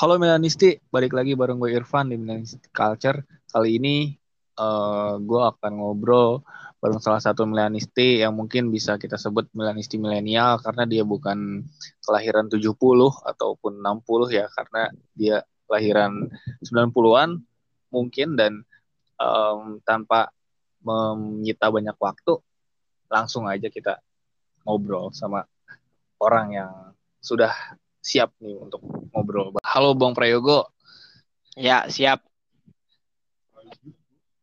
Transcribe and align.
Halo 0.00 0.16
Milanisti, 0.16 0.80
balik 0.88 1.12
lagi 1.12 1.36
bareng 1.36 1.60
gue 1.60 1.76
Irfan 1.76 2.08
di 2.08 2.16
Milanisti 2.16 2.72
Culture. 2.72 3.20
Kali 3.52 3.76
ini 3.76 4.08
uh, 4.56 5.20
gue 5.20 5.42
akan 5.44 5.76
ngobrol 5.76 6.40
bareng 6.80 7.04
salah 7.04 7.20
satu 7.20 7.44
Milanisti 7.44 8.24
yang 8.24 8.32
mungkin 8.32 8.72
bisa 8.72 8.96
kita 8.96 9.20
sebut 9.20 9.52
Milanisti 9.52 10.00
milenial 10.00 10.56
karena 10.64 10.88
dia 10.88 11.04
bukan 11.04 11.68
kelahiran 12.00 12.48
70 12.48 12.72
ataupun 13.28 13.72
60 13.84 14.40
ya 14.40 14.48
karena 14.48 14.88
dia 15.12 15.36
kelahiran 15.68 16.32
90-an 16.64 17.36
mungkin 17.92 18.40
dan 18.40 18.64
um, 19.20 19.84
tanpa 19.84 20.32
menyita 20.80 21.68
banyak 21.68 22.00
waktu 22.00 22.40
langsung 23.12 23.44
aja 23.44 23.68
kita 23.68 24.00
ngobrol 24.64 25.12
sama 25.12 25.44
orang 26.24 26.56
yang 26.56 26.72
sudah 27.20 27.52
siap 28.00 28.32
nih 28.40 28.56
untuk 28.56 28.80
ngobrol. 29.12 29.52
Halo 29.60 29.92
Bang 29.92 30.16
Prayogo. 30.16 30.72
Ya, 31.54 31.84
siap. 31.92 32.24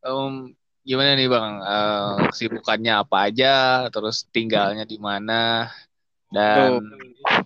Um, 0.05 0.53
gimana 0.85 1.17
nih 1.17 1.27
Bang? 1.27 1.59
Uh, 1.59 2.15
kesibukannya 2.31 2.93
apa 3.01 3.27
aja, 3.27 3.53
terus 3.89 4.29
tinggalnya 4.29 4.85
di 4.85 5.01
mana, 5.01 5.67
dan 6.31 6.79
oh. 6.79 7.41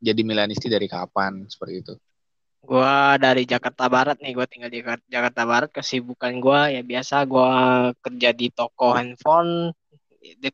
jadi 0.00 0.20
Milanisti 0.24 0.66
dari 0.66 0.88
kapan, 0.90 1.46
seperti 1.46 1.74
itu? 1.84 1.94
Gua 2.60 3.16
dari 3.16 3.48
Jakarta 3.48 3.88
Barat 3.88 4.20
nih, 4.20 4.36
gue 4.36 4.46
tinggal 4.46 4.70
di 4.70 4.84
Jakarta 5.08 5.42
Barat. 5.48 5.70
Kesibukan 5.72 6.38
gue 6.38 6.60
ya 6.76 6.82
biasa, 6.84 7.24
gue 7.24 7.50
kerja 7.98 8.30
di 8.36 8.46
toko 8.52 8.92
handphone 8.92 9.72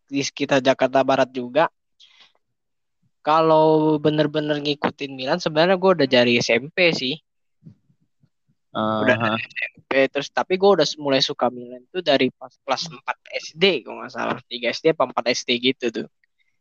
di 0.07 0.23
sekitar 0.23 0.63
Jakarta 0.63 1.03
Barat 1.03 1.35
juga 1.35 1.67
kalau 3.27 3.99
bener-bener 3.99 4.63
ngikutin 4.63 5.19
Milan 5.19 5.43
sebenarnya 5.43 5.75
gue 5.75 5.91
udah 5.99 6.07
dari 6.07 6.39
SMP 6.39 6.95
sih 6.95 7.19
uh, 8.71 9.03
udah 9.03 9.17
dari 9.19 9.43
SMP 9.43 9.93
terus 10.15 10.31
tapi 10.31 10.55
gue 10.55 10.71
udah 10.79 10.87
mulai 11.03 11.19
suka 11.19 11.51
Milan 11.51 11.83
tuh 11.91 12.07
dari 12.07 12.31
pas 12.31 12.55
kelas 12.63 12.87
4 12.87 13.03
SD 13.51 13.83
gue 13.83 13.91
nggak 13.91 14.15
salah 14.15 14.39
3 14.39 14.47
SD 14.71 14.95
apa 14.95 15.11
4 15.11 15.35
SD 15.43 15.51
gitu 15.59 15.87
tuh 15.91 16.07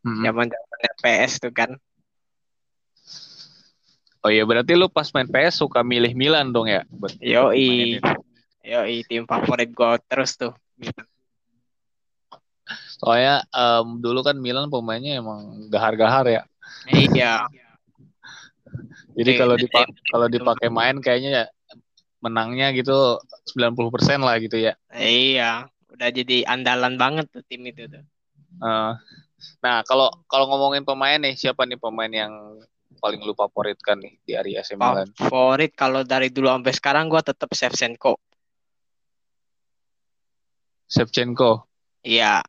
hmm. 0.09 0.25
zaman 0.25 0.49
zaman 0.49 0.93
PS 1.05 1.33
tuh 1.45 1.53
kan 1.53 1.77
Oh 4.25 4.33
iya 4.33 4.41
berarti 4.41 4.73
lu 4.73 4.89
pas 4.89 5.05
main 5.13 5.29
PS 5.29 5.61
suka 5.61 5.85
milih 5.85 6.17
Milan 6.17 6.49
dong 6.49 6.65
ya? 6.65 6.81
Yo 7.21 7.53
i, 7.53 8.01
yo 8.65 8.81
i 8.81 9.05
tim 9.05 9.29
favorit 9.29 9.69
gue 9.69 9.91
terus 10.09 10.33
tuh. 10.33 10.49
Soalnya 12.97 13.45
um, 13.53 14.01
dulu 14.01 14.25
kan 14.25 14.33
Milan 14.41 14.73
pemainnya 14.73 15.21
emang 15.21 15.69
gahar-gahar 15.69 16.25
ya. 16.25 16.41
Iya. 16.89 17.49
Jadi 19.15 19.31
kalau 19.39 19.55
dipak 19.55 19.87
kalau 20.11 20.27
dipakai 20.27 20.67
main 20.67 20.99
kayaknya 20.99 21.31
ya 21.31 21.45
menangnya 22.19 22.73
gitu 22.73 23.21
90% 23.53 24.25
lah 24.25 24.35
gitu 24.41 24.57
ya. 24.57 24.73
Iya, 24.97 25.69
udah 25.93 26.09
jadi 26.09 26.41
andalan 26.49 26.97
banget 26.97 27.29
tuh 27.29 27.45
tim 27.45 27.61
itu 27.69 27.85
tuh. 27.85 28.01
Uh, 28.57 28.97
nah, 29.61 29.85
kalau 29.85 30.09
kalau 30.25 30.49
ngomongin 30.49 30.81
pemain 30.81 31.21
nih, 31.21 31.37
siapa 31.37 31.69
nih 31.69 31.77
pemain 31.77 32.09
yang 32.09 32.33
paling 32.97 33.21
lu 33.21 33.37
favoritkan 33.37 34.01
nih 34.01 34.17
di 34.25 34.33
area 34.33 34.65
AC 34.65 34.73
Milan? 34.73 35.05
Favorit 35.13 35.71
kalau 35.77 36.01
dari 36.01 36.33
dulu 36.33 36.49
sampai 36.49 36.73
sekarang 36.73 37.05
gua 37.11 37.21
tetap 37.21 37.51
Shevchenko. 37.53 38.17
Shevchenko. 40.89 41.69
Iya, 42.01 42.41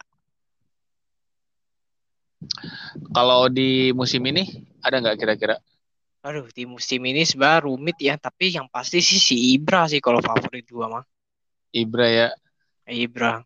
kalau 3.13 3.49
di 3.49 3.91
musim 3.93 4.23
ini 4.29 4.67
ada 4.85 5.01
nggak 5.01 5.19
kira-kira? 5.19 5.57
Aduh, 6.27 6.51
di 6.51 6.67
musim 6.67 6.99
ini 7.07 7.23
sebenarnya 7.23 7.71
rumit 7.71 7.97
ya, 8.03 8.19
tapi 8.19 8.51
yang 8.51 8.67
pasti 8.67 8.99
sih 8.99 9.23
si 9.23 9.55
Ibra 9.55 9.87
sih 9.87 10.03
kalau 10.03 10.19
favorit 10.19 10.67
gua 10.67 10.87
mah. 10.91 11.05
Ibra 11.71 12.07
ya. 12.11 12.29
Ibra. 12.87 13.43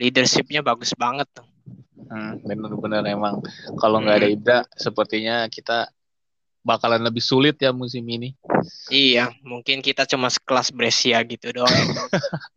Leadershipnya 0.00 0.64
bagus 0.64 0.96
banget 0.96 1.28
tuh. 1.30 1.46
Hmm, 2.08 2.40
benar-benar 2.44 3.04
emang 3.08 3.40
kalau 3.76 4.00
nggak 4.00 4.16
hmm. 4.16 4.24
ada 4.24 4.28
Ibra, 4.32 4.58
sepertinya 4.76 5.36
kita 5.52 5.92
bakalan 6.62 7.02
lebih 7.02 7.20
sulit 7.20 7.58
ya 7.58 7.74
musim 7.74 8.06
ini. 8.06 8.32
Iya, 8.88 9.34
mungkin 9.42 9.82
kita 9.82 10.06
cuma 10.06 10.30
sekelas 10.30 10.70
Brescia 10.70 11.18
gitu 11.26 11.50
doang. 11.52 11.74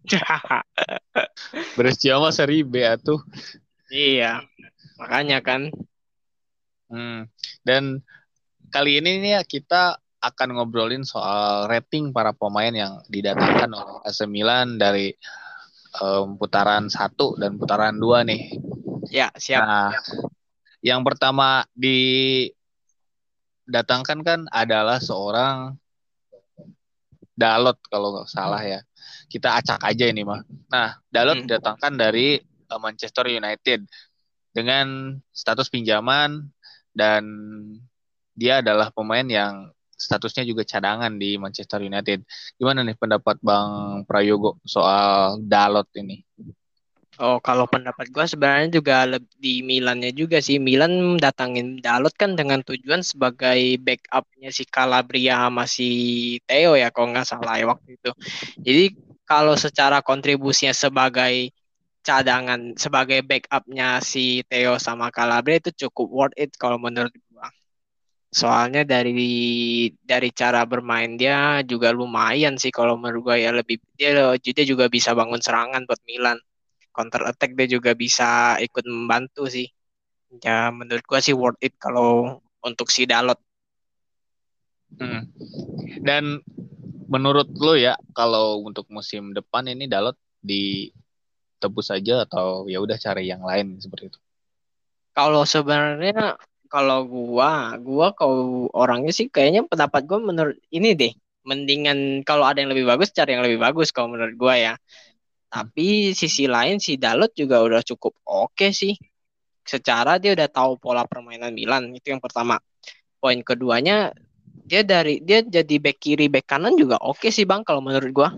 Brescia 1.78 2.22
mah 2.22 2.32
seri 2.32 2.62
B 2.62 2.86
tuh. 3.02 3.20
Iya. 3.90 4.46
Makanya 5.00 5.40
kan. 5.44 5.72
Hmm. 6.92 7.28
Dan 7.66 8.04
kali 8.70 9.02
ini 9.02 9.18
nih 9.22 9.32
ya 9.40 9.44
kita 9.44 9.98
akan 10.26 10.58
ngobrolin 10.58 11.06
soal 11.06 11.70
rating 11.70 12.10
para 12.10 12.34
pemain 12.34 12.74
yang 12.74 12.98
didatangkan 13.12 13.70
oleh 13.70 14.02
AC 14.02 14.26
Milan 14.26 14.82
dari 14.82 15.14
um, 16.02 16.42
putaran 16.42 16.90
satu 16.90 17.38
dan 17.38 17.62
putaran 17.62 18.02
dua 18.02 18.26
nih. 18.26 18.58
Ya, 19.14 19.30
siap. 19.38 19.62
Nah, 19.62 19.94
yang 20.82 21.06
pertama 21.06 21.62
didatangkan 21.78 24.26
kan 24.26 24.50
adalah 24.50 24.98
seorang 24.98 25.78
Dalot 27.36 27.76
kalau 27.92 28.16
nggak 28.16 28.32
salah 28.32 28.64
ya. 28.64 28.80
Kita 29.28 29.60
acak 29.60 29.84
aja 29.84 30.08
ini 30.08 30.24
mah. 30.24 30.40
Nah, 30.72 30.96
Dalot 31.12 31.44
hmm. 31.44 31.52
didatangkan 31.52 32.00
dari 32.00 32.40
uh, 32.72 32.80
Manchester 32.80 33.28
United 33.28 33.84
dengan 34.56 35.20
status 35.36 35.68
pinjaman 35.68 36.48
dan 36.96 37.24
dia 38.32 38.64
adalah 38.64 38.88
pemain 38.96 39.28
yang 39.28 39.76
statusnya 39.96 40.48
juga 40.48 40.64
cadangan 40.64 41.12
di 41.16 41.36
Manchester 41.36 41.84
United. 41.84 42.24
Gimana 42.56 42.84
nih 42.84 42.96
pendapat 42.96 43.40
Bang 43.44 44.04
Prayogo 44.08 44.60
soal 44.64 45.40
Dalot 45.44 45.88
ini? 46.00 46.24
Oh, 47.16 47.40
kalau 47.40 47.64
pendapat 47.64 48.12
gue 48.12 48.28
sebenarnya 48.28 48.76
juga 48.76 49.08
di 49.40 49.64
Milannya 49.64 50.12
juga 50.12 50.44
sih. 50.44 50.60
Milan 50.60 51.16
datangin 51.16 51.80
Dalot 51.80 52.12
kan 52.12 52.36
dengan 52.36 52.60
tujuan 52.60 53.08
sebagai 53.08 53.80
backupnya 53.80 54.52
si 54.52 54.68
Calabria 54.68 55.48
sama 55.48 55.64
si 55.64 55.90
Theo 56.44 56.76
ya, 56.76 56.92
kalau 56.92 57.16
nggak 57.16 57.24
salah 57.24 57.56
ya 57.56 57.72
waktu 57.72 57.96
itu. 57.96 58.12
Jadi 58.60 58.86
kalau 59.24 59.56
secara 59.56 60.04
kontribusinya 60.04 60.76
sebagai 60.76 61.55
cadangan 62.06 62.78
sebagai 62.78 63.26
backupnya 63.26 63.98
si 63.98 64.46
Theo 64.46 64.78
sama 64.78 65.10
Calabria 65.10 65.58
itu 65.58 65.74
cukup 65.90 66.08
worth 66.14 66.38
it 66.38 66.54
kalau 66.54 66.78
menurut 66.78 67.10
gua. 67.34 67.50
Soalnya 68.30 68.86
dari 68.86 69.90
dari 70.06 70.30
cara 70.30 70.62
bermain 70.70 71.18
dia 71.18 71.66
juga 71.66 71.90
lumayan 71.90 72.62
sih 72.62 72.70
kalau 72.70 72.94
menurut 73.02 73.34
gua 73.34 73.38
ya 73.42 73.50
lebih 73.50 73.82
dia 73.98 74.38
dia 74.38 74.66
juga 74.70 74.86
bisa 74.86 75.18
bangun 75.18 75.42
serangan 75.42 75.82
buat 75.90 76.02
Milan. 76.06 76.38
Counter 76.94 77.26
attack 77.28 77.58
dia 77.58 77.68
juga 77.68 77.92
bisa 77.98 78.56
ikut 78.62 78.86
membantu 78.86 79.50
sih. 79.50 79.66
Ya 80.46 80.70
menurut 80.70 81.04
gua 81.10 81.20
sih 81.26 81.34
worth 81.34 81.60
it 81.66 81.74
kalau 81.82 82.38
untuk 82.62 82.94
si 82.94 83.10
Dalot. 83.10 83.42
Hmm. 85.02 85.26
Dan 86.06 86.40
menurut 87.10 87.50
lo 87.58 87.74
ya 87.74 87.98
kalau 88.14 88.62
untuk 88.62 88.86
musim 88.94 89.34
depan 89.34 89.66
ini 89.66 89.90
Dalot 89.90 90.18
di 90.46 90.94
tebus 91.66 91.90
saja 91.90 92.24
atau 92.30 92.70
ya 92.70 92.78
udah 92.78 92.96
cari 93.02 93.26
yang 93.26 93.42
lain 93.42 93.82
seperti 93.82 94.14
itu? 94.14 94.20
Kalau 95.18 95.42
sebenarnya 95.48 96.38
kalau 96.70 97.08
gua, 97.08 97.80
gua 97.80 98.12
kalau 98.12 98.68
orangnya 98.76 99.16
sih 99.16 99.32
kayaknya 99.32 99.64
pendapat 99.64 100.04
gua 100.06 100.20
menurut 100.20 100.58
ini 100.70 100.92
deh, 100.92 101.14
mendingan 101.48 102.22
kalau 102.28 102.44
ada 102.44 102.60
yang 102.60 102.70
lebih 102.74 102.84
bagus 102.84 103.16
cari 103.16 103.38
yang 103.38 103.46
lebih 103.46 103.62
bagus 103.62 103.96
kalau 103.96 104.12
menurut 104.12 104.36
gua 104.36 104.60
ya. 104.60 104.74
Tapi 105.48 106.12
sisi 106.12 106.52
lain 106.52 106.84
si 106.84 107.00
Dalot 107.00 107.32
juga 107.32 107.64
udah 107.64 107.80
cukup 107.80 108.20
oke 108.28 108.52
okay 108.60 108.72
sih. 108.76 108.94
Secara 109.64 110.20
dia 110.20 110.36
udah 110.36 110.52
tahu 110.52 110.78
pola 110.78 111.08
permainan 111.08 111.56
Milan 111.56 111.90
itu 111.96 112.12
yang 112.12 112.20
pertama. 112.20 112.60
Poin 113.24 113.40
keduanya 113.40 114.12
dia 114.66 114.84
dari 114.84 115.24
dia 115.24 115.46
jadi 115.46 115.76
back 115.80 115.98
kiri 116.02 116.28
back 116.28 116.50
kanan 116.50 116.76
juga 116.76 116.98
oke 117.00 117.24
okay 117.24 117.32
sih 117.32 117.48
bang 117.48 117.64
kalau 117.64 117.80
menurut 117.80 118.12
gua. 118.12 118.30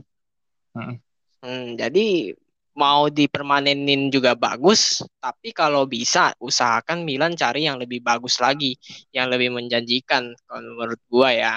Hmm. 0.77 1.01
Hmm, 1.41 1.73
jadi 1.73 2.37
mau 2.77 3.09
dipermanenin 3.09 4.13
juga 4.13 4.37
bagus, 4.37 5.01
tapi 5.17 5.49
kalau 5.49 5.89
bisa 5.89 6.37
usahakan 6.37 7.01
Milan 7.01 7.33
cari 7.33 7.65
yang 7.65 7.81
lebih 7.81 8.05
bagus 8.05 8.37
lagi, 8.37 8.77
yang 9.09 9.33
lebih 9.33 9.49
menjanjikan 9.49 10.37
kalau 10.45 10.77
menurut 10.77 11.01
gua 11.09 11.33
ya. 11.33 11.53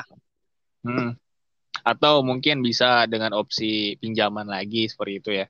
Hmm. 0.80 1.12
Atau 1.84 2.24
mungkin 2.24 2.64
bisa 2.64 3.04
dengan 3.04 3.36
opsi 3.36 4.00
pinjaman 4.00 4.48
lagi 4.48 4.88
seperti 4.88 5.14
itu 5.20 5.30
ya. 5.44 5.46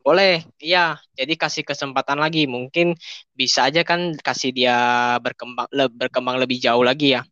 Boleh, 0.00 0.40
iya. 0.56 0.96
Jadi 1.12 1.36
kasih 1.36 1.68
kesempatan 1.68 2.16
lagi, 2.16 2.48
mungkin 2.48 2.96
bisa 3.36 3.68
aja 3.68 3.84
kan 3.84 4.16
kasih 4.16 4.56
dia 4.56 4.76
berkembang 5.20 5.68
le, 5.68 5.92
berkembang 5.92 6.40
lebih 6.40 6.56
jauh 6.56 6.80
lagi 6.80 7.20
ya. 7.20 7.22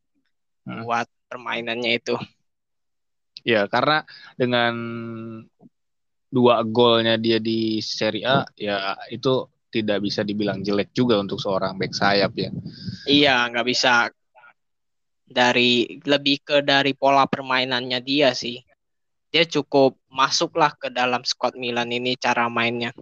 Hmm. 0.68 0.84
Buat 0.84 1.08
permainannya 1.32 1.96
itu. 1.96 2.20
Ya, 3.48 3.64
karena 3.64 4.04
dengan 4.36 4.74
dua 6.28 6.60
golnya 6.64 7.16
dia 7.16 7.40
di 7.40 7.80
Serie 7.80 8.24
A 8.28 8.44
ya 8.52 8.96
itu 9.08 9.48
tidak 9.68 10.00
bisa 10.04 10.24
dibilang 10.24 10.64
jelek 10.64 10.92
juga 10.96 11.20
untuk 11.20 11.40
seorang 11.40 11.76
back 11.76 11.92
sayap 11.92 12.32
ya. 12.36 12.50
Iya, 13.04 13.36
nggak 13.52 13.66
bisa. 13.68 14.08
dari 15.28 16.00
lebih 16.08 16.40
ke 16.40 16.64
dari 16.64 16.96
pola 16.96 17.28
permainannya 17.28 18.00
dia 18.00 18.32
sih. 18.32 18.64
Dia 19.28 19.44
cukup 19.44 20.00
masuklah 20.08 20.72
ke 20.72 20.88
dalam 20.88 21.20
squad 21.20 21.52
Milan 21.52 21.92
ini 21.92 22.16
cara 22.16 22.48
mainnya. 22.48 22.96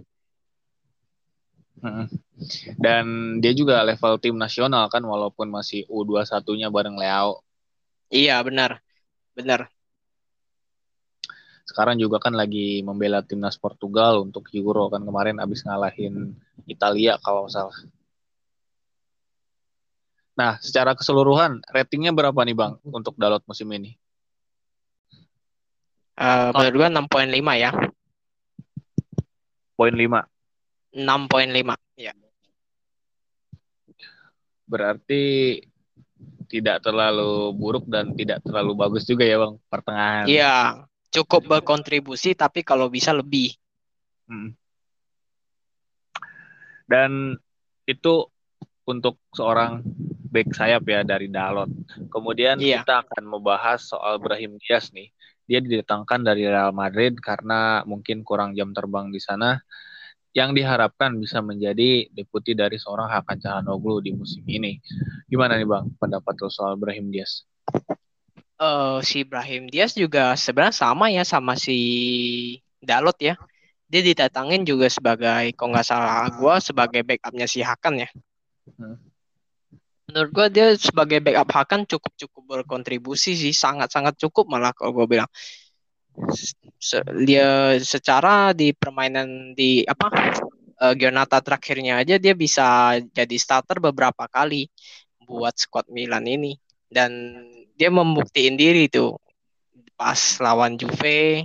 Dan 2.82 3.38
dia 3.38 3.54
juga 3.54 3.86
level 3.86 4.18
tim 4.18 4.34
nasional 4.34 4.90
kan 4.90 5.06
walaupun 5.06 5.46
masih 5.46 5.86
U21-nya 5.86 6.66
bareng 6.66 6.98
Leo. 6.98 7.46
Iya, 8.10 8.42
benar. 8.42 8.82
Benar. 9.38 9.70
Sekarang 11.76 12.00
juga 12.00 12.16
kan 12.16 12.32
lagi 12.32 12.80
membela 12.80 13.20
timnas 13.20 13.60
Portugal 13.60 14.24
untuk 14.24 14.48
Euro 14.56 14.88
kan 14.88 15.04
kemarin 15.04 15.36
abis 15.36 15.60
ngalahin 15.60 16.32
Italia 16.64 17.20
kalau 17.20 17.44
salah. 17.52 17.76
Nah, 20.40 20.56
secara 20.56 20.96
keseluruhan 20.96 21.60
ratingnya 21.68 22.16
berapa 22.16 22.40
nih 22.48 22.56
Bang 22.56 22.80
untuk 22.80 23.12
Dalot 23.20 23.44
musim 23.44 23.68
ini? 23.76 23.92
Uh, 26.16 26.48
menurut 26.56 26.80
gua 26.80 26.88
6.5 26.88 27.44
ya. 27.60 27.70
Poin 29.76 29.92
5. 29.92 30.00
6.5, 30.96 31.76
ya. 32.00 32.16
Berarti 34.64 35.24
tidak 36.48 36.80
terlalu 36.80 37.52
buruk 37.52 37.84
dan 37.84 38.16
tidak 38.16 38.40
terlalu 38.40 38.72
bagus 38.72 39.04
juga 39.04 39.28
ya 39.28 39.36
Bang 39.36 39.60
pertengahan. 39.68 40.24
Iya, 40.24 40.88
cukup 41.16 41.48
berkontribusi 41.48 42.36
tapi 42.36 42.60
kalau 42.60 42.92
bisa 42.92 43.16
lebih. 43.16 43.56
Hmm. 44.28 44.52
Dan 46.84 47.34
itu 47.88 48.28
untuk 48.86 49.18
seorang 49.32 49.82
back 50.30 50.52
sayap 50.52 50.84
ya 50.84 51.00
dari 51.02 51.32
Dalot. 51.32 51.72
Kemudian 52.12 52.60
iya. 52.60 52.84
kita 52.84 53.08
akan 53.08 53.24
membahas 53.26 53.80
soal 53.82 54.20
Brahim 54.20 54.60
Diaz 54.60 54.92
nih. 54.92 55.08
Dia 55.46 55.62
didatangkan 55.62 56.26
dari 56.26 56.44
Real 56.44 56.74
Madrid 56.74 57.16
karena 57.22 57.80
mungkin 57.86 58.26
kurang 58.26 58.52
jam 58.58 58.74
terbang 58.74 59.14
di 59.14 59.22
sana 59.22 59.62
yang 60.36 60.52
diharapkan 60.52 61.16
bisa 61.16 61.40
menjadi 61.40 62.12
deputi 62.12 62.52
dari 62.52 62.76
seorang 62.76 63.08
Hakan 63.08 63.40
Calhanoglu 63.40 64.04
di 64.04 64.12
musim 64.12 64.44
ini. 64.44 64.76
Gimana 65.30 65.56
nih 65.56 65.64
Bang 65.64 65.96
pendapat 65.96 66.36
lo 66.44 66.52
soal 66.52 66.76
Brahim 66.76 67.08
Diaz? 67.08 67.46
Uh, 68.56 69.04
si 69.04 69.20
Brahim 69.20 69.68
Diaz 69.68 69.92
juga 69.92 70.32
sebenarnya 70.32 70.72
sama 70.72 71.12
ya 71.12 71.22
sama 71.28 71.54
si 71.60 71.76
Dalot 72.80 73.16
ya. 73.20 73.36
Dia 73.86 74.02
didatangin 74.02 74.66
juga 74.66 74.90
sebagai, 74.90 75.54
kalau 75.54 75.76
nggak 75.76 75.86
salah 75.86 76.26
gue, 76.32 76.54
sebagai 76.58 77.00
backupnya 77.06 77.46
si 77.46 77.62
Hakan 77.62 78.02
ya. 78.02 78.08
Hmm 78.80 78.98
menurut 80.06 80.30
gue 80.30 80.46
dia 80.54 80.66
sebagai 80.78 81.18
backup 81.18 81.50
Hakan 81.50 81.82
cukup 81.84 82.12
cukup 82.14 82.42
berkontribusi 82.46 83.34
sih 83.34 83.50
sangat 83.50 83.90
sangat 83.90 84.14
cukup 84.16 84.46
malah 84.46 84.70
kalau 84.70 84.94
gue 85.02 85.18
bilang 85.18 85.30
Se 86.80 87.02
dia 87.28 87.76
secara 87.82 88.56
di 88.56 88.72
permainan 88.72 89.52
di 89.52 89.84
apa 89.84 90.08
uh, 90.80 90.94
Giornata 90.96 91.42
terakhirnya 91.44 92.00
aja 92.00 92.16
dia 92.16 92.32
bisa 92.32 92.96
jadi 93.12 93.36
starter 93.36 93.82
beberapa 93.82 94.24
kali 94.30 94.70
buat 95.26 95.52
squad 95.58 95.90
Milan 95.92 96.24
ini 96.24 96.56
dan 96.88 97.12
dia 97.76 97.92
membuktiin 97.92 98.56
diri 98.56 98.88
tuh 98.88 99.20
pas 99.96 100.18
lawan 100.40 100.80
Juve 100.80 101.44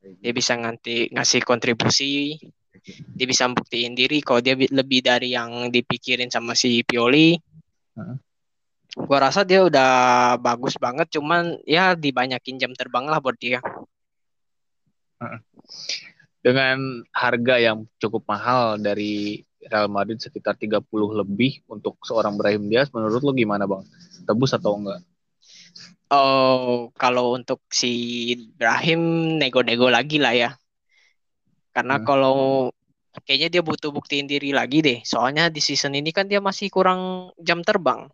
dia 0.00 0.32
bisa 0.32 0.56
nganti 0.56 1.12
ngasih 1.12 1.44
kontribusi 1.44 2.40
dia 3.16 3.26
bisa 3.26 3.48
membuktiin 3.50 3.92
diri 3.92 4.22
kalau 4.22 4.40
dia 4.40 4.56
lebih 4.56 5.04
dari 5.04 5.34
yang 5.34 5.68
dipikirin 5.68 6.30
sama 6.32 6.56
si 6.56 6.80
Pioli 6.86 7.36
Hmm. 7.96 8.20
Gua 8.96 9.18
rasa 9.28 9.44
dia 9.44 9.64
udah 9.64 9.90
bagus 10.40 10.76
banget, 10.76 11.08
cuman 11.16 11.60
ya 11.64 11.96
dibanyakin 11.96 12.60
jam 12.60 12.72
terbang 12.76 13.08
lah 13.08 13.20
buat 13.20 13.36
dia. 13.36 13.60
Dengan 16.44 17.02
harga 17.10 17.56
yang 17.58 17.88
cukup 17.98 18.24
mahal 18.28 18.76
dari 18.78 19.42
Real 19.66 19.90
Madrid 19.90 20.22
sekitar 20.22 20.54
30 20.54 20.84
lebih 21.12 21.64
untuk 21.66 21.98
seorang 22.06 22.38
Brahim 22.38 22.70
Diaz, 22.70 22.92
menurut 22.92 23.20
lo 23.24 23.32
gimana 23.34 23.66
bang? 23.66 23.82
Tebus 24.28 24.54
atau 24.54 24.78
enggak? 24.78 25.02
Oh, 26.06 26.94
kalau 26.94 27.34
untuk 27.34 27.66
si 27.66 27.90
Brahim 28.54 29.34
nego-nego 29.42 29.90
lagi 29.90 30.22
lah 30.22 30.34
ya. 30.38 30.50
Karena 31.74 31.98
hmm. 31.98 32.06
kalau 32.06 32.70
kayaknya 33.26 33.58
dia 33.58 33.62
butuh 33.66 33.90
buktiin 33.90 34.30
diri 34.30 34.54
lagi 34.54 34.86
deh. 34.86 35.02
Soalnya 35.02 35.50
di 35.50 35.58
season 35.58 35.98
ini 35.98 36.14
kan 36.14 36.30
dia 36.30 36.38
masih 36.38 36.70
kurang 36.70 37.34
jam 37.42 37.58
terbang. 37.66 38.06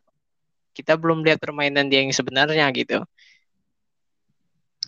Kita 0.72 0.96
belum 0.96 1.20
lihat 1.20 1.36
permainan 1.36 1.92
dia 1.92 2.00
yang 2.00 2.16
sebenarnya 2.16 2.64
gitu. 2.72 3.04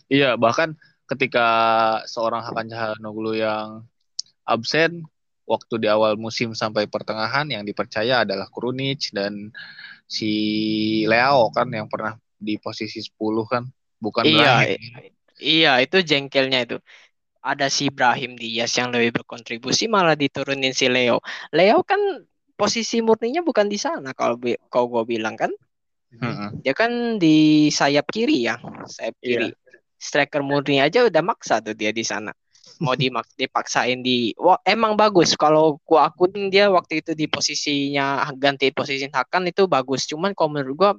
Iya, 0.08 0.40
bahkan 0.40 0.72
ketika 1.04 1.46
seorang 2.08 2.40
Hakan 2.40 2.72
Calhanoglu 2.72 3.36
yang 3.36 3.84
absen 4.48 5.04
waktu 5.44 5.74
di 5.76 5.88
awal 5.92 6.16
musim 6.16 6.56
sampai 6.56 6.88
pertengahan 6.88 7.44
yang 7.52 7.68
dipercaya 7.68 8.24
adalah 8.24 8.48
Krunic 8.48 9.12
dan 9.12 9.52
si 10.08 10.32
Leo 11.04 11.52
kan 11.52 11.68
yang 11.68 11.88
pernah 11.88 12.16
di 12.44 12.60
posisi 12.60 13.00
10 13.00 13.16
kan 13.48 13.64
bukan 13.98 14.22
iya, 14.28 14.76
iya 15.40 15.72
itu 15.80 16.04
jengkelnya 16.04 16.68
itu 16.68 16.76
ada 17.44 17.68
si 17.68 17.92
Ibrahim 17.92 18.40
Diaz 18.40 18.72
yang 18.80 18.88
lebih 18.88 19.20
berkontribusi 19.20 19.84
malah 19.84 20.16
diturunin 20.16 20.72
si 20.72 20.88
Leo. 20.88 21.20
Leo 21.52 21.84
kan 21.84 22.00
posisi 22.56 23.04
murninya 23.04 23.44
bukan 23.44 23.68
di 23.68 23.76
sana 23.76 24.16
kalau 24.16 24.40
kau 24.72 24.88
gue 24.88 25.04
bilang 25.04 25.36
kan. 25.36 25.52
Hmm. 26.14 26.62
Dia 26.64 26.72
kan 26.72 27.20
di 27.20 27.68
sayap 27.68 28.08
kiri 28.08 28.48
ya, 28.48 28.56
sayap 28.88 29.14
iya. 29.20 29.22
kiri. 29.22 29.48
Yeah. 29.52 29.82
Striker 30.00 30.40
murni 30.40 30.80
aja 30.80 31.04
udah 31.04 31.20
maksa 31.20 31.60
tuh 31.60 31.76
dia 31.76 31.92
di 31.92 32.00
sana. 32.00 32.32
Mau 32.80 32.96
dimak 32.96 33.28
dipaksain 33.40 34.00
di 34.00 34.32
wah 34.40 34.56
emang 34.64 34.96
bagus 34.96 35.36
kalau 35.36 35.76
gua 35.84 36.08
akuin 36.08 36.48
dia 36.48 36.72
waktu 36.72 37.04
itu 37.04 37.12
di 37.12 37.28
posisinya 37.28 38.24
ganti 38.40 38.72
posisi 38.72 39.04
Hakan 39.10 39.50
itu 39.50 39.68
bagus. 39.68 40.06
Cuman 40.08 40.32
kalau 40.32 40.54
menurut 40.54 40.74
gua 40.78 40.90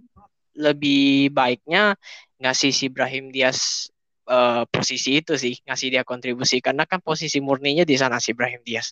lebih 0.56 1.30
baiknya 1.36 2.00
ngasih 2.40 2.72
si 2.72 2.88
Ibrahim 2.88 3.32
Diaz 3.32 3.92
uh, 4.28 4.64
posisi 4.68 5.20
itu 5.20 5.36
sih 5.36 5.56
ngasih 5.64 5.88
dia 5.92 6.04
kontribusi 6.04 6.60
karena 6.60 6.84
kan 6.88 7.00
posisi 7.00 7.40
murninya 7.40 7.84
di 7.84 7.96
sana 7.96 8.20
si 8.20 8.32
Ibrahim 8.34 8.64
Diaz 8.64 8.92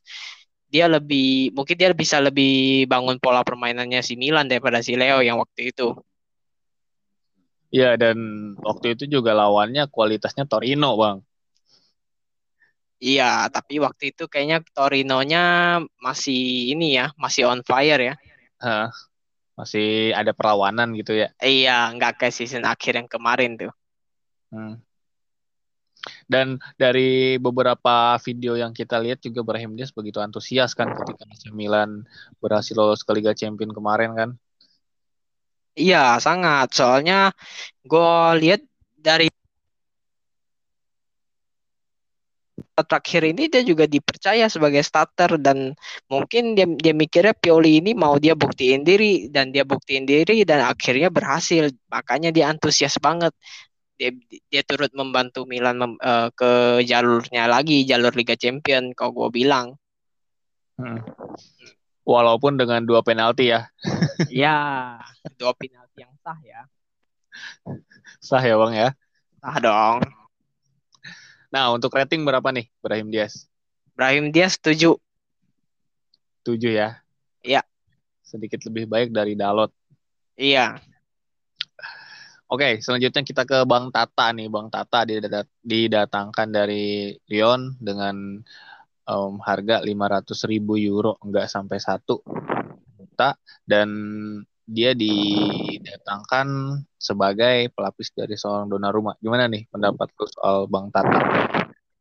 dia 0.74 0.90
lebih 0.90 1.54
mungkin 1.54 1.78
dia 1.78 1.94
bisa 1.94 2.18
lebih 2.18 2.86
bangun 2.90 3.22
pola 3.22 3.46
permainannya 3.46 4.02
si 4.02 4.18
Milan 4.18 4.50
daripada 4.50 4.82
si 4.82 4.98
Leo 4.98 5.22
yang 5.22 5.38
waktu 5.38 5.70
itu. 5.70 5.94
Iya 7.70 7.94
dan 7.94 8.18
waktu 8.58 8.98
itu 8.98 9.06
juga 9.06 9.38
lawannya 9.38 9.86
kualitasnya 9.94 10.50
Torino 10.50 10.98
bang. 10.98 11.22
Iya 12.98 13.46
tapi 13.54 13.78
waktu 13.78 14.18
itu 14.18 14.26
kayaknya 14.26 14.66
Torinonya 14.74 15.78
masih 16.02 16.74
ini 16.74 16.98
ya 16.98 17.14
masih 17.22 17.46
on 17.46 17.62
fire 17.62 18.02
ya. 18.02 18.16
Masih 19.54 20.12
ada 20.18 20.34
perlawanan 20.34 20.94
gitu 20.98 21.14
ya. 21.14 21.30
Iya 21.38 21.94
nggak 21.94 22.22
kayak 22.22 22.36
season 22.36 22.66
akhir 22.66 22.98
yang 22.98 23.10
kemarin 23.10 23.58
tuh. 23.58 23.74
Hmm. 24.50 24.82
Dan 26.28 26.60
dari 26.76 27.40
beberapa 27.40 28.20
video 28.20 28.60
yang 28.60 28.76
kita 28.76 29.00
lihat 29.00 29.24
juga 29.24 29.40
Brahim 29.40 29.80
Diaz 29.80 29.96
begitu 29.96 30.20
antusias 30.20 30.76
kan 30.76 30.92
ketika 30.92 31.24
AC 31.32 31.48
Milan 31.56 32.04
berhasil 32.44 32.76
lolos 32.76 33.08
ke 33.08 33.12
Liga 33.16 33.32
Champions 33.32 33.72
kemarin 33.72 34.12
kan. 34.12 34.30
Iya, 35.74 36.22
sangat. 36.22 36.70
Soalnya 36.76 37.34
gue 37.82 38.14
lihat 38.44 38.62
dari 38.94 39.32
terakhir 42.82 43.22
ini 43.30 43.46
dia 43.54 43.62
juga 43.62 43.86
dipercaya 43.86 44.50
sebagai 44.50 44.82
starter 44.82 45.38
dan 45.38 45.78
mungkin 46.10 46.58
dia 46.58 46.66
dia 46.66 46.94
mikirnya 46.98 47.38
Pioli 47.38 47.78
ini 47.78 47.94
mau 47.94 48.18
dia 48.18 48.34
buktiin 48.34 48.82
diri 48.82 49.30
dan 49.30 49.54
dia 49.54 49.62
buktiin 49.62 50.10
diri 50.10 50.42
dan 50.42 50.66
akhirnya 50.66 51.14
berhasil. 51.14 51.70
Makanya 51.94 52.34
dia 52.34 52.50
antusias 52.50 52.98
banget. 52.98 53.30
Dia 53.94 54.10
dia 54.50 54.62
turut 54.66 54.90
membantu 54.98 55.46
Milan 55.46 55.78
mem, 55.78 55.94
uh, 56.02 56.34
ke 56.34 56.82
jalurnya 56.82 57.46
lagi 57.46 57.86
jalur 57.86 58.10
Liga 58.18 58.34
Champion 58.34 58.98
kalau 58.98 59.14
gue 59.14 59.30
bilang. 59.46 59.78
Hmm. 60.74 60.98
walaupun 62.04 62.58
dengan 62.58 62.82
dua 62.82 63.06
penalti 63.06 63.54
ya. 63.54 63.70
Ya 64.34 64.98
dua 65.38 65.54
penalti 65.54 66.02
yang 66.02 66.14
sah 66.26 66.40
ya. 66.42 66.62
Sah 68.18 68.42
ya 68.42 68.58
bang 68.58 68.74
ya? 68.74 68.90
Sah 69.38 69.58
dong 69.62 70.23
nah 71.54 71.70
untuk 71.70 71.94
rating 71.94 72.26
berapa 72.26 72.50
nih 72.50 72.66
Brahim 72.82 73.14
Diaz 73.14 73.54
Brahim 73.94 74.34
Diaz 74.34 74.58
tujuh. 74.58 74.98
Tujuh 76.42 76.74
ya? 76.74 76.98
Iya. 77.46 77.62
Sedikit 78.26 78.66
lebih 78.66 78.90
baik 78.90 79.14
dari 79.14 79.38
Dalot. 79.38 79.70
Iya. 80.34 80.82
Oke, 82.50 82.82
selanjutnya 82.82 83.22
kita 83.22 83.46
ke 83.46 83.66
Bang 83.70 83.94
Tata 83.94 84.34
nih. 84.34 84.50
Bang 84.50 84.74
Tata 84.74 85.06
didatangkan 85.62 86.50
dari 86.50 87.14
Lyon 87.30 87.78
dengan 87.78 88.42
um, 89.06 89.34
harga 89.42 89.82
500 89.86 90.50
ribu 90.50 90.74
euro, 90.78 91.22
enggak 91.22 91.50
sampai 91.50 91.78
satu 91.78 92.26
juta. 92.98 93.38
Dan 93.62 93.90
dia 94.64 94.96
di 94.96 95.12
didatangkan 95.84 96.80
sebagai 96.96 97.68
pelapis 97.76 98.16
dari 98.16 98.40
seorang 98.40 98.72
Donnarumma. 98.72 99.14
Gimana 99.20 99.52
nih 99.52 99.68
pendapat 99.68 100.08
lu 100.16 100.26
soal 100.32 100.58
Bang 100.72 100.88
Tata? 100.90 101.20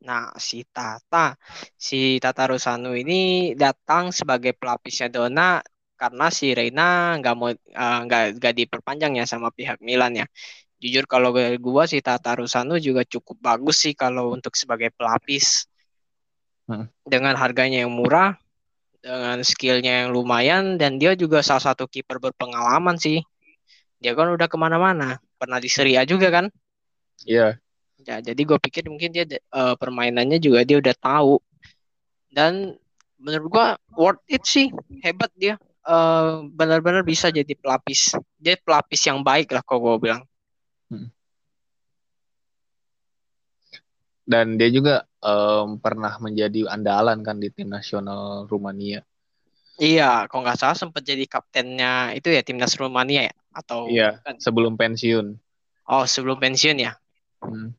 Nah, 0.03 0.35
si 0.35 0.67
Tata, 0.67 1.39
si 1.79 2.19
Tata 2.19 2.51
Rusano 2.51 2.95
ini 2.95 3.55
datang 3.55 4.11
sebagai 4.11 4.55
pelapisnya 4.55 5.07
Dona 5.11 5.63
karena 5.95 6.27
si 6.35 6.51
Reina 6.51 7.15
nggak 7.23 7.35
mau 7.39 7.55
uh, 7.55 8.01
nggak 8.07 8.43
nggak 8.43 8.55
diperpanjang 8.59 9.23
ya 9.23 9.25
sama 9.27 9.55
pihak 9.55 9.79
Milan 9.79 10.19
ya. 10.19 10.27
Jujur 10.83 11.07
kalau 11.07 11.31
gue 11.35 11.85
si 11.87 12.03
Tata 12.03 12.35
Rusano 12.35 12.75
juga 12.83 13.07
cukup 13.07 13.39
bagus 13.39 13.87
sih 13.87 13.95
kalau 13.95 14.35
untuk 14.35 14.59
sebagai 14.59 14.91
pelapis 14.91 15.71
hmm. 16.67 16.91
dengan 17.07 17.39
harganya 17.39 17.87
yang 17.87 17.95
murah, 17.95 18.35
dengan 19.03 19.43
skillnya 19.43 20.07
yang 20.07 20.11
lumayan 20.15 20.79
dan 20.79 20.97
dia 20.97 21.19
juga 21.19 21.43
salah 21.43 21.75
satu 21.75 21.91
kiper 21.91 22.23
berpengalaman 22.23 22.97
sih. 22.97 23.21
Dia 23.99 24.15
kan 24.15 24.31
udah 24.31 24.47
ke 24.47 24.57
mana-mana, 24.59 25.19
pernah 25.37 25.59
di 25.59 25.67
Serie 25.67 25.99
A 25.99 26.07
juga 26.07 26.31
kan? 26.31 26.47
Iya. 27.27 27.59
Yeah 27.59 27.63
Ya, 28.03 28.19
jadi 28.19 28.43
gue 28.43 28.59
pikir 28.59 28.91
mungkin 28.91 29.15
dia 29.15 29.25
uh, 29.55 29.79
permainannya 29.79 30.43
juga 30.43 30.67
dia 30.67 30.83
udah 30.83 30.95
tahu. 30.99 31.39
Dan 32.33 32.75
menurut 33.21 33.49
gue 33.49 33.67
worth 33.95 34.25
it 34.27 34.43
sih, 34.43 34.75
hebat 35.05 35.31
dia. 35.39 35.55
Uh, 35.83 36.47
benar-benar 36.55 37.03
bisa 37.03 37.31
jadi 37.31 37.55
pelapis. 37.59 38.15
Dia 38.39 38.59
pelapis 38.59 39.03
yang 39.07 39.23
baik 39.23 39.51
lah 39.55 39.63
kalau 39.63 39.95
gue 39.95 40.11
bilang. 40.11 40.23
Hmm. 40.91 41.11
Dan 44.33 44.57
dia 44.57 44.73
juga 44.73 45.05
um, 45.21 45.77
pernah 45.77 46.17
menjadi 46.17 46.73
andalan 46.73 47.21
kan 47.21 47.37
di 47.37 47.53
tim 47.53 47.69
nasional 47.69 48.49
Rumania. 48.49 49.05
Iya, 49.77 50.29
kalau 50.29 50.45
nggak 50.45 50.57
salah 50.61 50.77
sempat 50.77 51.05
jadi 51.05 51.25
kaptennya 51.29 52.17
itu 52.17 52.33
ya 52.33 52.41
timnas 52.41 52.77
Rumania 52.81 53.29
ya 53.29 53.35
atau 53.53 53.89
Iya, 53.93 54.25
kan? 54.25 54.41
sebelum 54.41 54.81
pensiun. 54.81 55.37
Oh, 55.89 56.05
sebelum 56.09 56.41
pensiun 56.41 56.77
ya. 56.81 56.93
Hmm. 57.45 57.77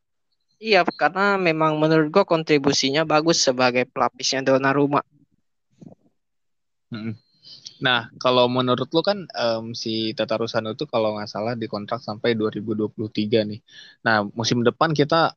Iya, 0.62 0.86
karena 0.86 1.36
memang 1.42 1.76
menurut 1.82 2.08
gue 2.14 2.24
kontribusinya 2.24 3.04
bagus 3.04 3.42
sebagai 3.44 3.84
pelapisnya 3.90 4.46
Donnarumma. 4.46 5.02
Hmm. 6.94 7.18
Nah, 7.84 8.08
kalau 8.16 8.48
menurut 8.48 8.88
lo 8.96 9.04
kan 9.04 9.28
um, 9.28 9.76
si 9.76 10.16
Tata 10.16 10.40
Rusano 10.40 10.72
itu 10.72 10.88
kalau 10.88 11.20
nggak 11.20 11.28
salah 11.28 11.54
dikontrak 11.60 12.00
sampai 12.00 12.32
2023 12.40 13.44
nih. 13.44 13.60
Nah, 14.08 14.24
musim 14.32 14.64
depan 14.64 14.96
kita 14.96 15.36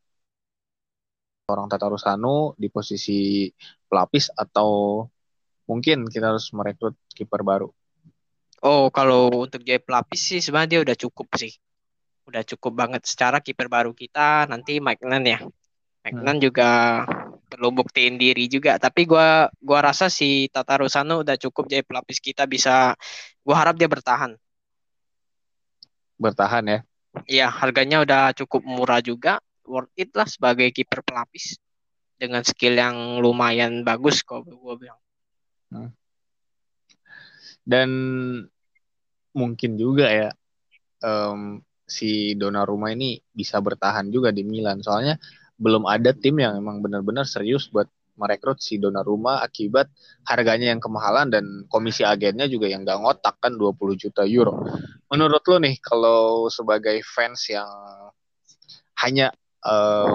orang 1.46 1.70
Tata 1.70 1.86
Rusano 1.86 2.58
di 2.58 2.66
posisi 2.66 3.46
pelapis 3.86 4.34
atau 4.34 5.02
mungkin 5.70 6.10
kita 6.10 6.34
harus 6.34 6.50
merekrut 6.50 6.98
kiper 7.14 7.46
baru. 7.46 7.70
Oh, 8.66 8.90
kalau 8.90 9.46
untuk 9.46 9.62
jadi 9.62 9.78
pelapis 9.78 10.34
sih 10.34 10.40
sebenarnya 10.42 10.78
dia 10.78 10.80
udah 10.82 10.96
cukup 10.98 11.28
sih 11.38 11.54
udah 12.26 12.42
cukup 12.42 12.74
banget 12.74 13.06
secara 13.06 13.38
kiper 13.38 13.70
baru 13.70 13.94
kita 13.94 14.50
nanti 14.50 14.82
Mike 14.82 15.06
Nan 15.06 15.22
ya. 15.22 15.38
Mike 16.02 16.22
hmm. 16.22 16.38
juga 16.42 17.02
perlu 17.46 17.70
buktiin 17.70 18.18
diri 18.18 18.50
juga 18.50 18.78
tapi 18.82 19.06
gua 19.06 19.46
gua 19.62 19.90
rasa 19.90 20.10
si 20.10 20.50
Tata 20.50 20.82
Rusano 20.82 21.22
udah 21.22 21.38
cukup 21.38 21.70
jadi 21.70 21.86
pelapis 21.86 22.18
kita 22.18 22.50
bisa 22.50 22.98
gua 23.46 23.54
harap 23.62 23.78
dia 23.78 23.86
bertahan. 23.86 24.34
Bertahan 26.18 26.64
ya. 26.66 26.80
Iya, 27.24 27.48
harganya 27.48 28.04
udah 28.04 28.22
cukup 28.36 28.60
murah 28.66 29.00
juga, 29.00 29.40
worth 29.66 29.92
it 29.98 30.10
lah 30.14 30.26
sebagai 30.26 30.70
kiper 30.72 31.02
pelapis 31.02 31.58
dengan 32.16 32.40
skill 32.42 32.74
yang 32.78 33.20
lumayan 33.20 33.84
bagus 33.84 34.24
kok 34.24 34.48
gue 34.48 34.74
bilang. 34.78 35.00
Hmm. 35.68 35.90
Dan 37.66 37.90
mungkin 39.36 39.76
juga 39.76 40.08
ya 40.08 40.28
um, 41.04 41.60
si 41.84 42.32
Donnarumma 42.38 42.94
ini 42.94 43.20
bisa 43.30 43.60
bertahan 43.60 44.08
juga 44.08 44.32
di 44.32 44.46
Milan. 44.46 44.80
Soalnya 44.80 45.20
belum 45.56 45.84
ada 45.84 46.16
tim 46.16 46.40
yang 46.40 46.56
emang 46.56 46.80
benar-benar 46.80 47.28
serius 47.28 47.68
buat 47.68 47.88
merekrut 48.16 48.64
si 48.64 48.80
Donnarumma 48.80 49.44
akibat 49.44 49.92
harganya 50.24 50.72
yang 50.72 50.80
kemahalan 50.80 51.28
dan 51.28 51.44
komisi 51.68 52.00
agennya 52.00 52.48
juga 52.48 52.64
yang 52.64 52.82
gak 52.88 52.96
ngotak 52.96 53.36
kan 53.38 53.52
20 53.60 53.76
juta 54.00 54.24
euro. 54.24 54.64
Menurut 55.12 55.44
lo 55.44 55.56
nih 55.60 55.76
kalau 55.84 56.48
sebagai 56.48 57.04
fans 57.04 57.52
yang 57.52 57.68
hanya 59.04 59.28
uh, 59.66 60.14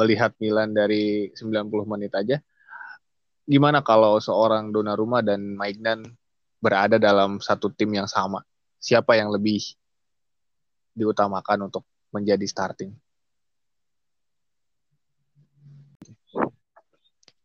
melihat 0.00 0.32
Milan 0.40 0.72
dari 0.72 1.28
90 1.36 1.68
menit 1.84 2.12
aja, 2.16 2.40
gimana 3.44 3.84
kalau 3.84 4.16
seorang 4.16 4.72
Donnarumma 4.72 5.20
dan 5.20 5.54
Maignan 5.54 6.08
berada 6.58 6.96
dalam 6.96 7.38
satu 7.38 7.68
tim 7.70 7.92
yang 7.92 8.08
sama? 8.08 8.40
Siapa 8.80 9.18
yang 9.18 9.28
lebih 9.28 9.60
diutamakan 10.96 11.70
untuk 11.70 11.84
menjadi 12.10 12.46
starting? 12.48 12.90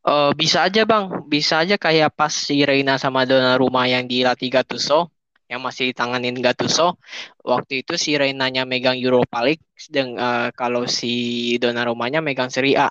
Uh, 0.04 0.36
bisa 0.36 0.68
aja 0.68 0.84
bang, 0.84 1.08
bisa 1.32 1.64
aja 1.64 1.80
kayak 1.80 2.12
pas 2.12 2.28
si 2.28 2.60
Reina 2.68 3.00
sama 3.00 3.24
Donnarumma 3.24 3.88
yang 3.88 4.04
dilatih 4.04 4.52
Gattuso, 4.52 5.13
yang 5.54 5.62
masih 5.62 5.94
ditanganin 5.94 6.34
Gattuso. 6.42 6.98
Waktu 7.46 7.86
itu 7.86 7.94
si 7.94 8.18
Reinanya 8.18 8.66
megang 8.66 8.98
Europa 8.98 9.46
League, 9.46 9.62
dan 9.94 10.18
uh, 10.18 10.50
kalau 10.58 10.90
si 10.90 11.54
Donnarumma-nya 11.62 12.26
megang 12.26 12.50
Serie 12.50 12.82
A. 12.82 12.90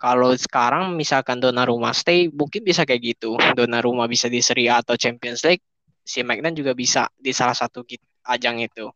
Kalau 0.00 0.34
sekarang 0.34 0.98
misalkan 0.98 1.38
Donnarumma 1.38 1.94
stay, 1.94 2.26
mungkin 2.32 2.66
bisa 2.66 2.82
kayak 2.82 3.14
gitu. 3.14 3.38
Donnarumma 3.54 4.10
bisa 4.10 4.26
di 4.26 4.42
Serie 4.42 4.74
A 4.74 4.82
atau 4.82 4.98
Champions 4.98 5.46
League, 5.46 5.62
si 6.02 6.26
Magnan 6.26 6.56
juga 6.56 6.74
bisa 6.74 7.06
di 7.14 7.30
salah 7.30 7.54
satu 7.54 7.86
ajang 8.26 8.58
itu. 8.64 8.90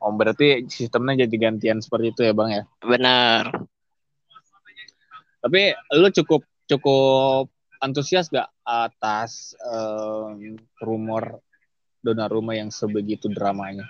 Oh 0.00 0.12
berarti 0.14 0.68
sistemnya 0.70 1.26
jadi 1.26 1.50
gantian 1.50 1.82
seperti 1.82 2.14
itu 2.14 2.20
ya 2.22 2.32
bang 2.36 2.50
ya? 2.52 2.62
Benar. 2.84 3.44
Tapi 5.42 5.60
lu 5.98 6.08
cukup 6.10 6.42
cukup 6.70 7.55
antusias 7.86 8.26
gak 8.28 8.50
atas 8.66 9.54
um, 9.62 10.58
rumor 10.82 11.38
Donnarumma 12.02 12.54
yang 12.54 12.70
sebegitu 12.70 13.26
dramanya? 13.30 13.86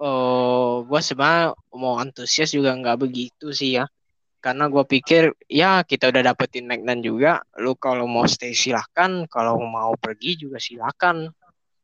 Oh, 0.00 0.86
gue 0.88 1.00
sebenarnya 1.04 1.52
mau 1.74 2.00
antusias 2.00 2.54
juga 2.54 2.72
nggak 2.72 2.96
begitu 3.02 3.52
sih 3.52 3.76
ya. 3.76 3.84
Karena 4.40 4.70
gue 4.72 4.84
pikir 4.86 5.36
ya 5.50 5.84
kita 5.84 6.08
udah 6.08 6.32
dapetin 6.32 6.64
Magnan 6.64 7.04
juga. 7.04 7.44
Lu 7.60 7.76
kalau 7.76 8.08
mau 8.08 8.24
stay 8.24 8.56
silahkan, 8.56 9.28
kalau 9.28 9.60
mau 9.68 9.92
pergi 10.00 10.48
juga 10.48 10.56
silahkan. 10.56 11.28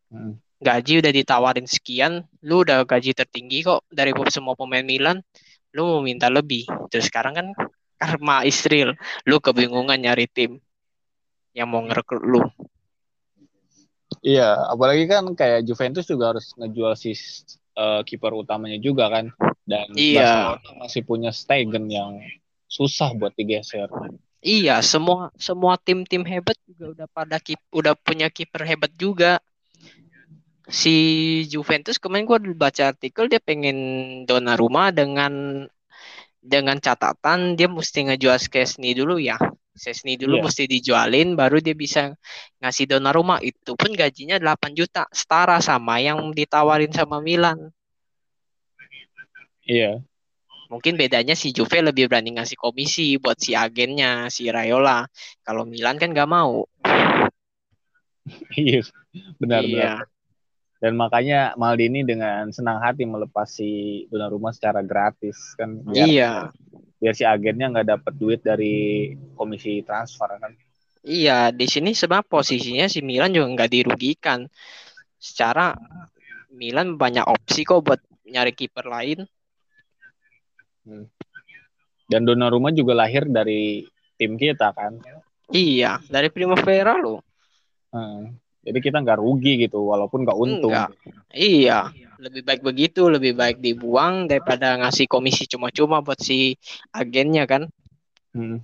Hmm 0.08 0.40
gaji 0.64 1.04
udah 1.04 1.12
ditawarin 1.12 1.68
sekian, 1.68 2.24
lu 2.40 2.64
udah 2.64 2.88
gaji 2.88 3.12
tertinggi 3.12 3.60
kok 3.68 3.84
dari 3.92 4.16
semua 4.32 4.56
pemain 4.56 4.80
Milan, 4.80 5.20
lu 5.76 5.84
mau 5.84 6.00
minta 6.00 6.32
lebih. 6.32 6.64
Terus 6.88 7.12
sekarang 7.12 7.36
kan 7.36 7.46
karma 8.00 8.48
Israel, 8.48 8.96
lu 9.28 9.36
kebingungan 9.44 10.00
nyari 10.00 10.24
tim 10.32 10.56
yang 11.54 11.70
mau 11.70 11.80
ngerekrut 11.86 12.24
lu. 12.26 12.42
Iya, 14.20 14.56
apalagi 14.68 15.06
kan 15.06 15.32
kayak 15.32 15.64
Juventus 15.64 16.04
juga 16.08 16.34
harus 16.34 16.52
ngejual 16.58 16.92
si 16.98 17.14
uh, 17.76 18.00
kiper 18.02 18.32
utamanya 18.34 18.80
juga 18.80 19.08
kan, 19.08 19.30
dan 19.64 19.88
iya. 19.96 20.58
masih 20.80 21.04
punya 21.04 21.30
Stegen 21.30 21.88
yang 21.88 22.20
susah 22.68 23.14
buat 23.14 23.32
digeser. 23.38 23.86
Iya, 24.44 24.84
semua 24.84 25.32
semua 25.40 25.80
tim-tim 25.80 26.20
hebat 26.24 26.56
juga 26.68 26.92
udah 26.92 27.08
pada 27.08 27.36
kip, 27.40 27.60
udah 27.72 27.96
punya 27.96 28.28
kiper 28.28 28.64
hebat 28.64 28.92
juga 28.96 29.40
si 30.68 30.96
Juventus 31.48 32.00
kemarin 32.00 32.24
gue 32.24 32.56
baca 32.56 32.92
artikel 32.92 33.28
dia 33.28 33.40
pengen 33.40 33.76
Donnarumma 34.24 34.88
dengan 34.92 35.64
dengan 36.40 36.76
catatan 36.80 37.56
dia 37.56 37.68
mesti 37.68 38.08
ngejual 38.08 38.36
Skesni 38.40 38.92
dulu 38.96 39.20
ya. 39.20 39.36
Skesni 39.74 40.14
dulu 40.14 40.38
yeah. 40.38 40.44
mesti 40.46 40.64
dijualin 40.70 41.34
baru 41.34 41.58
dia 41.58 41.74
bisa 41.74 42.14
ngasih 42.62 42.86
Donnarumma 42.86 43.42
itu 43.42 43.74
pun 43.74 43.90
gajinya 43.90 44.38
8 44.38 44.70
juta 44.72 45.10
setara 45.10 45.58
sama 45.58 45.98
yang 45.98 46.30
ditawarin 46.30 46.94
sama 46.94 47.18
Milan. 47.18 47.74
Iya. 49.66 49.98
Yeah. 50.00 50.06
Mungkin 50.70 50.96
bedanya 50.96 51.36
si 51.36 51.52
Juve 51.52 51.84
lebih 51.84 52.08
berani 52.08 52.34
ngasih 52.40 52.56
komisi 52.56 53.20
buat 53.20 53.36
si 53.36 53.52
agennya, 53.52 54.32
si 54.32 54.48
Rayola. 54.48 55.06
Kalau 55.44 55.68
Milan 55.68 56.00
kan 56.00 56.10
gak 56.10 56.30
mau. 56.30 56.64
Iya, 58.56 58.80
benar 59.36 59.60
iya. 59.60 60.00
benar 60.00 60.14
dan 60.84 61.00
makanya 61.00 61.56
Maldini 61.56 62.04
dengan 62.04 62.52
senang 62.52 62.76
hati 62.76 63.08
melepas 63.08 63.48
si 63.48 64.04
Donnarumma 64.12 64.52
secara 64.52 64.84
gratis 64.84 65.56
kan 65.56 65.80
biar, 65.80 66.04
iya 66.04 66.32
biar 67.04 67.12
si 67.12 67.28
agennya 67.28 67.68
nggak 67.68 67.88
dapat 68.00 68.12
duit 68.16 68.40
dari 68.40 69.12
komisi 69.36 69.84
transfer 69.84 70.40
kan? 70.40 70.56
Iya 71.04 71.52
di 71.52 71.68
sini 71.68 71.92
sebab 71.92 72.24
posisinya 72.24 72.88
si 72.88 73.04
Milan 73.04 73.36
juga 73.36 73.52
nggak 73.52 73.70
dirugikan. 73.76 74.48
Secara 75.20 75.76
Milan 76.56 76.96
banyak 76.96 77.28
opsi 77.28 77.68
kok 77.68 77.84
buat 77.84 78.00
nyari 78.24 78.56
kiper 78.56 78.88
lain. 78.88 79.28
Hmm. 80.84 81.08
dan 82.04 82.28
Donnarumma 82.28 82.68
juga 82.68 82.92
lahir 82.92 83.24
dari 83.24 83.84
tim 84.20 84.36
kita 84.40 84.72
kan? 84.72 85.00
Iya 85.48 86.00
dari 86.08 86.28
Primavera 86.28 87.00
lo 87.00 87.24
hmm. 87.88 88.44
Jadi 88.64 88.78
kita 88.80 89.04
nggak 89.04 89.20
rugi 89.20 89.60
gitu, 89.60 89.92
walaupun 89.92 90.24
nggak 90.24 90.38
untung. 90.40 90.72
Enggak. 90.72 90.96
Iya, 91.28 91.92
lebih 92.18 92.42
baik 92.46 92.62
begitu, 92.62 93.06
lebih 93.06 93.34
baik 93.34 93.58
dibuang 93.58 94.30
daripada 94.30 94.78
ngasih 94.80 95.06
komisi 95.06 95.46
cuma-cuma 95.48 96.00
buat 96.00 96.18
si 96.18 96.56
agennya 96.94 97.44
kan. 97.46 97.62
Hmm. 98.34 98.62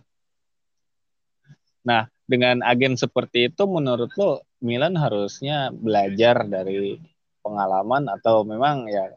Nah, 1.86 2.10
dengan 2.28 2.62
agen 2.62 2.94
seperti 2.94 3.50
itu, 3.50 3.62
menurut 3.66 4.10
lo 4.14 4.44
Milan 4.60 4.94
harusnya 4.94 5.72
belajar 5.72 6.44
dari 6.44 7.00
pengalaman 7.40 8.06
atau 8.12 8.44
memang 8.44 8.86
ya 8.86 9.08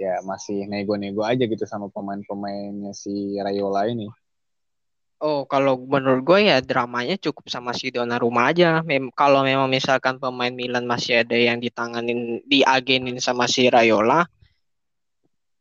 ya 0.00 0.24
masih 0.24 0.64
nego-nego 0.64 1.20
aja 1.20 1.44
gitu 1.44 1.68
sama 1.68 1.92
pemain-pemainnya 1.92 2.96
si 2.96 3.36
Rayola 3.36 3.84
ini? 3.92 4.08
Oh, 5.20 5.44
kalau 5.44 5.76
menurut 5.76 6.24
gue 6.24 6.48
ya 6.48 6.64
dramanya 6.64 7.20
cukup 7.20 7.52
sama 7.52 7.76
si 7.76 7.92
Donnarumma 7.92 8.48
aja. 8.48 8.80
Mem 8.80 9.12
kalau 9.12 9.44
memang 9.44 9.68
misalkan 9.68 10.16
pemain 10.16 10.48
Milan 10.48 10.88
masih 10.88 11.20
ada 11.20 11.36
yang 11.36 11.60
ditanganin, 11.60 12.40
diagenin 12.48 13.20
sama 13.20 13.44
si 13.44 13.68
Rayola, 13.68 14.24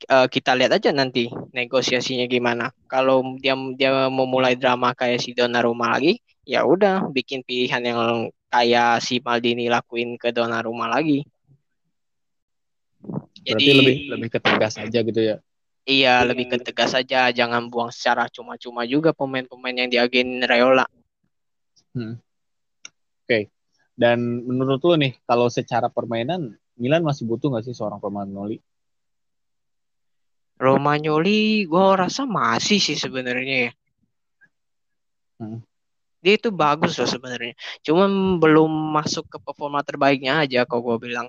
uh, 0.08 0.28
kita 0.32 0.56
lihat 0.56 0.80
aja 0.80 0.96
nanti 0.96 1.28
negosiasinya 1.52 2.24
gimana. 2.32 2.72
Kalau 2.88 3.36
dia 3.36 3.60
dia 3.76 4.08
mau 4.08 4.24
mulai 4.24 4.56
drama 4.56 4.96
kayak 4.96 5.20
si 5.20 5.36
Donnarumma 5.36 6.00
lagi, 6.00 6.24
ya 6.48 6.64
udah 6.64 7.12
bikin 7.12 7.44
pilihan 7.44 7.84
yang 7.84 8.32
kayak 8.48 9.04
si 9.04 9.20
Maldini 9.20 9.68
lakuin 9.68 10.16
ke 10.16 10.32
Donnarumma 10.32 10.88
lagi. 10.88 11.28
Jadi 13.44 13.52
Berarti 13.60 13.72
lebih 13.76 13.96
lebih 14.08 14.30
ketegas 14.32 14.74
aja 14.80 15.00
gitu 15.04 15.20
ya. 15.20 15.36
Iya, 15.90 16.22
lebih 16.22 16.54
ke 16.54 16.58
tegas 16.62 16.94
saja, 16.94 17.34
jangan 17.34 17.66
buang 17.66 17.90
secara 17.90 18.30
cuma-cuma 18.30 18.86
juga 18.86 19.10
pemain-pemain 19.10 19.74
yang 19.74 19.90
diagen 19.90 20.46
Rayola. 20.46 20.86
Hmm. 21.98 22.22
Oke. 23.26 23.26
Okay. 23.26 23.44
Dan 23.98 24.46
menurut 24.46 24.80
lo 24.86 24.94
nih, 24.96 25.18
kalau 25.26 25.50
secara 25.50 25.90
permainan 25.90 26.54
Milan 26.78 27.02
masih 27.02 27.26
butuh 27.26 27.50
nggak 27.50 27.66
sih 27.66 27.74
seorang 27.74 27.98
Romagnoli? 27.98 28.62
Romagnoli, 30.62 31.66
gue 31.66 31.86
rasa 31.98 32.30
masih 32.30 32.78
sih 32.78 32.96
sebenarnya 32.96 33.58
ya. 33.68 33.72
Hmm. 35.42 35.60
Dia 36.22 36.38
itu 36.38 36.52
bagus 36.52 37.00
loh 37.02 37.10
sebenarnya. 37.10 37.58
Cuman 37.82 38.38
belum 38.38 38.72
masuk 38.94 39.26
ke 39.26 39.38
performa 39.42 39.82
terbaiknya 39.82 40.46
aja 40.46 40.70
kalau 40.70 40.94
gue 40.94 41.12
bilang 41.12 41.28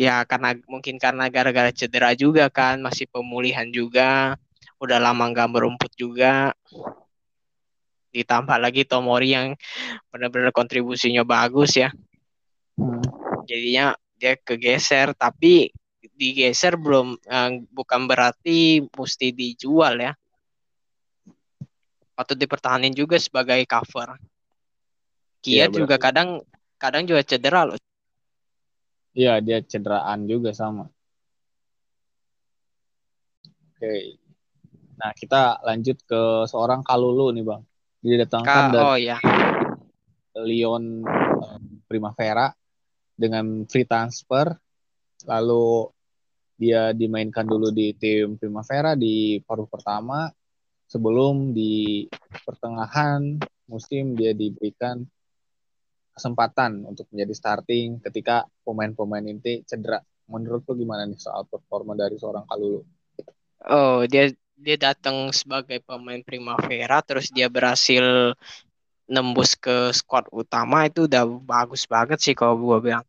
ya 0.00 0.24
karena 0.24 0.56
mungkin 0.64 0.96
karena 0.96 1.28
gara-gara 1.28 1.68
cedera 1.68 2.16
juga 2.16 2.48
kan 2.48 2.80
masih 2.80 3.04
pemulihan 3.12 3.68
juga 3.68 4.40
udah 4.80 4.96
lama 4.96 5.28
nggak 5.28 5.50
merumput 5.52 5.92
juga. 5.92 6.56
Ditambah 8.10 8.56
lagi 8.56 8.88
Tomori 8.88 9.36
yang 9.36 9.52
benar-benar 10.08 10.56
kontribusinya 10.56 11.20
bagus 11.22 11.76
ya. 11.76 11.92
Hmm. 12.80 13.04
jadinya 13.44 13.92
dia 14.16 14.40
kegeser 14.40 15.12
tapi 15.12 15.68
digeser 16.16 16.80
belum 16.80 17.18
eh, 17.20 17.60
bukan 17.68 18.08
berarti 18.08 18.80
mesti 18.88 19.36
dijual 19.36 20.00
ya. 20.00 20.16
Atau 22.16 22.32
dipertahanin 22.40 22.96
juga 22.96 23.20
sebagai 23.20 23.60
cover. 23.68 24.16
Kia 25.44 25.68
ya, 25.68 25.72
juga 25.72 26.00
kadang 26.00 26.40
kadang 26.80 27.04
juga 27.04 27.20
cedera 27.20 27.68
loh 27.68 27.76
Iya, 29.10 29.42
dia 29.42 29.58
cederaan 29.66 30.26
juga 30.30 30.54
sama. 30.54 30.86
Oke. 33.74 34.20
Nah, 35.00 35.10
kita 35.16 35.58
lanjut 35.64 35.98
ke 36.04 36.22
seorang 36.46 36.84
Kalulu 36.84 37.34
nih, 37.34 37.44
Bang. 37.44 37.62
Dia 38.00 38.22
datangkan 38.22 38.64
Ka 38.68 38.72
dari 38.72 38.84
oh, 38.84 38.96
iya. 38.96 39.16
Lyon 40.40 41.02
eh, 41.04 41.60
Primavera 41.88 42.52
dengan 43.16 43.66
free 43.66 43.88
transfer. 43.88 44.52
Lalu 45.26 45.90
dia 46.60 46.92
dimainkan 46.92 47.48
dulu 47.48 47.72
di 47.72 47.96
tim 47.96 48.36
Primavera 48.36 48.92
di 48.92 49.40
paruh 49.40 49.64
pertama 49.64 50.28
sebelum 50.84 51.56
di 51.56 52.04
pertengahan 52.44 53.40
musim 53.64 54.12
dia 54.12 54.36
diberikan 54.36 55.00
kesempatan 56.20 56.84
untuk 56.84 57.08
menjadi 57.08 57.32
starting 57.32 58.04
ketika 58.04 58.44
pemain-pemain 58.60 59.24
inti 59.24 59.64
cedera. 59.64 60.04
Menurut 60.28 60.68
lu 60.68 60.84
gimana 60.84 61.08
nih 61.08 61.16
soal 61.16 61.48
performa 61.48 61.96
dari 61.96 62.20
seorang 62.20 62.44
Kalulu? 62.44 62.84
Oh, 63.64 64.04
dia 64.04 64.28
dia 64.60 64.76
datang 64.76 65.32
sebagai 65.32 65.80
pemain 65.80 66.20
Primavera 66.20 67.00
terus 67.00 67.32
dia 67.32 67.48
berhasil 67.48 68.36
nembus 69.08 69.56
ke 69.56 69.90
squad 69.96 70.28
utama 70.30 70.84
itu 70.84 71.08
udah 71.08 71.24
bagus 71.24 71.88
banget 71.88 72.20
sih 72.20 72.36
kalau 72.36 72.60
gue 72.60 72.92
bilang. 72.92 73.02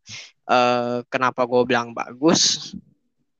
Uh, 0.48 1.04
kenapa 1.12 1.44
gue 1.44 1.62
bilang 1.68 1.92
bagus? 1.92 2.72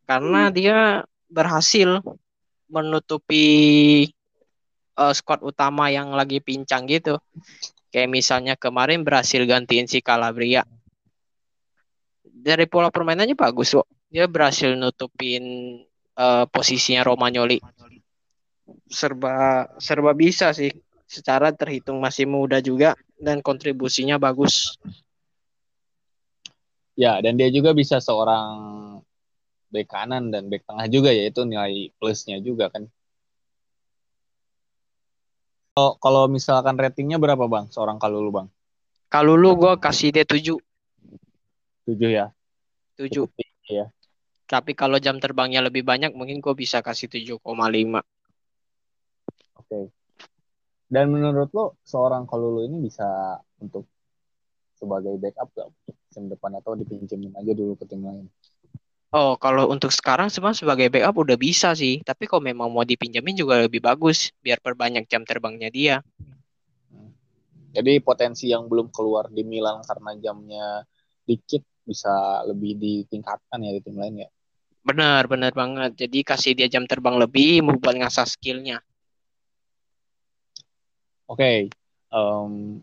Karena 0.05 0.53
dia 0.53 1.03
berhasil 1.33 2.05
menutupi 2.69 4.07
uh, 4.95 5.11
squad 5.17 5.41
utama 5.43 5.89
yang 5.89 6.13
lagi 6.13 6.39
pincang 6.39 6.85
gitu. 6.87 7.17
Kayak 7.93 8.09
misalnya 8.09 8.55
kemarin 8.57 9.05
berhasil 9.05 9.45
gantiin 9.45 9.85
si 9.85 10.01
Calabria. 10.01 10.65
Dari 12.25 12.65
pola 12.65 12.89
permainannya 12.89 13.37
bagus 13.37 13.77
kok. 13.77 13.85
Dia 14.09 14.25
berhasil 14.25 14.73
nutupin 14.73 15.45
uh, 16.17 16.49
posisinya 16.49 17.05
Romagnoli. 17.05 17.61
Serba 18.89 19.69
serba 19.77 20.17
bisa 20.17 20.57
sih. 20.57 20.73
Secara 21.05 21.53
terhitung 21.53 22.01
masih 22.01 22.25
muda 22.25 22.65
juga 22.65 22.97
dan 23.21 23.45
kontribusinya 23.45 24.17
bagus. 24.17 24.81
Ya, 26.97 27.21
dan 27.21 27.37
dia 27.37 27.53
juga 27.53 27.77
bisa 27.77 28.01
seorang 28.01 28.49
bek 29.69 29.89
kanan 29.89 30.33
dan 30.33 30.49
bek 30.49 30.65
tengah 30.65 30.89
juga 30.89 31.13
ya 31.13 31.29
itu 31.29 31.45
nilai 31.45 31.93
plusnya 32.01 32.41
juga 32.41 32.73
kan. 32.73 32.89
Kalau 35.73 35.97
kalau 35.97 36.23
misalkan 36.29 36.77
ratingnya 36.77 37.17
berapa 37.17 37.49
bang 37.49 37.65
seorang 37.73 37.97
Kalulu 37.97 38.29
bang? 38.29 38.47
Kalulu 39.09 39.57
gue 39.57 39.73
kasih 39.81 40.13
dia 40.13 40.29
tujuh. 40.29 40.61
Tujuh 41.89 42.11
ya. 42.13 42.29
Tujuh. 43.01 43.25
Ya. 43.73 43.89
Tapi 44.45 44.77
kalau 44.77 45.01
jam 45.01 45.17
terbangnya 45.17 45.65
lebih 45.65 45.81
banyak 45.81 46.13
mungkin 46.13 46.45
gue 46.45 46.53
bisa 46.53 46.85
kasih 46.85 47.09
tujuh 47.09 47.41
koma 47.41 47.73
lima. 47.73 48.05
Oke. 49.57 49.89
Dan 50.93 51.09
menurut 51.09 51.49
lo 51.57 51.81
seorang 51.89 52.29
Kalulu 52.29 52.69
ini 52.69 52.77
bisa 52.85 53.41
untuk 53.57 53.89
sebagai 54.77 55.17
backup 55.17 55.57
gak 55.57 55.67
untuk 55.73 55.97
musim 55.97 56.25
depan 56.29 56.53
atau 56.61 56.77
dipinjemin 56.77 57.33
aja 57.33 57.53
dulu 57.57 57.81
ke 57.81 57.89
tim 57.89 58.05
lain? 58.05 58.29
Oh, 59.13 59.37
kalau 59.37 59.69
untuk 59.69 59.93
sekarang 59.93 60.33
sebenarnya 60.33 60.65
sebagai 60.65 60.89
backup 60.89 61.21
udah 61.21 61.37
bisa 61.37 61.77
sih. 61.77 62.01
Tapi 62.01 62.25
kalau 62.25 62.49
memang 62.49 62.73
mau 62.73 62.81
dipinjemin 62.81 63.37
juga 63.37 63.61
lebih 63.61 63.85
bagus 63.85 64.33
biar 64.41 64.57
perbanyak 64.65 65.05
jam 65.05 65.21
terbangnya 65.29 65.69
dia. 65.69 65.97
Jadi 67.77 68.01
potensi 68.01 68.49
yang 68.49 68.73
belum 68.73 68.89
keluar 68.89 69.29
di 69.29 69.45
Milan 69.45 69.85
karena 69.85 70.17
jamnya 70.17 70.67
dikit 71.29 71.61
bisa 71.85 72.41
lebih 72.49 72.81
ditingkatkan 72.81 73.61
ya 73.61 73.71
di 73.77 73.81
tim 73.85 74.01
lain 74.01 74.25
ya. 74.25 74.29
Benar, 74.81 75.29
benar 75.29 75.53
banget. 75.53 75.93
Jadi 76.09 76.25
kasih 76.25 76.53
dia 76.57 76.73
jam 76.73 76.89
terbang 76.89 77.21
lebih 77.21 77.61
buat 77.69 77.93
ngasah 77.93 78.25
skillnya. 78.25 78.81
Oke. 81.29 81.37
Okay. 81.37 81.59
Um, 82.09 82.81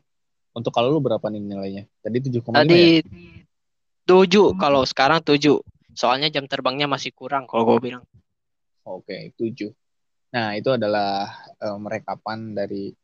untuk 0.53 0.73
kalau 0.73 0.93
lu 0.93 1.01
berapa 1.01 1.25
nih 1.25 1.41
nilainya? 1.41 1.83
Tadi 2.05 2.17
7,5 2.21 2.53
Tadi 2.53 2.81
ya? 3.01 3.05
7, 4.05 4.61
kalau 4.61 4.81
sekarang 4.85 5.25
7. 5.25 5.57
Soalnya 5.99 6.31
jam 6.31 6.47
terbangnya 6.47 6.87
masih 6.87 7.11
kurang 7.11 7.43
kalau 7.43 7.75
gue 7.75 7.91
bilang. 7.91 8.07
Oke, 8.87 9.35
tujuh. 9.35 9.75
Nah, 10.31 10.55
itu 10.55 10.71
adalah 10.71 11.27
um, 11.59 11.83
dari 12.55 12.95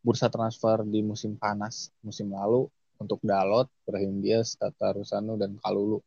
bursa 0.00 0.32
transfer 0.32 0.80
di 0.88 1.04
musim 1.04 1.36
panas 1.36 1.92
musim 2.00 2.32
lalu 2.32 2.64
untuk 2.96 3.20
Dalot, 3.20 3.68
Brahim 3.84 4.24
Diaz, 4.24 4.56
Tata 4.56 4.96
Rusano, 4.96 5.36
dan 5.36 5.60
Kalulu. 5.60 6.00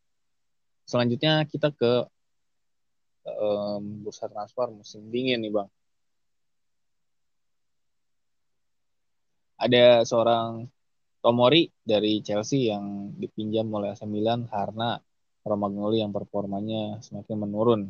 Selanjutnya 0.89 1.45
kita 1.45 1.69
ke 1.77 2.09
um, 3.37 4.01
bursa 4.01 4.25
transfer 4.25 4.65
musim 4.73 5.13
dingin 5.13 5.45
nih, 5.45 5.53
Bang. 5.53 5.69
Ada 9.61 10.01
seorang 10.09 10.65
Tomori 11.21 11.69
dari 11.85 12.25
Chelsea 12.25 12.73
yang 12.73 13.13
dipinjam 13.13 13.69
oleh 13.69 13.93
AC 13.93 14.09
Milan 14.09 14.49
karena 14.49 14.97
Romagnoli 15.41 16.01
yang 16.01 16.13
performanya 16.13 17.01
semakin 17.01 17.37
menurun. 17.37 17.81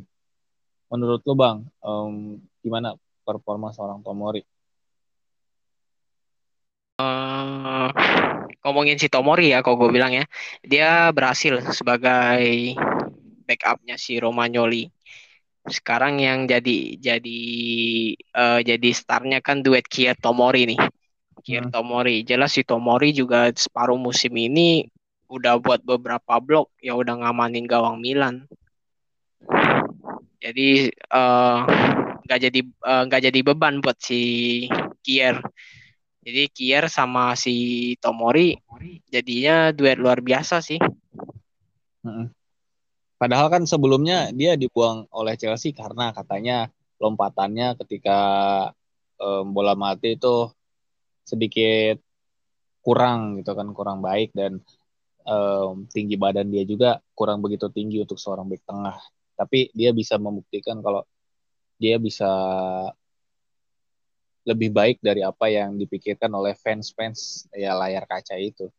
Menurut 0.91 1.23
lo 1.23 1.33
bang, 1.35 1.57
um, 1.83 2.39
gimana 2.59 2.95
performa 3.23 3.71
seorang 3.71 4.03
Tomori? 4.03 4.43
Uh, 6.99 7.89
ngomongin 8.61 8.99
si 8.99 9.07
Tomori 9.07 9.55
ya, 9.55 9.63
kalau 9.63 9.87
gue 9.87 9.89
bilang 9.95 10.11
ya, 10.11 10.27
dia 10.61 11.09
berhasil 11.15 11.63
sebagai 11.71 12.75
backupnya 13.47 13.95
si 13.95 14.19
Romagnoli. 14.19 14.91
Sekarang 15.61 16.17
yang 16.17 16.49
jadi 16.49 16.97
jadi 16.97 17.41
uh, 18.33 18.59
jadi 18.65 18.89
startnya 18.91 19.39
kan 19.39 19.61
duet 19.61 19.85
Kia 19.87 20.17
Tomori 20.17 20.75
nih. 20.75 20.79
Kier 21.41 21.67
hmm. 21.67 21.73
Tomori. 21.73 22.21
Jelas 22.21 22.53
si 22.53 22.61
Tomori 22.61 23.11
juga 23.11 23.49
separuh 23.49 23.97
musim 23.97 24.31
ini 24.37 24.85
udah 25.31 25.63
buat 25.63 25.79
beberapa 25.87 26.43
blok 26.43 26.75
ya 26.83 26.91
udah 26.91 27.23
ngamanin 27.23 27.63
gawang 27.63 28.03
Milan. 28.03 28.51
Jadi 30.43 30.91
eh, 30.91 31.57
nggak 32.27 32.39
uh, 32.39 32.43
jadi 32.43 32.59
eh, 32.61 33.01
nggak 33.07 33.21
uh, 33.21 33.25
jadi 33.31 33.39
beban 33.47 33.79
buat 33.79 33.95
si 34.03 34.21
Kier. 34.99 35.39
Jadi 36.21 36.43
Kier 36.51 36.85
sama 36.91 37.33
si 37.39 37.95
Tomori 38.03 38.59
jadinya 39.07 39.71
duet 39.71 39.97
luar 39.97 40.19
biasa 40.19 40.59
sih. 40.59 40.77
Padahal 43.15 43.47
kan 43.53 43.63
sebelumnya 43.69 44.33
dia 44.33 44.57
dibuang 44.57 45.07
oleh 45.13 45.37
Chelsea 45.37 45.71
karena 45.71 46.09
katanya 46.11 46.67
lompatannya 46.97 47.77
ketika 47.85 48.19
um, 49.21 49.53
bola 49.53 49.77
mati 49.77 50.17
itu 50.17 50.49
sedikit 51.21 52.01
kurang 52.81 53.37
gitu 53.37 53.53
kan 53.53 53.69
kurang 53.77 54.01
baik 54.01 54.33
dan 54.33 54.57
um, 55.25 55.86
tinggi 55.89 56.15
badan 56.15 56.49
dia 56.49 56.63
juga 56.65 56.99
kurang 57.17 57.41
begitu 57.41 57.67
tinggi 57.69 58.01
untuk 58.01 58.17
seorang 58.17 58.47
back 58.47 58.63
tengah 58.65 58.97
tapi 59.36 59.73
dia 59.73 59.89
bisa 59.89 60.21
membuktikan 60.21 60.77
kalau 60.86 61.01
dia 61.81 61.97
bisa 61.97 62.29
lebih 64.45 64.69
baik 64.73 64.97
dari 65.01 65.21
apa 65.21 65.49
yang 65.49 65.77
dipikirkan 65.77 66.29
oleh 66.34 66.57
fans-fans 66.57 67.49
ya 67.53 67.77
layar 67.77 68.05
kaca 68.10 68.38
itu. 68.38 68.69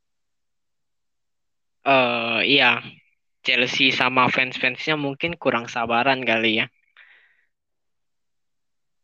Uh, 1.82 2.42
iya, 2.46 2.78
Chelsea 3.42 3.90
sama 3.90 4.30
fans-fansnya 4.30 4.94
mungkin 4.94 5.34
kurang 5.34 5.66
sabaran 5.66 6.22
kali 6.22 6.62
ya. 6.62 6.66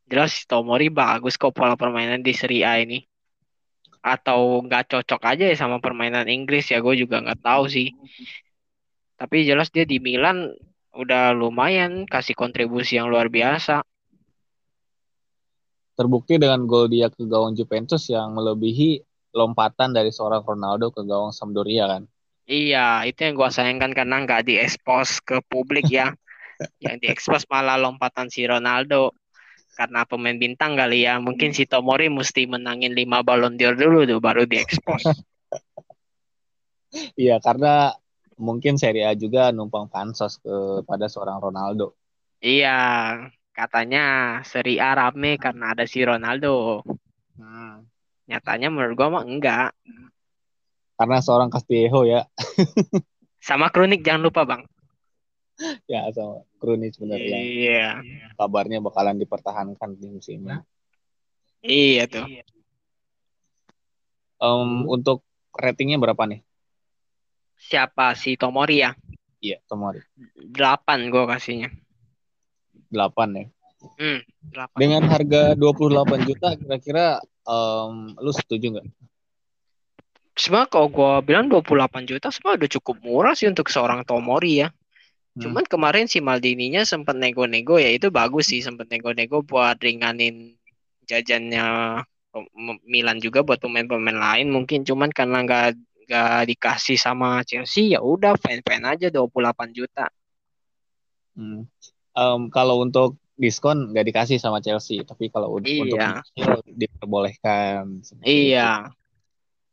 Jelas 0.09 0.46
Tomori 0.46 0.88
bagus 0.88 1.35
kok 1.35 1.53
pola 1.53 1.74
permainan 1.74 2.22
di 2.22 2.33
Serie 2.33 2.64
A 2.64 2.79
ini. 2.79 3.03
Atau 4.09 4.64
nggak 4.64 4.88
cocok 4.88 5.21
aja 5.29 5.44
ya 5.44 5.57
sama 5.57 5.85
permainan 5.85 6.25
Inggris 6.33 6.73
ya 6.73 6.81
gue 6.81 6.97
juga 6.97 7.21
nggak 7.21 7.44
tahu 7.44 7.68
sih. 7.68 7.92
Tapi 9.21 9.44
jelas 9.44 9.68
dia 9.68 9.85
di 9.85 10.01
Milan 10.01 10.49
udah 10.97 11.37
lumayan 11.37 12.09
kasih 12.09 12.33
kontribusi 12.33 12.97
yang 12.97 13.12
luar 13.12 13.29
biasa. 13.29 13.85
Terbukti 15.99 16.38
dengan 16.38 16.64
gol 16.64 16.88
dia 16.88 17.11
ke 17.11 17.27
gawang 17.27 17.59
Juventus 17.59 18.07
yang 18.09 18.33
melebihi 18.33 19.03
lompatan 19.35 19.90
dari 19.90 20.14
seorang 20.14 20.47
Ronaldo 20.47 20.94
ke 20.94 21.03
gawang 21.03 21.35
Sampdoria 21.35 21.90
kan. 21.90 22.03
Iya, 22.49 23.05
itu 23.05 23.29
yang 23.29 23.35
gue 23.37 23.51
sayangkan 23.53 23.92
karena 23.92 24.25
nggak 24.25 24.49
diekspos 24.49 25.21
ke 25.21 25.42
publik 25.53 25.90
ya. 25.92 26.16
yang 26.85 26.97
diekspos 27.03 27.44
malah 27.51 27.77
lompatan 27.77 28.33
si 28.33 28.47
Ronaldo. 28.47 29.12
Karena 29.79 30.03
pemain 30.03 30.35
bintang 30.35 30.75
kali 30.75 31.07
ya. 31.07 31.23
Mungkin 31.23 31.55
si 31.55 31.62
Tomori 31.62 32.11
mesti 32.11 32.51
menangin 32.51 32.99
5 32.99 33.23
Ballon 33.23 33.55
d'Or 33.55 33.79
dulu 33.79 34.03
tuh 34.03 34.19
baru 34.19 34.43
diekspos. 34.43 35.07
Iya, 37.21 37.37
karena 37.45 37.93
mungkin 38.41 38.81
Serie 38.81 39.05
A 39.05 39.12
juga 39.12 39.53
numpang 39.53 39.93
pansos 39.93 40.41
kepada 40.41 41.05
seorang 41.05 41.37
Ronaldo. 41.37 41.93
Iya, 42.41 42.79
katanya 43.53 44.38
Serie 44.49 44.81
A 44.81 44.97
rame 44.97 45.37
karena 45.37 45.77
ada 45.77 45.85
si 45.85 46.01
Ronaldo. 46.01 46.81
Hmm. 47.37 47.85
Nyatanya 48.25 48.73
menurut 48.73 48.97
gua 48.97 49.21
mah 49.21 49.25
enggak. 49.29 49.77
Karena 50.97 51.21
seorang 51.21 51.53
Castillejo 51.53 52.09
ya. 52.09 52.25
sama 53.49 53.69
Kronik 53.69 54.01
jangan 54.01 54.25
lupa 54.25 54.43
bang. 54.49 54.62
Ya 55.90 56.07
sama 56.14 56.47
Kronik 56.59 56.94
sebenarnya. 56.94 57.38
Iya. 57.38 57.90
Kabarnya 58.38 58.79
bakalan 58.79 59.18
dipertahankan 59.18 59.99
di 59.99 60.07
musim 60.11 60.47
ini. 60.47 60.57
Iya 61.62 62.05
tuh. 62.07 62.27
Um, 64.38 64.87
untuk 64.87 65.27
ratingnya 65.51 65.99
berapa 65.99 66.23
nih? 66.31 66.47
Siapa 67.59 68.14
si 68.14 68.38
Tomori 68.38 68.87
ya? 68.87 68.94
Iya 69.42 69.59
Tomori. 69.66 69.99
Delapan 70.38 71.11
gue 71.11 71.25
kasihnya. 71.27 71.71
Delapan 72.87 73.29
ya. 73.35 73.47
Hmm, 73.79 74.21
8. 74.51 74.75
Dengan 74.75 75.03
harga 75.07 75.55
28 75.55 76.27
juta 76.27 76.49
kira-kira 76.59 77.07
um, 77.47 78.14
lu 78.18 78.35
setuju 78.35 78.79
nggak? 78.79 78.87
sebenarnya 80.38 80.71
kalau 80.71 80.88
gue 80.88 81.12
bilang 81.27 81.51
28 81.51 82.07
juta 82.07 82.31
sebenarnya 82.31 82.59
udah 82.62 82.71
cukup 82.79 82.97
murah 83.03 83.35
sih 83.35 83.51
untuk 83.51 83.66
seorang 83.66 84.07
Tomori 84.07 84.62
ya. 84.62 84.71
Hmm. 85.38 85.42
Cuman 85.46 85.64
kemarin 85.70 86.11
si 86.11 86.18
Maldininya 86.18 86.83
sempat 86.83 87.14
nego-nego 87.14 87.79
ya 87.79 87.94
itu 87.94 88.11
bagus 88.11 88.51
sih 88.51 88.59
sempat 88.59 88.90
nego-nego 88.90 89.46
buat 89.46 89.79
ringanin 89.79 90.59
jajannya 91.07 92.03
Milan 92.85 93.22
juga 93.22 93.46
buat 93.46 93.62
pemain-pemain 93.62 94.18
lain 94.18 94.51
mungkin 94.51 94.83
cuman 94.83 95.14
karena 95.14 95.46
nggak 95.46 95.79
nggak 96.11 96.42
dikasih 96.51 96.98
sama 96.98 97.46
Chelsea 97.46 97.94
ya 97.94 98.03
udah 98.03 98.35
fan-fan 98.35 98.83
aja 98.83 99.14
28 99.14 99.79
juta. 99.79 100.11
Hmm. 101.38 101.70
Um, 102.18 102.51
kalau 102.51 102.83
untuk 102.83 103.14
diskon 103.38 103.94
nggak 103.94 104.07
dikasih 104.11 104.42
sama 104.42 104.59
Chelsea 104.59 105.07
tapi 105.07 105.31
kalau 105.31 105.55
iya. 105.62 105.87
untuk 105.87 106.66
diperbolehkan. 106.66 108.03
Iya. 108.27 108.90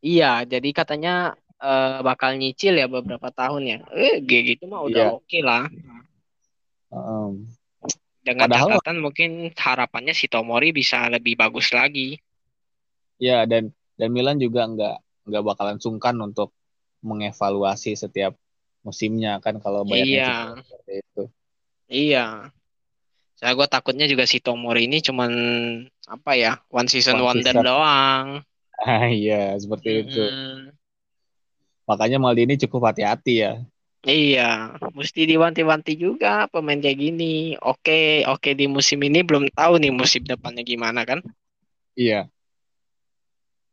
Iya, 0.06 0.46
jadi 0.46 0.70
katanya 0.70 1.34
uh, 1.60 2.00
bakal 2.04 2.36
nyicil 2.36 2.76
ya 2.76 2.86
beberapa 2.88 3.28
tahun 3.32 3.62
ya. 3.64 3.78
Eh, 3.92 4.20
gitu 4.24 4.64
mah 4.68 4.84
udah 4.84 5.04
iya. 5.10 5.14
oke 5.14 5.24
okay 5.24 5.42
lah. 5.44 5.64
Um, 6.92 7.48
Dengan 8.22 8.50
padahal, 8.50 8.78
catatan 8.78 8.98
mungkin 8.98 9.30
harapannya 9.54 10.14
si 10.16 10.26
Tomori 10.26 10.74
bisa 10.74 11.06
lebih 11.06 11.38
bagus 11.38 11.70
lagi. 11.70 12.18
Ya, 13.16 13.46
dan 13.46 13.70
dan 13.96 14.10
Milan 14.12 14.42
juga 14.42 14.66
nggak 14.66 14.96
nggak 15.30 15.42
bakalan 15.42 15.78
sungkan 15.78 16.18
untuk 16.20 16.52
mengevaluasi 17.06 17.94
setiap 17.94 18.34
musimnya 18.86 19.38
kan 19.42 19.58
kalau 19.58 19.82
banyak 19.82 20.22
iya. 20.22 20.54
seperti 20.58 20.92
itu. 21.02 21.22
Iya. 21.86 22.26
Saya 23.36 23.52
gue 23.52 23.68
takutnya 23.68 24.08
juga 24.08 24.24
si 24.24 24.40
Tomori 24.40 24.88
ini 24.88 25.04
cuman 25.04 25.30
apa 26.08 26.32
ya 26.38 26.56
one 26.72 26.88
season 26.88 27.20
one 27.20 27.36
wonder 27.36 27.52
season. 27.52 27.66
doang. 27.66 28.26
Ah 28.80 29.06
iya, 29.12 29.54
seperti 29.58 29.88
hmm. 29.90 30.00
itu. 30.06 30.22
Makanya 31.86 32.18
Maldini 32.18 32.58
cukup 32.58 32.90
hati-hati 32.90 33.34
ya. 33.46 33.62
Iya, 34.06 34.78
mesti 34.94 35.26
diwanti-wanti 35.26 35.98
juga 35.98 36.46
pemain 36.46 36.78
kayak 36.78 36.98
gini. 36.98 37.58
Oke, 37.58 38.22
oke 38.26 38.54
di 38.54 38.70
musim 38.70 39.02
ini 39.02 39.26
belum 39.26 39.50
tahu 39.50 39.82
nih 39.82 39.90
musim 39.90 40.22
depannya 40.22 40.62
gimana 40.62 41.02
kan? 41.02 41.22
Iya. 41.98 42.30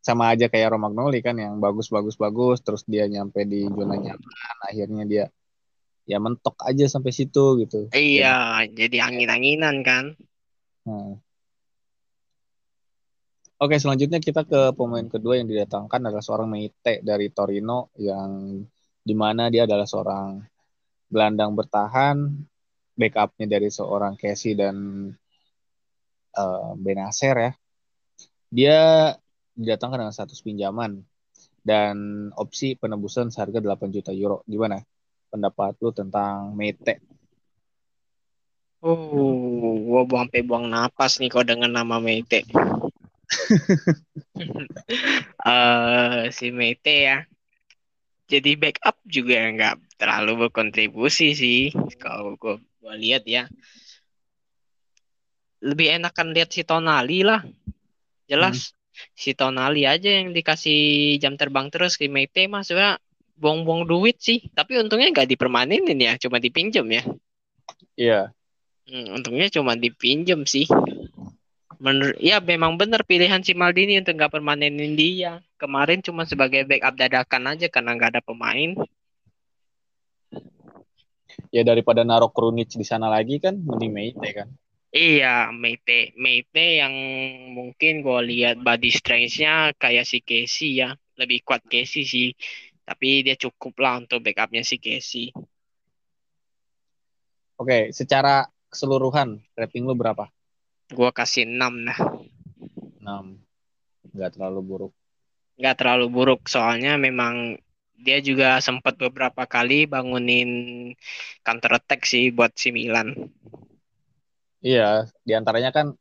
Sama 0.02 0.34
aja 0.34 0.50
kayak 0.50 0.74
Romagnoli 0.74 1.22
kan 1.22 1.38
yang 1.38 1.62
bagus-bagus 1.62 2.18
bagus 2.18 2.60
terus 2.66 2.82
dia 2.84 3.06
nyampe 3.06 3.46
di 3.46 3.64
zona 3.64 3.96
nyaman 3.96 4.58
akhirnya 4.68 5.04
dia 5.08 5.24
ya 6.04 6.20
mentok 6.20 6.60
aja 6.60 6.84
sampai 6.90 7.14
situ 7.14 7.64
gitu. 7.64 7.88
Iya, 7.94 8.68
jadi 8.68 9.06
angin-anginan 9.06 9.80
kan. 9.80 10.04
Nah. 10.84 11.23
Oke, 13.54 13.78
selanjutnya 13.78 14.18
kita 14.18 14.42
ke 14.42 14.74
pemain 14.74 15.06
kedua 15.06 15.38
yang 15.38 15.46
didatangkan 15.46 16.10
adalah 16.10 16.24
seorang 16.26 16.50
Meite 16.50 16.98
dari 17.06 17.30
Torino 17.30 17.94
yang 18.02 18.58
di 18.98 19.14
mana 19.14 19.46
dia 19.46 19.62
adalah 19.62 19.86
seorang 19.86 20.42
gelandang 21.06 21.54
bertahan, 21.54 22.34
backupnya 22.98 23.46
dari 23.46 23.70
seorang 23.70 24.18
Casey 24.18 24.58
dan 24.58 24.74
uh, 26.34 26.74
Benacer 26.74 27.36
ya. 27.38 27.52
Dia 28.50 28.78
didatangkan 29.54 30.02
dengan 30.02 30.14
status 30.14 30.42
pinjaman 30.42 30.98
dan 31.62 32.28
opsi 32.34 32.74
penebusan 32.74 33.30
seharga 33.30 33.62
8 33.62 33.94
juta 33.94 34.10
euro. 34.10 34.42
Gimana 34.50 34.82
pendapat 35.30 35.78
lu 35.78 35.94
tentang 35.94 36.58
Meite? 36.58 36.98
Oh, 38.82 39.78
gua 39.78 40.02
buang 40.04 40.26
sampai 40.26 40.42
buang 40.42 40.66
napas 40.66 41.22
nih 41.22 41.30
kalau 41.30 41.46
dengan 41.46 41.70
nama 41.70 42.02
Meite 42.02 42.42
uh, 45.44 46.28
si 46.36 46.50
Mete 46.50 46.96
ya. 47.08 47.18
Jadi 48.24 48.56
backup 48.56 48.96
juga 49.04 49.36
nggak 49.52 50.00
terlalu 50.00 50.48
berkontribusi 50.48 51.36
sih 51.36 51.62
kalau 52.00 52.34
gue 52.40 52.56
lihat 52.96 53.28
ya. 53.28 53.46
Lebih 55.64 56.00
enakan 56.00 56.32
lihat 56.32 56.50
si 56.52 56.64
Tonali 56.64 57.20
lah. 57.24 57.44
Jelas 58.24 58.72
hmm. 58.72 59.12
si 59.12 59.30
Tonali 59.36 59.84
aja 59.84 60.08
yang 60.08 60.32
dikasih 60.32 61.14
jam 61.20 61.36
terbang 61.36 61.68
terus 61.68 62.00
ke 62.00 62.08
Mete 62.08 62.48
mas 62.48 62.72
sebenarnya 62.72 62.96
buang-buang 63.34 63.84
duit 63.84 64.22
sih 64.22 64.46
tapi 64.54 64.78
untungnya 64.78 65.10
nggak 65.10 65.26
dipermanenin 65.26 65.98
ya 65.98 66.16
cuma 66.16 66.40
dipinjam 66.40 66.88
ya. 66.88 67.02
Iya. 67.94 68.20
Yeah. 68.22 68.26
hmm, 68.88 69.20
untungnya 69.20 69.48
cuma 69.52 69.76
dipinjam 69.76 70.44
sih 70.44 70.68
menurut 71.78 72.18
ya 72.20 72.42
memang 72.42 72.76
benar 72.76 73.02
pilihan 73.06 73.42
si 73.42 73.54
Maldini 73.54 73.98
untuk 73.98 74.18
nggak 74.18 74.32
permanenin 74.34 74.94
dia 74.94 75.40
kemarin 75.56 76.02
cuma 76.04 76.28
sebagai 76.28 76.66
backup 76.68 76.94
dadakan 76.98 77.54
aja 77.54 77.66
karena 77.70 77.96
nggak 77.96 78.10
ada 78.18 78.22
pemain 78.22 78.74
ya 81.54 81.62
daripada 81.62 82.02
naruh 82.02 82.30
Krunic 82.30 82.74
di 82.74 82.86
sana 82.86 83.06
lagi 83.06 83.38
kan 83.38 83.58
mending 83.58 83.92
Meite 83.92 84.30
kan 84.34 84.48
Iya, 84.94 85.50
Meite. 85.50 86.14
Meite 86.14 86.78
yang 86.78 86.94
mungkin 87.50 88.06
gue 88.06 88.20
lihat 88.30 88.62
body 88.62 88.94
strength-nya 88.94 89.74
kayak 89.74 90.06
si 90.06 90.22
Casey 90.22 90.78
ya. 90.78 90.94
Lebih 91.18 91.42
kuat 91.42 91.66
Casey 91.66 92.06
sih. 92.06 92.30
Tapi 92.86 93.26
dia 93.26 93.34
cukup 93.34 93.74
lah 93.82 93.98
untuk 93.98 94.22
backupnya 94.22 94.62
si 94.62 94.78
Casey. 94.78 95.34
Oke, 97.58 97.90
secara 97.90 98.46
keseluruhan 98.70 99.42
rating 99.58 99.82
lu 99.82 99.98
berapa? 99.98 100.30
Gue 100.94 101.10
kasih 101.10 101.44
6 101.44 101.58
nah. 101.82 101.98
6. 103.02 104.14
Nggak 104.14 104.30
terlalu 104.38 104.60
buruk. 104.62 104.92
Nggak 105.58 105.76
terlalu 105.82 106.06
buruk, 106.10 106.40
soalnya 106.46 106.94
memang 106.94 107.58
dia 107.98 108.18
juga 108.22 108.58
sempat 108.62 108.98
beberapa 108.98 109.46
kali 109.46 109.86
bangunin 109.90 110.50
counter 111.42 111.78
attack 111.78 112.06
sih 112.06 112.30
buat 112.30 112.54
si 112.54 112.70
Milan. 112.70 113.30
Iya, 114.64 115.10
di 115.20 115.32
antaranya 115.36 115.70
kan 115.74 115.92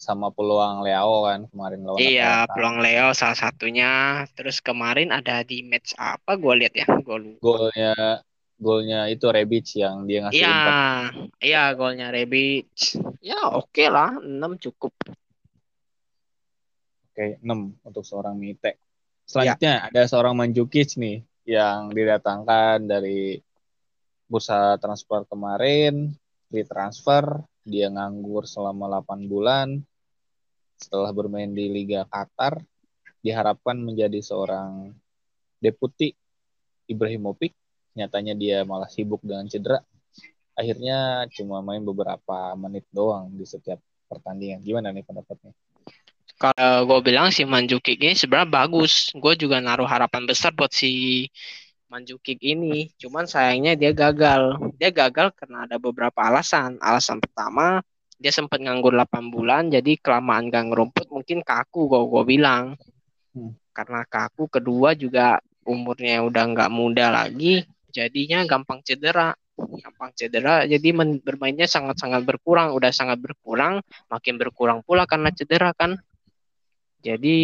sama 0.00 0.32
peluang 0.32 0.80
Leo 0.80 1.28
kan 1.28 1.44
kemarin 1.52 1.84
lawan 1.84 2.00
Iya, 2.00 2.48
peluang 2.48 2.80
Leo 2.80 3.12
salah 3.12 3.36
satunya. 3.36 4.24
Terus 4.32 4.64
kemarin 4.64 5.12
ada 5.12 5.44
di 5.44 5.60
match 5.60 5.92
apa 6.00 6.40
gue 6.40 6.54
lihat 6.64 6.74
ya, 6.74 6.86
gue 6.88 7.18
lupa. 7.20 7.40
Golnya 7.44 8.24
golnya 8.60 9.08
itu 9.08 9.24
Rebic 9.24 9.80
yang 9.80 10.04
dia 10.04 10.28
ngasih 10.28 10.44
Iya, 10.44 10.60
iya 11.40 11.64
golnya 11.72 12.12
Rebic. 12.12 12.68
Ya 13.24 13.40
oke 13.48 13.72
okay 13.72 13.88
lah, 13.88 14.20
6 14.20 14.28
cukup. 14.68 14.92
Oke, 17.10 17.40
6 17.40 17.80
untuk 17.82 18.04
seorang 18.04 18.36
Mite. 18.36 18.76
Selanjutnya 19.24 19.74
ya. 19.80 19.84
ada 19.88 20.02
seorang 20.04 20.36
Manjukic 20.36 20.94
nih 21.00 21.24
yang 21.48 21.90
didatangkan 21.90 22.84
dari 22.84 23.40
bursa 24.28 24.78
transfer 24.78 25.26
kemarin, 25.26 26.12
di 26.46 26.62
transfer 26.62 27.42
dia 27.64 27.88
nganggur 27.88 28.44
selama 28.46 29.02
8 29.02 29.26
bulan 29.26 29.80
setelah 30.80 31.12
bermain 31.12 31.52
di 31.52 31.68
Liga 31.68 32.08
Qatar 32.08 32.56
diharapkan 33.20 33.76
menjadi 33.76 34.16
seorang 34.24 34.96
deputi 35.60 36.16
Ibrahimovic 36.88 37.52
nyatanya 37.96 38.34
dia 38.36 38.62
malah 38.62 38.88
sibuk 38.88 39.20
dengan 39.24 39.46
cedera 39.50 39.82
akhirnya 40.54 41.26
cuma 41.32 41.64
main 41.64 41.80
beberapa 41.80 42.52
menit 42.58 42.84
doang 42.92 43.32
di 43.34 43.46
setiap 43.48 43.80
pertandingan 44.06 44.60
gimana 44.62 44.92
nih 44.92 45.06
pendapatnya 45.06 45.54
kalau 46.40 46.88
gue 46.88 47.12
bilang 47.12 47.28
si 47.28 47.44
Manjukic 47.44 48.00
ini 48.00 48.16
sebenarnya 48.16 48.48
bagus 48.48 49.12
gue 49.12 49.34
juga 49.36 49.60
naruh 49.60 49.84
harapan 49.84 50.24
besar 50.24 50.56
buat 50.56 50.72
si 50.72 51.28
Manjukic 51.90 52.38
ini. 52.46 52.94
Cuman 52.96 53.26
sayangnya 53.26 53.74
dia 53.74 53.90
gagal. 53.90 54.56
Dia 54.78 54.94
gagal 54.94 55.34
karena 55.34 55.66
ada 55.66 55.76
beberapa 55.76 56.22
alasan. 56.22 56.78
Alasan 56.78 57.18
pertama, 57.18 57.82
dia 58.14 58.30
sempat 58.30 58.62
nganggur 58.62 58.94
8 58.94 59.26
bulan, 59.28 59.66
jadi 59.68 59.98
kelamaan 59.98 60.48
gak 60.54 60.70
ngerumput 60.70 61.06
mungkin 61.10 61.42
kaku 61.42 61.90
gue 61.90 62.02
gue 62.06 62.22
bilang. 62.38 62.78
Hmm. 63.34 63.58
Karena 63.74 64.06
kaku, 64.06 64.46
kedua 64.46 64.94
juga 64.94 65.42
umurnya 65.66 66.22
udah 66.24 66.44
nggak 66.54 66.70
muda 66.72 67.10
lagi, 67.10 67.66
jadinya 67.90 68.46
gampang 68.46 68.80
cedera. 68.86 69.34
Gampang 69.60 70.16
cedera, 70.16 70.64
jadi 70.64 70.88
bermainnya 71.20 71.68
sangat-sangat 71.68 72.24
berkurang. 72.24 72.72
Udah 72.72 72.88
sangat 72.94 73.20
berkurang, 73.20 73.84
makin 74.08 74.40
berkurang 74.40 74.80
pula 74.80 75.04
karena 75.04 75.28
cedera 75.36 75.76
kan. 75.76 76.00
Jadi 77.00 77.36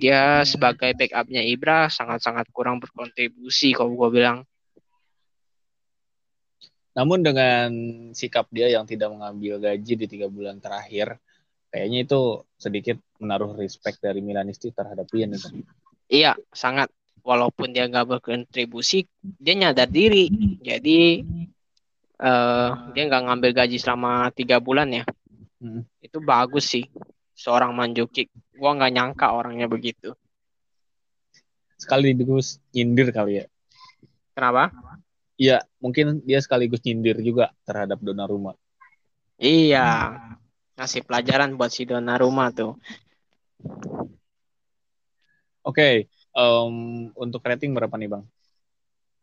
dia 0.00 0.44
sebagai 0.48 0.96
backupnya 0.96 1.44
Ibra 1.44 1.92
sangat-sangat 1.92 2.48
kurang 2.52 2.80
berkontribusi 2.80 3.76
kalau 3.76 3.96
gue 3.96 4.20
bilang. 4.20 4.44
Namun 6.96 7.20
dengan 7.20 7.68
sikap 8.16 8.48
dia 8.48 8.70
yang 8.70 8.88
tidak 8.88 9.12
mengambil 9.12 9.60
gaji 9.60 9.92
di 9.98 10.06
tiga 10.08 10.30
bulan 10.30 10.62
terakhir, 10.62 11.20
kayaknya 11.68 12.06
itu 12.06 12.20
sedikit 12.56 12.96
menaruh 13.20 13.52
respect 13.58 13.98
dari 14.00 14.22
Milanisti 14.24 14.70
terhadap 14.70 15.04
dia 15.10 15.26
nih. 15.26 15.42
Iya, 16.08 16.32
sangat. 16.54 16.88
Walaupun 17.24 17.72
dia 17.72 17.88
nggak 17.88 18.20
berkontribusi, 18.20 19.08
dia 19.40 19.54
nyadar 19.56 19.88
diri. 19.88 20.28
Jadi 20.60 21.24
uh, 22.20 22.70
dia 22.92 23.02
nggak 23.08 23.24
ngambil 23.24 23.50
gaji 23.64 23.80
selama 23.80 24.28
tiga 24.36 24.60
bulan 24.60 24.92
ya. 24.92 25.04
Hmm. 25.56 25.88
Itu 26.04 26.20
bagus 26.20 26.68
sih 26.68 26.84
seorang 27.32 27.72
Manjukik. 27.72 28.28
Gua 28.52 28.76
nggak 28.76 28.92
nyangka 28.92 29.32
orangnya 29.32 29.64
begitu. 29.64 30.12
Sekaligus 31.80 32.60
nyindir 32.76 33.08
kali 33.08 33.40
ya. 33.40 33.44
Kenapa? 34.36 34.68
Iya, 35.34 35.66
mungkin 35.82 36.22
dia 36.22 36.38
sekaligus 36.38 36.84
nyindir 36.86 37.18
juga 37.24 37.50
terhadap 37.66 37.98
Donnarumma. 37.98 38.54
Iya, 39.34 40.14
ngasih 40.78 41.02
pelajaran 41.02 41.58
buat 41.58 41.74
si 41.74 41.82
Donnarumma 41.88 42.54
tuh. 42.54 42.78
Oke, 45.64 45.80
okay, 45.80 45.94
um, 46.34 47.08
untuk 47.14 47.40
rating 47.46 47.72
berapa 47.72 47.94
nih 47.94 48.10
bang? 48.10 48.24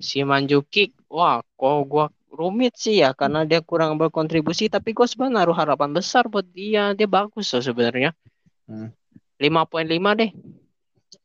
Si 0.02 0.26
Manjukik, 0.26 0.98
wah, 1.12 1.46
kok 1.56 1.78
gua 1.86 2.10
rumit 2.32 2.80
sih 2.80 3.04
ya 3.04 3.12
karena 3.12 3.44
dia 3.44 3.60
kurang 3.60 4.00
berkontribusi 4.00 4.72
tapi 4.72 4.96
gue 4.96 5.04
sebenarnya 5.04 5.44
naruh 5.44 5.54
harapan 5.56 5.92
besar 5.92 6.32
buat 6.32 6.48
dia 6.48 6.96
dia 6.96 7.06
bagus 7.06 7.52
loh 7.52 7.60
sebenarnya 7.60 8.16
hmm. 8.72 8.90
lima 9.44 9.68
poin 9.68 9.84
lima 9.84 10.16
deh 10.16 10.32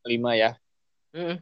lima 0.03 0.35
ya 0.35 0.51
hmm. 1.15 1.39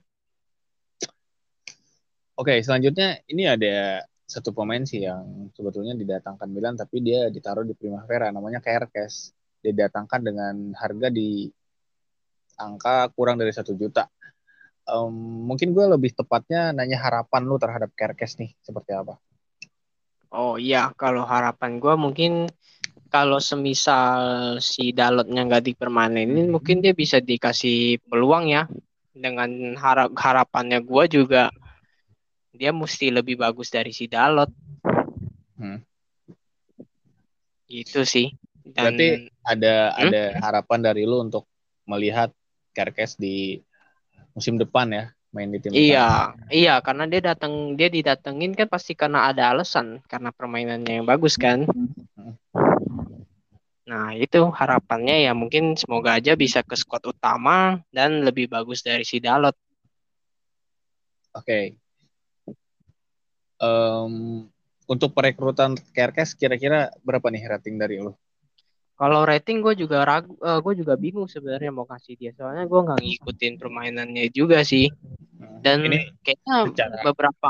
oke 2.36 2.54
selanjutnya 2.60 3.24
ini 3.24 3.48
ada 3.48 4.04
satu 4.28 4.52
pemain 4.52 4.84
sih 4.84 5.04
yang 5.04 5.48
sebetulnya 5.56 5.96
didatangkan 5.96 6.48
Milan 6.52 6.76
tapi 6.76 7.00
dia 7.00 7.32
ditaruh 7.32 7.64
di 7.64 7.72
Primavera 7.72 8.28
namanya 8.28 8.60
Kerkes 8.60 9.32
dia 9.64 9.72
didatangkan 9.72 10.20
dengan 10.20 10.54
harga 10.76 11.08
di 11.08 11.48
angka 12.60 13.08
kurang 13.16 13.40
dari 13.40 13.50
satu 13.50 13.72
juta 13.72 14.04
um, 14.88 15.14
mungkin 15.48 15.72
gue 15.72 15.84
lebih 15.88 16.16
tepatnya 16.16 16.72
nanya 16.72 17.00
harapan 17.00 17.42
lu 17.44 17.56
terhadap 17.56 17.90
Kerkes 17.96 18.40
nih 18.40 18.52
seperti 18.60 18.92
apa 18.96 19.16
Oh 20.34 20.58
iya, 20.58 20.90
kalau 20.98 21.22
harapan 21.22 21.78
gue 21.78 21.94
mungkin 21.94 22.50
kalau 23.06 23.38
semisal 23.38 24.58
si 24.58 24.90
Dalotnya 24.90 25.46
nggak 25.46 25.70
dipermanenin, 25.70 26.50
mungkin 26.50 26.82
dia 26.82 26.90
bisa 26.90 27.22
dikasih 27.22 28.02
peluang 28.10 28.50
ya. 28.50 28.66
Dengan 29.14 29.78
harap 29.78 30.10
harapannya 30.18 30.82
gue 30.82 31.04
juga 31.06 31.54
dia 32.50 32.74
mesti 32.74 33.14
lebih 33.14 33.38
bagus 33.38 33.70
dari 33.70 33.94
si 33.94 34.10
Dalot. 34.10 34.50
Hmm. 35.54 35.78
Itu 37.70 38.02
sih. 38.02 38.34
Dan, 38.66 38.98
Berarti 38.98 39.30
ada 39.46 39.74
hmm? 39.94 40.02
ada 40.02 40.22
harapan 40.42 40.80
dari 40.82 41.06
lu 41.06 41.22
untuk 41.22 41.46
melihat 41.86 42.34
Kerkes 42.74 43.22
di 43.22 43.62
musim 44.34 44.58
depan 44.58 44.90
ya? 44.90 45.04
main 45.34 45.50
di 45.50 45.58
tim 45.58 45.74
iya 45.74 46.30
utama. 46.30 46.46
iya 46.54 46.74
karena 46.78 47.04
dia 47.10 47.20
datang 47.34 47.74
dia 47.74 47.90
didatengin 47.90 48.54
kan 48.54 48.70
pasti 48.70 48.94
karena 48.94 49.26
ada 49.26 49.50
alasan 49.50 49.98
karena 50.06 50.30
permainannya 50.30 51.02
yang 51.02 51.06
bagus 51.10 51.34
kan 51.34 51.66
nah 53.84 54.14
itu 54.16 54.48
harapannya 54.48 55.26
ya 55.28 55.34
mungkin 55.34 55.74
semoga 55.74 56.16
aja 56.16 56.38
bisa 56.38 56.62
ke 56.62 56.78
squad 56.78 57.04
utama 57.04 57.82
dan 57.90 58.22
lebih 58.22 58.48
bagus 58.48 58.80
dari 58.80 59.02
si 59.02 59.18
Dalot 59.18 59.58
oke 61.34 61.42
okay. 61.42 61.74
um, 63.58 64.46
untuk 64.86 65.12
perekrutan 65.12 65.76
Kerkes 65.92 66.38
kira-kira 66.38 66.94
berapa 67.02 67.26
nih 67.28 67.44
rating 67.58 67.76
dari 67.76 68.00
lo 68.00 68.16
kalau 68.94 69.26
rating 69.26 69.58
gue 69.58 69.74
juga 69.74 70.06
ragu, 70.06 70.38
uh, 70.38 70.62
gue 70.62 70.78
juga 70.78 70.94
bingung 70.94 71.26
sebenarnya 71.26 71.74
mau 71.74 71.82
kasih 71.82 72.14
dia 72.14 72.30
soalnya 72.38 72.62
gue 72.70 72.80
nggak 72.80 73.00
ngikutin 73.02 73.54
permainannya 73.58 74.30
juga 74.30 74.62
sih. 74.62 74.86
Dan 75.64 75.82
ini 75.90 76.14
kayaknya 76.22 76.70
secara, 76.70 76.94
beberapa 77.02 77.48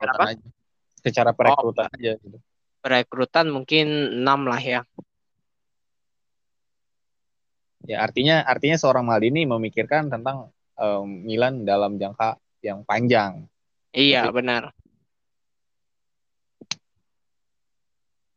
berapa? 0.00 0.22
Aja. 0.32 0.48
Secara 0.98 1.30
perekrutan 1.36 1.92
oh, 1.92 1.96
aja 2.00 2.12
gitu. 2.16 2.38
Perekrutan 2.80 3.46
mungkin 3.52 3.86
6 4.24 4.24
lah 4.24 4.62
ya. 4.62 4.80
Ya 7.84 8.00
artinya 8.00 8.42
artinya 8.48 8.76
seorang 8.80 9.04
Maldini 9.04 9.44
memikirkan 9.44 10.08
tentang 10.08 10.50
um, 10.80 11.06
Milan 11.26 11.68
dalam 11.68 12.00
jangka 12.00 12.40
yang 12.64 12.82
panjang. 12.86 13.44
Iya 13.92 14.28
Tapi, 14.28 14.34
benar. 14.34 14.62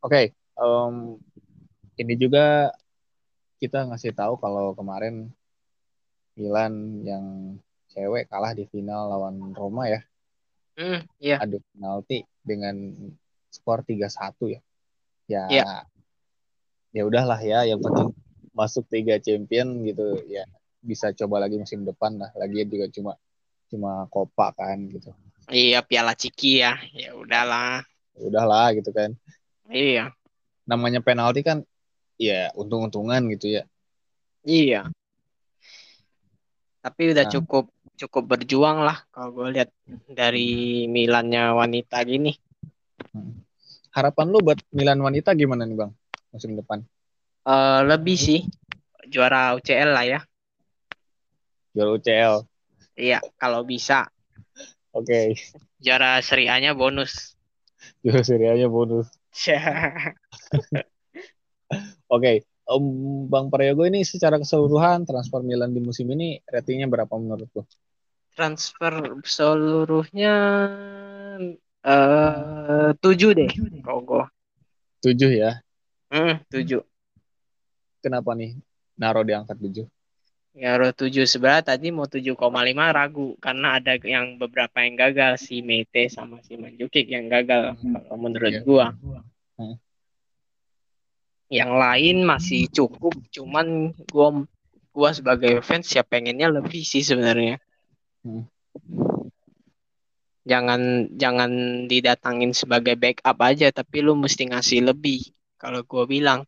Oke, 0.02 0.10
okay, 0.10 0.26
um, 0.58 1.22
ini 2.02 2.18
juga 2.18 2.74
kita 3.62 3.86
ngasih 3.86 4.18
tahu 4.18 4.42
kalau 4.42 4.74
kemarin 4.74 5.30
Milan 6.34 7.06
yang 7.06 7.26
cewek 7.94 8.26
kalah 8.26 8.58
di 8.58 8.66
final 8.66 9.14
lawan 9.14 9.54
Roma 9.54 9.86
ya. 9.86 10.02
Mm, 10.82 11.02
iya. 11.22 11.38
Adu 11.38 11.62
penalti 11.76 12.26
dengan 12.42 12.74
skor 13.54 13.86
3-1 13.86 14.58
ya. 14.58 14.60
Ya. 15.30 15.44
Yeah. 15.52 15.82
Ya 16.92 17.04
udahlah 17.08 17.40
ya, 17.40 17.64
yang 17.64 17.80
penting 17.80 18.12
masuk 18.52 18.84
tiga 18.92 19.16
champion 19.16 19.80
gitu 19.88 20.20
ya 20.28 20.44
bisa 20.84 21.16
coba 21.16 21.40
lagi 21.40 21.56
musim 21.56 21.86
depan 21.88 22.18
lah. 22.20 22.34
Lagi 22.36 22.66
juga 22.68 22.90
cuma 22.92 23.14
cuma 23.72 24.10
kopa 24.12 24.52
kan 24.58 24.90
gitu. 24.92 25.14
Iya, 25.48 25.86
piala 25.86 26.18
ciki 26.18 26.66
ya. 26.66 26.76
Ya 26.92 27.16
udahlah. 27.16 27.86
Ya 28.18 28.22
udahlah 28.28 28.76
gitu 28.76 28.92
kan. 28.92 29.16
Iya. 29.72 30.12
Namanya 30.68 31.00
penalti 31.00 31.46
kan 31.46 31.64
ya 32.22 32.54
untung-untungan 32.54 33.26
gitu 33.34 33.58
ya. 33.58 33.64
Iya. 34.46 34.94
Tapi 36.86 37.18
udah 37.18 37.26
Nah. 37.26 37.34
cukup 37.34 37.66
cukup 37.98 38.24
berjuang 38.38 38.86
lah 38.86 39.02
kalau 39.14 39.34
gue 39.34 39.58
lihat 39.58 39.70
dari 40.10 40.86
Milannya 40.86 41.54
wanita 41.58 42.02
gini. 42.06 42.38
Harapan 43.94 44.30
lu 44.30 44.40
buat 44.46 44.62
Milan 44.70 45.02
wanita 45.02 45.34
gimana 45.34 45.66
nih 45.66 45.78
bang 45.78 45.92
musim 46.30 46.54
depan? 46.54 46.86
Eh 47.46 47.80
lebih 47.90 48.18
sih 48.18 48.46
juara 49.10 49.58
UCL 49.58 49.90
lah 49.90 50.06
ya. 50.06 50.20
Juara 51.74 51.90
UCL. 51.98 52.46
Iya, 53.02 53.18
kalau 53.42 53.66
bisa 53.66 54.10
Oke. 54.94 55.34
juara 55.82 56.22
Serie 56.22 56.52
A-nya 56.54 56.78
bonus. 56.78 57.34
Juara 58.06 58.22
Serie 58.22 58.54
A 58.54 58.68
bonus. 58.70 59.10
Oke. 62.12 62.44
Om 62.68 62.84
Bang 63.32 63.48
Prayogo 63.48 63.88
ini 63.88 64.04
secara 64.04 64.36
keseluruhan 64.36 65.08
transfer 65.08 65.40
Milan 65.44 65.72
di 65.72 65.80
musim 65.80 66.08
ini 66.12 66.40
ratingnya 66.44 66.88
berapa 66.92 67.12
menurut 67.16 67.48
lu? 67.56 67.64
Transfer 68.36 69.20
seluruhnya 69.24 70.36
eh 71.82 72.90
tujuh 73.00 73.32
deh 73.36 73.52
kalau 73.84 74.02
gue. 74.04 74.26
Tujuh 75.04 75.32
ya. 75.36 75.52
Hmm, 76.12 76.44
tujuh. 76.52 76.84
Kenapa 78.04 78.36
nih 78.36 78.60
naruh 79.00 79.26
di 79.26 79.34
angka 79.34 79.56
tujuh? 79.58 79.88
Ya 80.52 80.76
udah 80.76 80.92
tujuh 80.92 81.24
sebelah 81.24 81.64
tadi 81.64 81.96
mau 81.96 82.12
7,5 82.12 82.92
ragu 82.92 83.40
karena 83.40 83.80
ada 83.80 83.96
yang 84.04 84.36
beberapa 84.36 84.84
yang 84.84 85.00
gagal 85.00 85.40
si 85.40 85.64
Mete 85.64 86.12
sama 86.12 86.44
si 86.44 86.60
Manjukic 86.60 87.08
yang 87.08 87.32
gagal 87.32 87.80
kalau 87.80 88.20
menurut 88.20 88.52
Iya. 88.52 88.62
gua. 88.68 88.88
Hmm. 89.56 89.80
Yang 91.52 91.72
lain 91.76 92.18
masih 92.24 92.72
cukup 92.72 93.12
cuman 93.28 93.92
gua 94.08 94.48
gua 94.96 95.12
sebagai 95.12 95.60
fans 95.60 95.92
ya 95.92 96.02
pengennya 96.08 96.48
lebih 96.48 96.80
sih 96.88 97.04
sebenarnya. 97.04 97.60
Hmm. 98.24 98.48
Jangan 100.48 101.12
jangan 101.20 101.52
didatangin 101.92 102.56
sebagai 102.56 102.96
backup 102.96 103.36
aja 103.44 103.68
tapi 103.76 104.00
lu 104.00 104.16
mesti 104.16 104.48
ngasih 104.48 104.80
lebih 104.96 105.28
kalau 105.60 105.84
gua 105.84 106.08
bilang. 106.08 106.48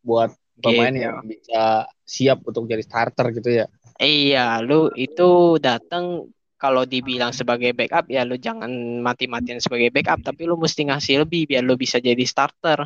Buat 0.00 0.32
pemain 0.56 0.90
Gitu. 0.90 1.04
yang 1.04 1.16
bisa 1.22 1.86
siap 2.02 2.42
untuk 2.48 2.64
jadi 2.64 2.82
starter 2.82 3.28
gitu 3.36 3.50
ya. 3.52 3.66
Iya, 4.00 4.62
lu 4.64 4.88
itu 4.96 5.60
datang 5.60 6.32
kalau 6.58 6.82
dibilang 6.82 7.30
sebagai 7.30 7.70
backup 7.70 8.10
ya 8.10 8.26
lu 8.26 8.34
jangan 8.34 8.70
mati-matian 8.98 9.62
sebagai 9.62 9.94
backup 9.94 10.26
tapi 10.26 10.42
lu 10.42 10.58
mesti 10.58 10.90
ngasih 10.90 11.22
lebih 11.22 11.46
biar 11.46 11.62
lu 11.62 11.78
bisa 11.78 12.02
jadi 12.02 12.18
starter 12.26 12.82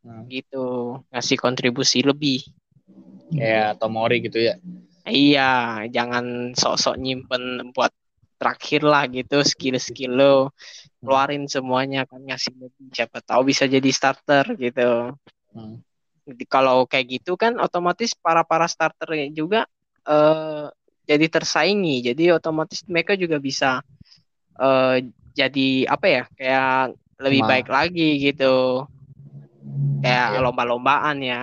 Nah, 0.00 0.24
gitu, 0.28 0.96
ngasih 1.12 1.36
kontribusi 1.36 2.00
lebih. 2.00 2.40
kayak 3.30 3.78
Tomori 3.78 4.18
gitu 4.26 4.42
ya. 4.42 4.58
Iya, 5.06 5.86
jangan 5.90 6.52
sok-sok 6.54 6.98
nyimpen 6.98 7.72
buat 7.72 7.90
terakhir 8.40 8.80
lah 8.84 9.04
gitu 9.06 9.44
skill-skill 9.44 10.12
lu 10.16 10.34
keluarin 11.00 11.44
semuanya 11.48 12.08
kan 12.08 12.24
ngasih 12.24 12.52
lebih 12.56 12.88
siapa 12.92 13.20
tahu 13.20 13.52
bisa 13.52 13.68
jadi 13.68 13.90
starter 13.92 14.56
gitu. 14.56 15.12
Hmm. 15.52 15.80
Jadi 16.24 16.44
Kalau 16.48 16.84
kayak 16.88 17.20
gitu 17.20 17.36
kan 17.36 17.56
otomatis 17.60 18.12
para-para 18.16 18.68
starternya 18.68 19.28
juga 19.32 19.60
eh 20.08 20.66
jadi 21.08 21.26
tersaingi. 21.26 22.06
Jadi 22.12 22.30
otomatis 22.32 22.84
mereka 22.88 23.16
juga 23.16 23.40
bisa 23.40 23.80
eh 24.60 24.96
jadi 25.36 25.68
apa 25.88 26.06
ya? 26.06 26.22
Kayak 26.36 26.96
lebih 27.20 27.40
Semangat. 27.44 27.52
baik 27.52 27.68
lagi 27.68 28.08
gitu. 28.20 28.84
Kayak 30.00 30.28
Iya. 30.32 30.40
lomba-lombaan 30.40 31.16
ya. 31.20 31.42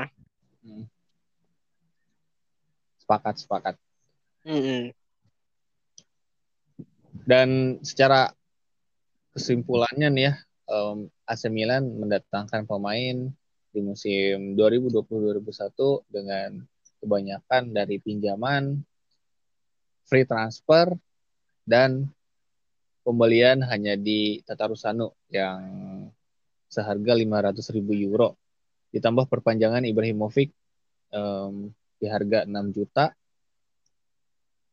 Hmm. 0.66 0.86
Sepakat, 3.02 3.36
sepakat. 3.40 3.76
Mm-mm. 4.48 4.92
Dan 7.28 7.80
secara 7.84 8.32
kesimpulannya 9.36 10.08
nih 10.10 10.24
ya, 10.32 10.34
em, 10.72 10.98
AC 11.28 11.52
Milan 11.52 11.84
mendatangkan 12.00 12.64
pemain 12.64 13.28
di 13.72 13.80
musim 13.84 14.56
2020-2021 14.56 16.02
dengan 16.08 16.64
kebanyakan 17.04 17.76
dari 17.76 18.02
pinjaman, 18.02 18.82
free 20.08 20.26
transfer, 20.26 20.96
dan 21.68 22.08
pembelian 23.04 23.60
hanya 23.68 24.00
di 24.00 24.40
Tatarusanu 24.48 25.12
yang 25.30 25.62
seharga 26.68 27.16
500 27.16 27.76
ribu 27.76 27.96
euro. 27.96 28.36
Ditambah 28.92 29.28
perpanjangan 29.28 29.84
Ibrahimovic 29.84 30.52
em, 31.12 31.72
di 31.98 32.06
harga 32.08 32.46
6 32.46 32.76
juta. 32.76 33.16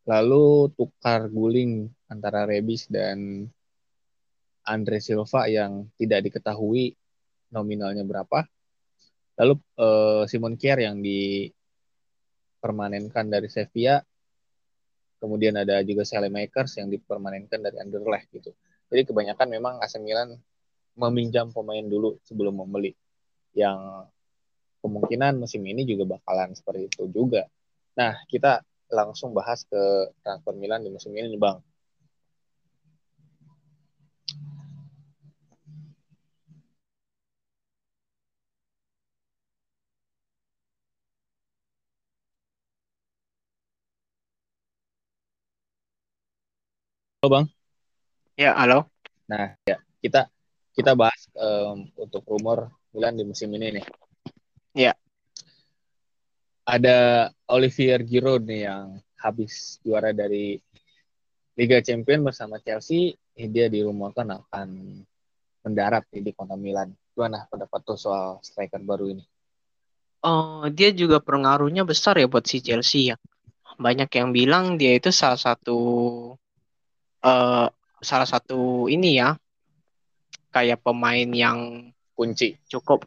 Lalu 0.04 0.68
tukar 0.76 1.32
guling 1.32 1.88
antara 2.12 2.44
Rebis 2.44 2.92
dan 2.92 3.48
Andre 4.64 4.96
Silva 5.00 5.48
yang 5.48 5.88
tidak 5.96 6.28
diketahui 6.28 6.96
nominalnya 7.52 8.04
berapa. 8.04 8.44
Lalu 9.40 9.54
eh, 9.80 10.24
Simon 10.28 10.56
Kjaer 10.60 10.80
yang 10.88 11.00
dipermanenkan 11.00 13.28
dari 13.32 13.48
Sevilla. 13.48 14.04
Kemudian 15.20 15.56
ada 15.56 15.80
juga 15.80 16.04
Makers 16.04 16.76
yang 16.84 16.92
dipermanenkan 16.92 17.64
dari 17.64 17.80
Anderlecht 17.80 18.28
gitu. 18.28 18.52
Jadi 18.92 19.08
kebanyakan 19.08 19.48
memang 19.48 19.80
AC 19.80 19.96
Milan 19.96 20.36
meminjam 20.98 21.50
pemain 21.54 21.84
dulu 21.84 22.18
sebelum 22.26 22.54
membeli. 22.62 22.92
Yang 23.54 24.10
kemungkinan 24.82 25.40
musim 25.42 25.62
ini 25.64 25.82
juga 25.88 26.04
bakalan 26.18 26.52
seperti 26.54 26.86
itu 26.92 27.02
juga. 27.10 27.42
Nah, 27.98 28.12
kita 28.30 28.60
langsung 28.92 29.32
bahas 29.32 29.64
ke 29.66 29.80
transfer 30.22 30.54
Milan 30.54 30.84
di 30.84 30.90
musim 30.92 31.10
ini 31.16 31.26
nih, 31.32 31.40
Bang. 31.40 31.58
Halo, 47.22 47.28
Bang. 47.32 47.46
Ya, 48.36 48.50
halo. 48.60 48.90
Nah, 49.30 49.56
ya, 49.68 49.78
kita 50.02 50.28
kita 50.74 50.98
bahas 50.98 51.30
em, 51.38 51.88
untuk 51.94 52.26
rumor 52.26 52.68
Milan 52.90 53.14
di 53.14 53.24
musim 53.24 53.48
ini 53.54 53.78
nih. 53.80 53.86
Ya. 54.74 54.92
Ada 56.66 57.30
Olivier 57.46 58.02
Giroud 58.02 58.42
nih 58.44 58.66
yang 58.66 58.98
habis 59.20 59.78
juara 59.86 60.10
dari 60.10 60.58
Liga 61.54 61.78
Champions 61.78 62.34
bersama 62.34 62.58
Chelsea. 62.58 63.14
Eh, 63.38 63.46
Dia 63.46 63.70
dirumorkan 63.70 64.34
akan 64.34 64.68
mendarat 65.62 66.04
nih 66.10 66.22
di 66.26 66.32
kota 66.34 66.58
Milan. 66.58 66.90
Gimana 67.14 67.46
pendapat 67.46 67.80
tuh 67.86 67.98
soal 67.98 68.42
striker 68.42 68.82
baru 68.82 69.14
ini? 69.14 69.24
Oh, 70.24 70.66
dia 70.72 70.90
juga 70.90 71.20
pengaruhnya 71.20 71.84
besar 71.84 72.18
ya 72.18 72.26
buat 72.26 72.48
si 72.48 72.58
Chelsea 72.64 73.14
ya. 73.14 73.16
Banyak 73.76 74.10
yang 74.10 74.32
bilang 74.32 74.80
dia 74.80 74.96
itu 74.96 75.12
salah 75.14 75.38
satu 75.38 75.78
eh 77.24 77.68
salah 78.04 78.28
satu 78.28 78.90
ini 78.90 79.16
ya 79.20 79.36
kayak 80.54 80.78
pemain 80.86 81.26
yang 81.34 81.90
Kunci. 82.14 82.54
cukup 82.70 83.02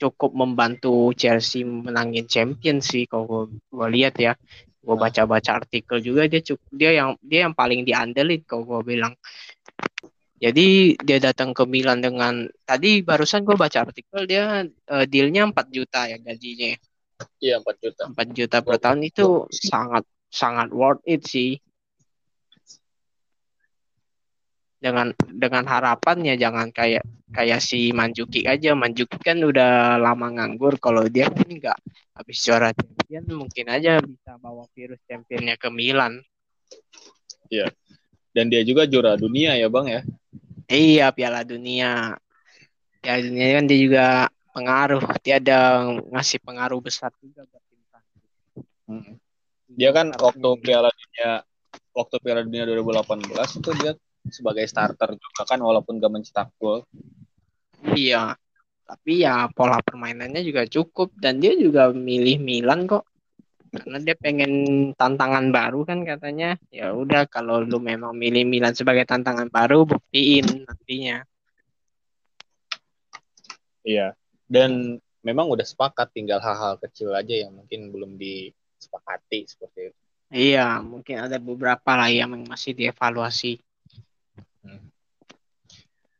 cukup 0.00 0.32
membantu 0.32 1.12
Chelsea 1.12 1.60
menangin 1.60 2.24
champion 2.24 2.80
sih 2.80 3.04
kalau 3.04 3.52
gue 3.52 3.88
lihat 3.92 4.16
ya. 4.16 4.32
Gue 4.80 4.94
Nah. 4.96 5.10
baca-baca 5.10 5.60
artikel 5.60 5.98
juga 6.00 6.24
dia 6.30 6.40
cukup 6.40 6.70
dia 6.72 6.90
yang 6.96 7.10
dia 7.20 7.44
yang 7.44 7.52
paling 7.52 7.84
diandelin 7.84 8.40
kalau 8.48 8.64
gue 8.64 8.96
bilang. 8.96 9.12
Jadi 10.36 10.96
dia 11.00 11.18
datang 11.20 11.56
ke 11.56 11.64
Milan 11.64 12.04
dengan 12.04 12.44
tadi 12.64 13.00
barusan 13.00 13.44
gue 13.44 13.56
baca 13.56 13.88
artikel 13.88 14.28
dia 14.28 14.64
eh, 14.64 15.04
dealnya 15.08 15.48
4 15.48 15.68
juta 15.68 16.08
ya 16.08 16.16
gajinya. 16.20 16.76
Iya, 17.40 17.60
4 17.64 17.76
juta. 17.80 18.02
4 18.12 18.28
juta 18.36 18.56
per 18.60 18.76
tahun 18.80 19.00
itu 19.04 19.48
sangat 19.52 20.04
sangat 20.28 20.68
worth 20.72 21.00
it 21.08 21.24
sih. 21.24 21.56
Dengan 24.86 25.10
dengan 25.18 25.66
harapan 25.66 26.22
ya 26.22 26.34
jangan 26.38 26.70
kayak 26.70 27.02
kayak 27.34 27.58
si 27.58 27.90
Manjukic 27.90 28.46
aja. 28.46 28.78
Manjukic 28.78 29.18
kan 29.18 29.42
udah 29.42 29.98
lama 29.98 30.30
nganggur. 30.30 30.78
Kalau 30.78 31.02
dia 31.10 31.26
kan 31.26 31.42
nggak 31.42 31.74
habis 32.14 32.38
juara 32.38 32.70
champion 32.70 33.26
mungkin 33.34 33.66
aja 33.66 33.98
bisa 33.98 34.38
bawa 34.38 34.62
virus 34.78 35.02
championnya 35.10 35.58
ke 35.58 35.66
Milan. 35.74 36.22
Dan 38.30 38.46
dia 38.46 38.62
juga 38.62 38.86
juara 38.86 39.18
dunia 39.18 39.58
ya, 39.58 39.66
Bang 39.66 39.90
ya. 39.90 40.06
Iya 40.70 41.10
Piala 41.10 41.42
Dunia. 41.42 42.14
Piala 43.02 43.20
Dunia 43.26 43.46
kan 43.58 43.64
dia 43.66 43.78
juga 43.78 44.06
pengaruh. 44.54 45.02
Dia 45.22 45.42
ada 45.42 45.88
ngasih 46.14 46.38
pengaruh 46.42 46.78
besar 46.78 47.10
juga 47.18 47.42
buat 47.48 47.62
tim 47.66 47.80
Prancis. 47.90 48.22
Dia 49.72 49.90
kan 49.90 50.14
waktu 50.14 50.48
Piala 50.62 50.94
Dunia 50.94 51.42
waktu 51.96 52.16
Piala 52.22 52.44
Dunia 52.44 52.68
2018 52.68 53.62
itu 53.62 53.70
dia 53.82 53.92
sebagai 54.30 54.66
starter 54.66 55.14
juga 55.16 55.42
kan 55.46 55.58
walaupun 55.62 55.98
gak 55.98 56.12
mencetak 56.12 56.48
gol. 56.58 56.82
Iya. 57.94 58.34
tapi 58.86 59.26
ya 59.26 59.50
pola 59.50 59.82
permainannya 59.82 60.46
juga 60.46 60.62
cukup 60.62 61.10
dan 61.18 61.42
dia 61.42 61.58
juga 61.58 61.90
milih 61.90 62.38
Milan 62.38 62.86
kok 62.86 63.02
karena 63.74 63.98
dia 63.98 64.14
pengen 64.14 64.52
tantangan 64.94 65.50
baru 65.50 65.82
kan 65.82 66.06
katanya 66.06 66.54
ya 66.70 66.94
udah 66.94 67.26
kalau 67.26 67.66
lu 67.66 67.82
memang 67.82 68.14
milih 68.14 68.46
Milan 68.46 68.78
sebagai 68.78 69.02
tantangan 69.02 69.50
baru 69.50 69.82
buktiin 69.90 70.70
nantinya 70.70 71.26
iya 73.82 74.14
dan 74.46 75.02
memang 75.26 75.50
udah 75.50 75.66
sepakat 75.66 76.14
tinggal 76.14 76.38
hal-hal 76.38 76.78
kecil 76.78 77.10
aja 77.10 77.34
yang 77.34 77.58
mungkin 77.58 77.90
belum 77.90 78.14
disepakati 78.14 79.50
seperti 79.50 79.90
itu 79.90 80.02
iya 80.30 80.78
mungkin 80.78 81.26
ada 81.26 81.42
beberapa 81.42 81.98
lah 81.98 82.06
yang 82.06 82.30
masih 82.46 82.70
dievaluasi. 82.70 83.65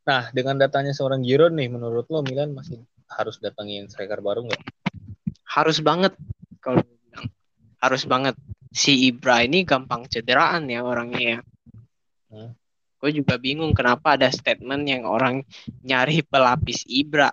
Nah 0.07 0.31
dengan 0.31 0.55
datanya 0.55 0.95
seorang 0.95 1.19
Giroud 1.19 1.51
nih 1.51 1.67
menurut 1.67 2.07
lo 2.07 2.23
Milan 2.23 2.55
masih 2.55 2.79
harus 3.11 3.43
datangin 3.43 3.91
striker 3.91 4.23
baru 4.23 4.47
nggak 4.47 4.63
harus 5.43 5.83
banget 5.83 6.15
kalau 6.63 6.79
harus 7.83 8.03
banget 8.07 8.35
si 8.73 9.09
Ibra 9.09 9.41
ini 9.45 9.63
gampang 9.65 10.05
cederaan 10.05 10.69
ya 10.69 10.85
orangnya 10.85 11.21
ya. 11.21 11.39
Hmm. 12.29 12.51
Gue 12.97 13.13
juga 13.13 13.37
bingung 13.37 13.73
kenapa 13.77 14.17
ada 14.17 14.29
statement 14.33 14.83
yang 14.89 15.05
orang 15.05 15.45
nyari 15.85 16.25
pelapis 16.25 16.85
Ibra. 16.89 17.29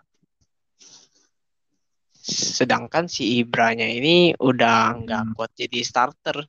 Sedangkan 2.24 3.08
si 3.08 3.40
Ibranya 3.40 3.88
ini 3.88 4.32
udah 4.36 5.04
nggak 5.04 5.22
hmm. 5.28 5.32
kuat 5.36 5.52
jadi 5.56 5.80
starter. 5.84 6.44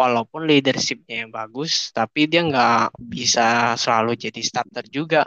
Walaupun 0.00 0.48
leadershipnya 0.48 1.16
yang 1.26 1.30
bagus, 1.32 1.92
tapi 1.92 2.24
dia 2.30 2.40
nggak 2.40 2.96
bisa 3.16 3.76
selalu 3.76 4.16
jadi 4.16 4.40
starter 4.40 4.84
juga. 4.88 5.22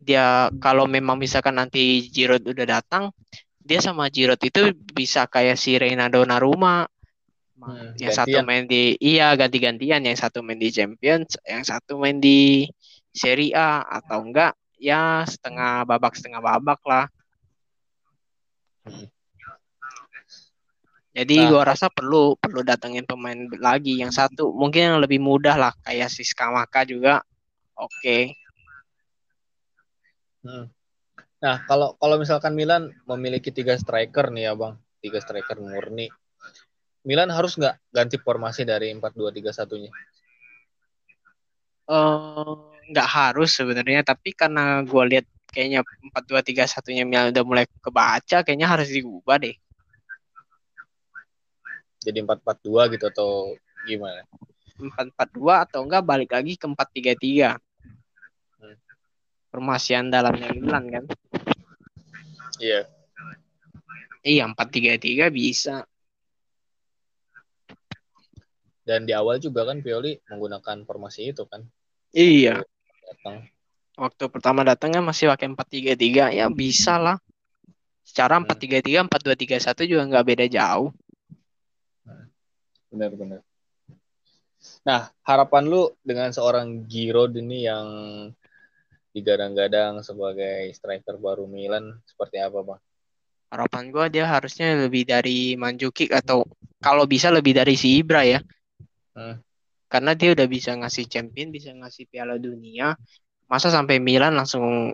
Dia 0.00 0.48
kalau 0.64 0.84
memang 0.88 1.16
misalkan 1.20 1.56
nanti 1.60 2.08
Giroud 2.14 2.44
udah 2.48 2.66
datang, 2.80 3.04
dia 3.60 3.80
sama 3.84 4.08
Giroud 4.08 4.40
itu 4.40 4.72
bisa 4.96 5.28
kayak 5.28 5.56
si 5.60 5.76
Reynaldo 5.76 6.24
Naruma 6.24 6.88
Hmm, 7.56 7.96
yang 7.96 8.12
gantian. 8.12 8.44
satu 8.44 8.46
main 8.48 8.64
di 8.68 8.94
iya 9.00 9.32
ganti-gantian, 9.40 10.00
yang 10.04 10.16
satu 10.16 10.38
main 10.44 10.60
di 10.60 10.68
Champions, 10.76 11.30
yang 11.48 11.64
satu 11.64 11.96
main 12.02 12.16
di 12.20 12.68
Serie 13.16 13.56
A 13.56 13.80
atau 13.98 14.18
enggak 14.24 14.52
ya 14.76 15.24
setengah 15.24 15.88
babak 15.88 16.12
setengah 16.16 16.40
babak 16.44 16.80
lah. 16.84 17.06
Hmm. 18.84 19.15
Jadi 21.16 21.40
nah. 21.40 21.48
gua 21.48 21.62
rasa 21.72 21.88
perlu 21.88 22.36
perlu 22.36 22.60
datengin 22.60 23.08
pemain 23.08 23.48
lagi 23.56 23.96
yang 23.96 24.12
satu 24.12 24.52
mungkin 24.52 24.92
yang 24.92 24.98
lebih 25.00 25.16
mudah 25.16 25.56
lah 25.56 25.72
kayak 25.80 26.12
si 26.12 26.28
Skamaka 26.28 26.84
juga 26.84 27.24
oke. 27.72 27.88
Okay. 28.04 28.22
Hmm. 30.44 30.68
Nah 31.40 31.64
kalau 31.64 31.96
kalau 31.96 32.20
misalkan 32.20 32.52
Milan 32.52 32.92
memiliki 33.08 33.48
tiga 33.48 33.80
striker 33.80 34.28
nih 34.28 34.52
ya 34.52 34.52
bang, 34.52 34.76
tiga 35.00 35.18
striker 35.24 35.56
murni, 35.56 36.12
Milan 37.06 37.30
harus 37.30 37.54
nggak 37.56 37.94
ganti 37.94 38.18
formasi 38.18 38.66
dari 38.66 38.90
4-2-3-1-nya? 38.92 39.90
Uh, 41.86 42.74
nggak 42.90 43.08
harus 43.08 43.54
sebenarnya, 43.54 44.02
tapi 44.02 44.34
karena 44.34 44.82
gue 44.82 45.02
lihat 45.14 45.26
kayaknya 45.46 45.86
4-2-3-1-nya 46.12 47.06
Milan 47.06 47.30
udah 47.30 47.44
mulai 47.46 47.64
kebaca, 47.78 48.42
kayaknya 48.42 48.66
harus 48.66 48.90
diubah 48.90 49.38
deh. 49.38 49.54
Jadi 52.06 52.22
4-4-2 52.22 52.94
gitu 52.94 53.04
atau 53.10 53.30
gimana? 53.82 54.22
4-4-2 54.78 55.66
atau 55.66 55.80
enggak 55.82 56.06
balik 56.06 56.30
lagi 56.30 56.54
ke 56.54 56.70
4-3-3. 56.70 57.58
Hmm. 58.62 58.76
Formasi 59.50 59.98
andalannya 59.98 60.54
Milan 60.54 60.84
kan? 60.86 61.04
Iya. 62.62 62.86
Iya, 64.22 64.46
4-3-3 64.54 65.34
bisa. 65.34 65.82
Dan 68.86 69.02
di 69.02 69.10
awal 69.10 69.42
juga 69.42 69.66
kan 69.66 69.82
Pioli 69.82 70.14
menggunakan 70.30 70.86
formasi 70.86 71.34
itu 71.34 71.42
kan. 71.50 71.66
Iya. 72.14 72.62
Datang. 73.02 73.50
Waktu 73.98 74.24
pertama 74.30 74.62
datangnya 74.62 75.02
masih 75.02 75.26
pakai 75.34 75.50
4-3-3 75.50 76.30
ya 76.30 76.46
bisa 76.52 76.94
lah. 77.02 77.18
Secara 78.06 78.38
4-3-3, 78.38 79.02
4-2-3-1 79.10 79.90
juga 79.90 80.02
nggak 80.06 80.26
beda 80.30 80.46
jauh. 80.46 80.94
Benar-benar. 82.90 83.42
Nah, 84.86 85.10
harapan 85.26 85.64
lu 85.66 85.92
dengan 86.02 86.30
seorang 86.30 86.86
Giroud 86.86 87.34
ini 87.38 87.66
yang 87.66 87.86
digadang-gadang 89.16 90.04
sebagai 90.04 90.68
striker 90.76 91.16
baru 91.16 91.48
Milan 91.48 91.96
seperti 92.04 92.36
apa, 92.36 92.60
Bang? 92.60 92.80
Harapan 93.48 93.88
gue 93.94 94.06
dia 94.20 94.26
harusnya 94.26 94.74
lebih 94.76 95.06
dari 95.06 95.54
Manjukic 95.56 96.12
atau 96.12 96.44
kalau 96.82 97.08
bisa 97.08 97.32
lebih 97.32 97.56
dari 97.56 97.78
si 97.78 98.02
Ibra 98.02 98.26
ya. 98.26 98.40
Hmm. 99.16 99.40
Karena 99.86 100.12
dia 100.18 100.34
udah 100.34 100.46
bisa 100.50 100.74
ngasih 100.76 101.06
champion, 101.06 101.54
bisa 101.54 101.70
ngasih 101.72 102.10
Piala 102.10 102.36
Dunia. 102.36 102.92
Masa 103.46 103.70
sampai 103.70 104.02
Milan 104.02 104.34
langsung 104.34 104.92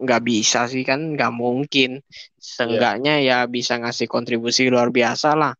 nggak 0.00 0.22
bisa 0.24 0.66
sih 0.66 0.82
kan? 0.82 1.14
Nggak 1.14 1.32
mungkin. 1.36 2.00
Seenggaknya 2.40 3.20
yeah. 3.20 3.44
ya 3.44 3.48
bisa 3.52 3.76
ngasih 3.76 4.08
kontribusi 4.08 4.66
luar 4.72 4.88
biasa 4.88 5.36
lah. 5.36 5.52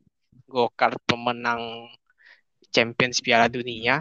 Gokar 0.47 0.95
pemenang 1.07 1.91
Champions 2.71 3.19
Piala 3.19 3.51
Dunia. 3.51 4.01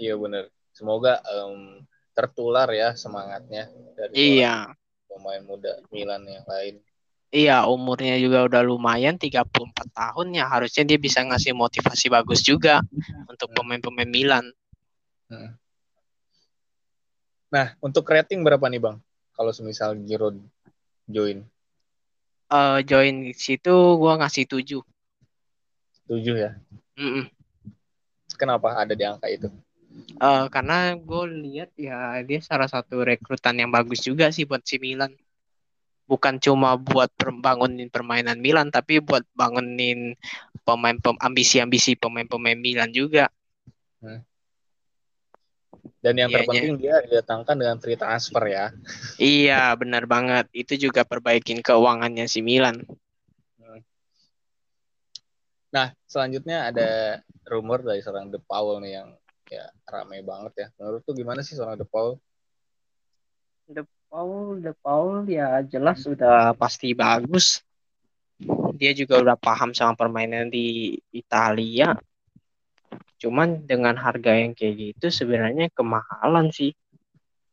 Iya 0.00 0.16
benar. 0.16 0.48
Semoga 0.72 1.20
um, 1.28 1.84
tertular 2.16 2.68
ya 2.72 2.96
semangatnya 2.96 3.68
dari 3.96 4.40
iya. 4.40 4.72
pemain 5.08 5.44
muda 5.44 5.80
Milan 5.92 6.24
yang 6.24 6.46
lain. 6.48 6.80
Iya, 7.30 7.62
umurnya 7.70 8.18
juga 8.18 8.42
udah 8.42 8.62
lumayan 8.66 9.14
34 9.14 9.46
tahun 9.94 10.34
ya. 10.34 10.50
Harusnya 10.50 10.82
dia 10.82 10.98
bisa 10.98 11.22
ngasih 11.22 11.54
motivasi 11.54 12.10
bagus 12.10 12.42
juga 12.42 12.82
untuk 13.30 13.54
pemain-pemain 13.54 14.10
Milan. 14.10 14.50
Hmm. 15.30 15.54
Nah, 17.54 17.78
untuk 17.78 18.02
rating 18.10 18.42
berapa 18.42 18.66
nih, 18.66 18.82
Bang? 18.82 18.98
Kalau 19.30 19.54
semisal 19.54 19.94
Giroud 20.02 20.42
join? 21.06 21.46
Uh, 22.50 22.82
join 22.82 23.30
situ 23.32 23.74
gua 23.94 24.18
ngasih 24.18 24.44
7. 24.44 24.82
7 26.10 26.34
ya? 26.34 26.50
Mm 26.98 27.10
-mm. 27.14 27.24
Kenapa 28.34 28.74
ada 28.74 28.92
di 28.98 29.06
angka 29.06 29.30
itu? 29.30 29.46
Uh, 30.18 30.46
karena 30.50 30.94
gue 30.94 31.24
lihat 31.46 31.70
ya 31.74 32.22
dia 32.22 32.38
salah 32.42 32.70
satu 32.70 33.02
rekrutan 33.02 33.58
yang 33.58 33.70
bagus 33.74 34.06
juga 34.06 34.30
sih 34.30 34.46
buat 34.46 34.62
si 34.62 34.78
Milan 34.78 35.10
bukan 36.10 36.42
cuma 36.42 36.74
buat 36.74 37.10
bangunin 37.18 37.86
permainan 37.86 38.42
Milan 38.42 38.74
tapi 38.74 38.98
buat 38.98 39.22
bangunin 39.34 40.18
pemain 40.66 40.98
pem, 40.98 41.14
ambisi-ambisi 41.22 41.94
pemain-pemain 41.94 42.58
Milan 42.58 42.90
juga. 42.90 43.30
Hmm. 44.02 44.26
Dan 46.00 46.16
yang 46.16 46.32
Iyanya. 46.32 46.44
terpenting 46.48 46.74
dia 46.80 46.94
didatangkan 47.04 47.56
dengan 47.56 47.76
free 47.76 47.98
transfer 48.00 48.44
ya. 48.48 48.72
Iya, 49.20 49.76
benar 49.76 50.08
banget. 50.08 50.48
Itu 50.52 50.76
juga 50.80 51.04
perbaikin 51.04 51.60
keuangannya 51.60 52.24
si 52.24 52.40
Milan. 52.40 52.80
Nah, 55.70 55.94
selanjutnya 56.02 56.74
ada 56.74 57.22
rumor 57.46 57.86
dari 57.86 58.02
seorang 58.02 58.26
De 58.26 58.42
Paul 58.42 58.82
nih 58.82 58.92
yang 58.98 59.08
ya 59.46 59.70
ramai 59.86 60.22
banget 60.26 60.52
ya. 60.66 60.66
Menurut 60.82 61.06
tuh 61.06 61.14
gimana 61.14 61.46
sih 61.46 61.54
seorang 61.54 61.78
De 61.78 61.86
Paul? 61.86 62.18
De 63.70 63.86
Paul, 64.10 64.58
De 64.58 64.74
Paul 64.74 65.30
ya 65.30 65.62
jelas 65.62 66.02
sudah 66.02 66.58
pasti 66.58 66.90
bagus. 66.90 67.62
Dia 68.74 68.90
juga 68.96 69.22
udah 69.22 69.36
paham 69.38 69.70
sama 69.70 69.94
permainan 69.94 70.50
di 70.50 70.98
Italia. 71.14 71.94
Cuman 73.20 73.68
dengan 73.68 73.94
harga 74.00 74.32
yang 74.32 74.56
kayak 74.56 74.74
gitu 74.96 75.06
sebenarnya 75.12 75.68
kemahalan 75.70 76.48
sih. 76.50 76.72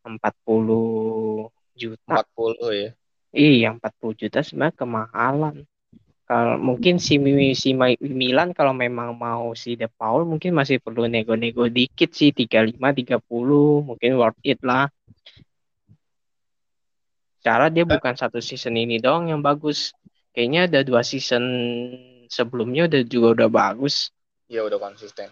40 0.07 1.51
juta. 1.75 2.23
40 2.23 2.71
ya. 2.71 2.89
Iya, 3.35 3.75
40 3.75 4.15
juta 4.15 4.39
sebenarnya 4.39 4.75
kemahalan. 4.79 5.55
Kalau 6.27 6.55
mungkin 6.59 6.99
si, 6.99 7.19
si 7.55 7.69
Milan 7.99 8.51
kalau 8.51 8.75
memang 8.75 9.15
mau 9.15 9.55
si 9.55 9.79
De 9.79 9.87
Paul 9.87 10.27
mungkin 10.27 10.55
masih 10.55 10.79
perlu 10.83 11.07
nego-nego 11.07 11.71
dikit 11.71 12.11
sih 12.11 12.35
35 12.35 12.75
30 12.75 13.23
mungkin 13.87 14.11
worth 14.19 14.43
it 14.43 14.59
lah 14.59 14.91
Cara 17.47 17.71
dia 17.71 17.87
bukan 17.87 18.11
satu 18.11 18.43
season 18.43 18.75
ini 18.75 18.99
doang 18.99 19.31
yang 19.31 19.39
bagus. 19.39 19.95
Kayaknya 20.35 20.61
ada 20.67 20.79
dua 20.83 20.99
season 20.99 21.47
sebelumnya 22.27 22.91
udah 22.91 23.01
juga 23.07 23.27
udah 23.39 23.47
bagus. 23.47 24.11
Iya 24.51 24.67
udah 24.67 24.75
konsisten. 24.75 25.31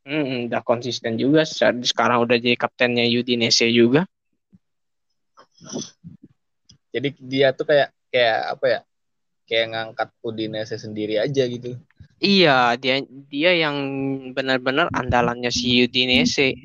Hmm, 0.00 0.48
udah 0.48 0.62
konsisten 0.64 1.20
juga. 1.20 1.44
Sekarang 1.44 2.24
udah 2.24 2.40
jadi 2.40 2.56
kaptennya 2.56 3.04
Udinese 3.08 3.68
juga. 3.68 4.08
Jadi 6.90 7.14
dia 7.20 7.52
tuh 7.52 7.68
kayak 7.68 7.92
kayak 8.08 8.38
apa 8.56 8.66
ya? 8.66 8.80
Kayak 9.44 9.66
ngangkat 9.74 10.08
Udinese 10.24 10.76
sendiri 10.80 11.20
aja 11.20 11.44
gitu. 11.46 11.76
Iya, 12.20 12.76
dia 12.76 13.00
dia 13.28 13.50
yang 13.56 13.76
benar-benar 14.36 14.92
andalannya 14.92 15.48
si 15.52 15.84
Udinese. 15.84 16.56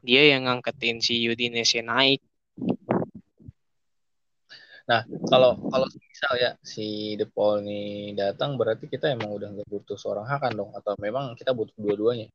Dia 0.00 0.32
yang 0.32 0.48
ngangketin 0.48 1.04
si 1.04 1.20
Udinese 1.28 1.84
naik. 1.84 2.24
Nah, 4.88 5.06
kalau 5.28 5.54
kalau 5.70 5.86
misal 6.20 6.36
ya 6.36 6.52
si 6.60 7.16
De 7.16 7.24
Paul 7.24 7.64
nih 7.64 8.12
datang 8.12 8.60
berarti 8.60 8.92
kita 8.92 9.08
emang 9.08 9.32
udah 9.32 9.56
nggak 9.56 9.64
butuh 9.72 9.96
seorang 9.96 10.28
Hakan 10.28 10.52
dong 10.52 10.68
atau 10.76 10.92
memang 11.00 11.32
kita 11.32 11.56
butuh 11.56 11.72
dua-duanya? 11.80 12.28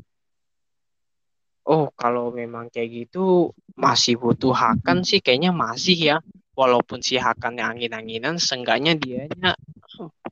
Oh, 1.70 1.94
kalau 1.94 2.34
memang 2.34 2.74
kayak 2.74 3.06
gitu 3.06 3.54
masih 3.78 4.18
butuh 4.18 4.58
Hakan 4.58 5.06
sih 5.06 5.22
kayaknya 5.22 5.54
masih 5.54 5.94
ya. 5.94 6.18
Walaupun 6.58 7.06
si 7.06 7.22
Hakan 7.22 7.62
yang 7.62 7.78
angin-anginan, 7.78 8.42
seenggaknya 8.42 8.98
dianya 8.98 9.54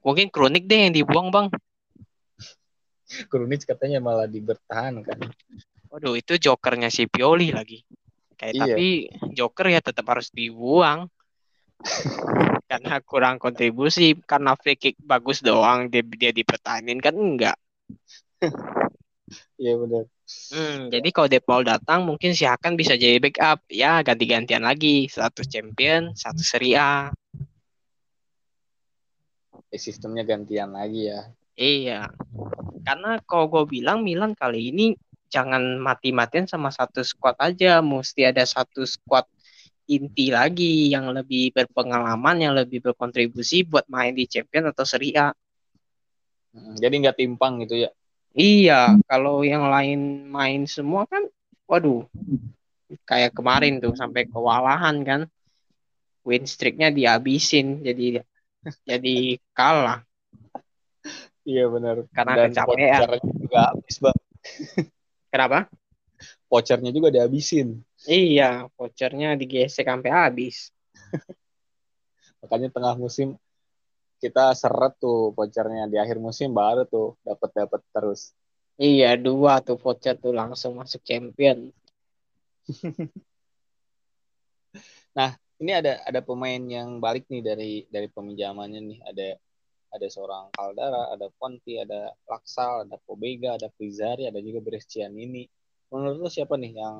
mungkin 0.01 0.34
kronik 0.34 0.66
deh 0.66 0.89
yang 0.89 0.93
dibuang 0.97 1.30
bang. 1.30 1.54
Krunic 3.30 3.70
katanya 3.70 4.01
malah 4.01 4.26
dibertahankan. 4.26 5.30
Waduh, 5.93 6.18
itu 6.18 6.41
jokernya 6.41 6.89
si 6.89 7.06
Pioli 7.06 7.54
lagi. 7.54 7.86
Kayak 8.34 8.54
Iya. 8.58 8.62
tapi 8.66 8.88
joker 9.38 9.70
ya 9.70 9.78
tetap 9.78 10.10
harus 10.10 10.34
dibuang. 10.34 11.06
karena 12.72 12.96
kurang 13.04 13.36
kontribusi, 13.38 14.18
karena 14.24 14.56
free 14.58 14.80
kick 14.80 14.96
bagus 15.04 15.44
doang 15.44 15.92
dia 15.92 16.02
dia 16.02 16.32
dipertahanin 16.32 17.00
kan 17.04 17.16
enggak. 17.16 17.58
Iya 19.58 19.80
benar. 19.80 20.04
Hmm, 20.54 20.92
jadi 20.92 21.10
kalau 21.10 21.28
De 21.32 21.40
Paul 21.40 21.64
datang 21.66 22.04
mungkin 22.06 22.36
si 22.36 22.44
Hakan 22.44 22.76
bisa 22.76 22.94
jadi 23.00 23.18
backup. 23.18 23.64
Ya 23.70 24.02
ganti-gantian 24.04 24.66
lagi. 24.66 25.08
Satu 25.10 25.42
champion, 25.46 26.14
satu 26.14 26.42
Serie 26.42 26.78
A. 26.78 27.10
Eh, 29.74 29.82
sistemnya 29.82 30.22
gantian 30.28 30.74
lagi 30.74 31.10
ya. 31.10 31.22
Iya. 31.58 32.14
Karena 32.84 33.18
kalau 33.26 33.50
gue 33.50 33.80
bilang 33.80 34.06
Milan 34.06 34.38
kali 34.38 34.70
ini 34.74 34.94
jangan 35.34 35.82
mati-matian 35.82 36.46
sama 36.46 36.70
satu 36.70 37.02
squad 37.02 37.38
aja. 37.42 37.82
Mesti 37.82 38.30
ada 38.30 38.46
satu 38.46 38.86
squad 38.86 39.26
inti 39.88 40.32
lagi 40.32 40.90
yang 40.92 41.12
lebih 41.12 41.52
berpengalaman, 41.52 42.40
yang 42.40 42.54
lebih 42.56 42.80
berkontribusi 42.80 43.68
buat 43.68 43.84
main 43.92 44.16
di 44.16 44.26
Champion 44.28 44.72
atau 44.72 44.88
Serie 44.88 45.16
A. 45.20 45.30
Hmm, 46.54 46.78
Jadi 46.78 46.96
nggak 47.04 47.18
timpang 47.20 47.64
gitu 47.66 47.88
ya. 47.88 47.90
Iya, 48.34 48.98
kalau 49.06 49.46
yang 49.46 49.70
lain 49.70 50.26
main 50.26 50.66
semua 50.66 51.06
kan, 51.06 51.22
waduh, 51.70 52.10
kayak 53.06 53.36
kemarin 53.38 53.78
tuh 53.78 53.94
sampai 53.94 54.26
kewalahan 54.26 55.06
kan, 55.06 55.22
win 56.26 56.48
streaknya 56.50 56.90
dihabisin, 56.90 57.84
jadi 57.86 58.26
jadi 58.88 59.38
kalah 59.54 60.02
Iya 61.44 61.68
benar. 61.68 62.08
karena 62.16 62.34
Dan 62.40 62.56
kecapean. 62.56 63.20
juga 63.20 63.60
habis 63.76 63.96
bang. 64.00 64.18
Kenapa? 65.28 65.68
Vouchernya 66.48 66.96
juga 66.96 67.12
dihabisin. 67.12 67.84
Iya, 68.04 68.68
vouchernya 68.76 69.39
digesek 69.39 69.88
sampai 69.88 70.12
habis. 70.12 70.72
Makanya 72.43 72.70
tengah 72.72 72.95
musim 72.99 73.39
kita 74.20 74.56
seret 74.56 74.95
tuh 74.99 75.32
vouchernya 75.36 75.88
di 75.91 75.99
akhir 75.99 76.20
musim 76.20 76.51
baru 76.51 76.84
tuh 76.88 77.16
dapat 77.24 77.49
dapat 77.56 77.82
terus. 77.91 78.36
Iya, 78.76 79.16
dua 79.16 79.64
tuh 79.64 79.78
voucher 79.80 80.16
tuh 80.18 80.34
langsung 80.36 80.80
masuk 80.80 81.04
champion. 81.06 81.72
Ini 85.64 85.80
ada 85.80 86.04
ada 86.04 86.20
pemain 86.20 86.60
yang 86.60 86.99
balik 86.99 87.24
nih 87.32 87.39
dari 87.39 87.72
dari 87.88 88.12
peminjamannya 88.12 88.84
nih. 88.84 88.99
Ada 89.08 89.28
ada 89.95 90.08
seorang 90.12 90.51
Caldara, 90.51 91.16
ada 91.16 91.32
Conti, 91.39 91.80
ada 91.80 92.12
Laksal, 92.28 92.84
ada 92.84 92.99
Pobega, 92.99 93.56
ada 93.56 93.72
Frizzari, 93.72 94.28
ada 94.28 94.43
juga 94.43 94.60
Brescianini. 94.60 95.47
Menurut 95.88 96.20
lo 96.20 96.28
siapa 96.28 96.60
nih 96.60 96.76
yang 96.76 96.99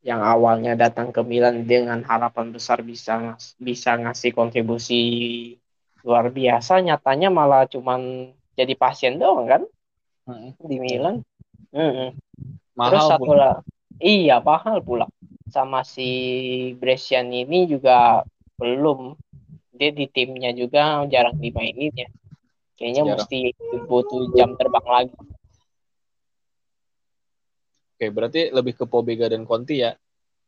Yang 0.01 0.21
awalnya 0.25 0.73
datang 0.73 1.13
ke 1.13 1.21
Milan 1.21 1.63
dengan 1.69 2.01
harapan 2.01 2.49
besar 2.49 2.81
bisa 2.81 3.37
bisa 3.61 3.95
ngasih 4.01 4.33
kontribusi 4.33 5.01
luar 6.01 6.33
biasa, 6.33 6.81
nyatanya 6.81 7.29
malah 7.29 7.69
cuman 7.69 8.33
jadi 8.57 8.73
pasien 8.73 9.21
doang 9.21 9.45
kan 9.45 9.63
Heeh. 10.27 10.51
di 10.57 10.77
Milan. 10.81 11.21
Terus 11.71 12.13
Mahal 12.75 13.07
satu 13.13 13.29
pun. 13.29 13.37
lah, 13.37 13.55
iya 14.01 14.41
mahal 14.41 14.81
pula. 14.81 15.05
Sama 15.51 15.85
si 15.85 16.09
Brescian 16.79 17.29
ini 17.29 17.69
juga 17.69 18.25
belum. 18.57 19.15
Dia 19.75 19.91
di 19.93 20.05
timnya 20.09 20.51
juga 20.53 21.05
jarang 21.07 21.37
dimainin 21.37 21.93
ya. 21.93 22.09
Kayaknya 22.81 23.03
Jarang. 23.13 23.17
mesti 23.21 23.39
butuh 23.85 24.33
jam 24.33 24.57
terbang 24.57 24.87
lagi. 24.89 25.13
Oke, 27.93 28.09
berarti 28.09 28.49
lebih 28.49 28.73
ke 28.73 28.89
Pobega 28.89 29.29
dan 29.29 29.45
Conti 29.45 29.85
ya. 29.85 29.93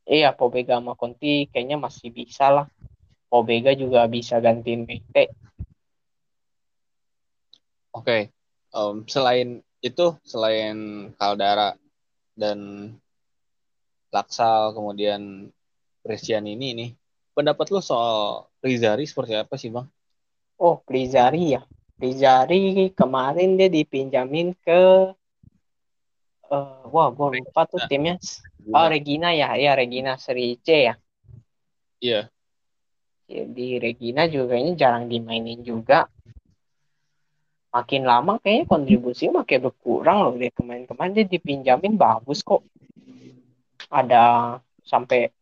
Iya, 0.10 0.34
Pobega 0.34 0.82
sama 0.82 0.98
Conti 0.98 1.46
kayaknya 1.54 1.78
masih 1.78 2.10
bisa 2.10 2.50
lah. 2.50 2.68
Pobega 3.30 3.78
juga 3.78 4.10
bisa 4.10 4.42
gantiin 4.42 4.90
Mete. 4.90 5.30
Oke. 7.94 8.34
Em, 8.74 8.96
selain 9.06 9.62
itu, 9.86 10.18
selain 10.26 11.14
Caldara 11.14 11.78
dan 12.34 12.90
Laksal, 14.10 14.74
kemudian 14.74 15.54
Brescianini 16.02 16.74
nih, 16.74 16.90
pendapat 17.38 17.70
lo 17.70 17.86
soal 17.86 18.50
Rizzari 18.66 19.06
seperti 19.06 19.38
apa 19.38 19.54
sih, 19.62 19.70
Bang? 19.70 19.86
Oh, 20.58 20.82
Prizari 20.82 21.54
ya. 21.54 21.62
Prizari 21.98 22.92
kemarin 22.98 23.56
dia 23.56 23.70
dipinjamin 23.70 24.58
ke 24.60 25.14
eh 26.54 26.84
wah, 26.92 27.08
gue 27.10 27.28
lupa 27.42 27.66
tuh 27.66 27.82
timnya. 27.90 28.20
Oh, 28.70 28.88
Regina 28.88 29.34
ya. 29.34 29.58
Ya, 29.58 29.74
Regina 29.74 30.16
Serie 30.16 30.60
C 30.62 30.92
ya. 30.92 30.96
Iya. 32.00 32.22
Jadi 33.28 33.80
Regina 33.80 34.28
juga 34.28 34.54
kayaknya 34.56 34.74
jarang 34.78 35.06
dimainin 35.10 35.64
juga. 35.64 36.06
Makin 37.74 38.06
lama 38.06 38.38
kayaknya 38.38 38.70
kontribusinya 38.70 39.42
makin 39.42 39.66
berkurang 39.66 40.18
loh 40.22 40.34
deh 40.38 40.54
kemarin-kemarin 40.54 41.18
dia 41.18 41.26
dipinjamin 41.26 41.98
bagus 41.98 42.46
kok. 42.46 42.62
Ada 43.90 44.58
sampai 44.86 45.34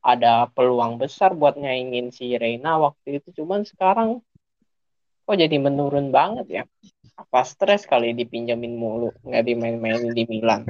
ada 0.00 0.46
peluang 0.54 0.96
besar 0.96 1.34
buat 1.34 1.58
nyaingin 1.58 2.14
si 2.14 2.38
Reina 2.38 2.78
waktu 2.78 3.20
itu 3.20 3.42
cuman 3.42 3.66
sekarang 3.66 4.22
kok 5.30 5.38
jadi 5.38 5.62
menurun 5.62 6.10
banget 6.10 6.46
ya. 6.50 6.62
Apa 7.14 7.46
stres 7.46 7.86
kali 7.86 8.10
dipinjamin 8.18 8.74
mulu 8.74 9.14
nggak 9.22 9.46
dimain-mainin 9.46 10.10
di 10.10 10.26
Milan. 10.26 10.66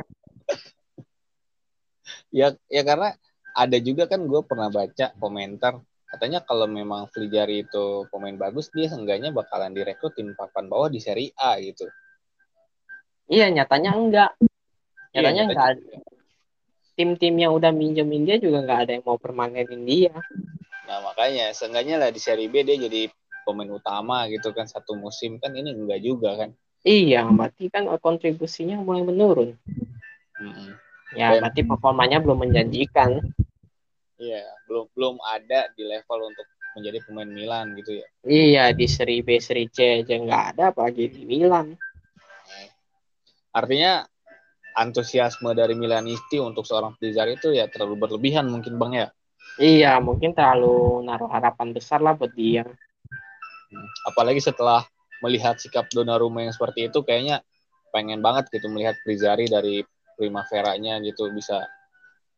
Ya, 2.28 2.52
ya 2.68 2.84
karena 2.84 3.16
ada 3.56 3.80
juga 3.80 4.04
kan 4.04 4.20
gue 4.28 4.44
pernah 4.44 4.68
baca 4.68 5.16
komentar 5.16 5.80
katanya 6.12 6.44
kalau 6.44 6.68
memang 6.68 7.08
Fligari 7.08 7.64
itu 7.64 8.04
pemain 8.12 8.36
bagus 8.36 8.68
dia 8.68 8.92
seenggaknya 8.92 9.32
bakalan 9.32 9.72
direkrut 9.72 10.12
tim 10.12 10.36
papan 10.36 10.68
bawah 10.68 10.92
di 10.92 11.00
Serie 11.00 11.32
A 11.40 11.56
gitu. 11.56 11.88
Iya 13.32 13.48
nyatanya 13.48 13.96
enggak. 13.96 14.30
Iya, 15.16 15.24
Nyatanya 15.24 15.42
enggak. 15.48 15.68
juga. 15.80 15.96
Tim-tim 17.00 17.34
yang 17.40 17.56
udah 17.56 17.72
minjemin 17.72 18.28
dia 18.28 18.36
juga 18.36 18.60
nggak 18.60 18.80
ada 18.84 18.92
yang 18.98 19.04
mau 19.08 19.16
permanenin 19.16 19.88
dia. 19.88 20.12
Nah 20.84 20.98
makanya 21.00 21.54
seenggaknya 21.56 21.96
lah 21.96 22.10
di 22.12 22.20
Serie 22.20 22.50
B 22.52 22.60
dia 22.60 22.76
jadi 22.76 23.08
pemain 23.50 23.70
utama 23.74 24.30
gitu 24.30 24.54
kan 24.54 24.70
satu 24.70 24.94
musim 24.94 25.42
kan 25.42 25.50
ini 25.50 25.74
enggak 25.74 26.00
juga 26.06 26.38
kan. 26.38 26.50
Iya, 26.86 27.28
berarti 27.28 27.68
kan 27.68 27.90
kontribusinya 27.98 28.80
mulai 28.80 29.04
menurun. 29.04 29.58
Mm-mm. 30.40 30.70
Ya, 31.12 31.34
Dan- 31.34 31.44
berarti 31.44 31.60
performanya 31.66 32.22
belum 32.22 32.46
menjanjikan. 32.46 33.20
Iya 34.20 34.44
belum 34.68 34.86
belum 34.94 35.16
ada 35.26 35.72
di 35.74 35.82
level 35.82 36.30
untuk 36.30 36.46
menjadi 36.78 37.02
pemain 37.02 37.26
Milan 37.26 37.74
gitu 37.74 37.98
ya. 37.98 38.06
Iya, 38.22 38.64
di 38.70 38.86
seri 38.86 39.24
B, 39.26 39.42
seri 39.42 39.66
C 39.66 40.04
aja 40.04 40.14
nggak 40.14 40.44
ada, 40.54 40.64
apalagi 40.70 41.10
di 41.10 41.26
Milan. 41.26 41.74
Artinya 43.50 44.06
antusiasme 44.78 45.50
dari 45.58 45.74
Milanisti 45.74 46.38
untuk 46.38 46.62
seorang 46.62 46.94
Pizzari 46.94 47.34
itu 47.34 47.50
ya 47.50 47.66
terlalu 47.66 48.06
berlebihan 48.06 48.46
mungkin 48.46 48.78
bang 48.78 48.92
ya. 48.94 49.08
Iya, 49.58 49.98
mungkin 49.98 50.30
terlalu 50.30 51.02
naruh 51.02 51.26
harapan 51.26 51.74
besar 51.74 51.98
lah 51.98 52.14
buat 52.14 52.30
dia. 52.30 52.62
Apalagi 54.06 54.42
setelah 54.42 54.82
melihat 55.20 55.60
sikap 55.60 55.86
Donnarumma 55.92 56.42
yang 56.46 56.54
seperti 56.54 56.88
itu, 56.88 57.04
kayaknya 57.04 57.44
pengen 57.90 58.22
banget 58.22 58.50
gitu 58.50 58.70
melihat 58.70 58.96
Pizzari 59.02 59.50
dari 59.50 59.82
Primavera-nya 60.16 61.00
gitu 61.02 61.32
bisa 61.32 61.64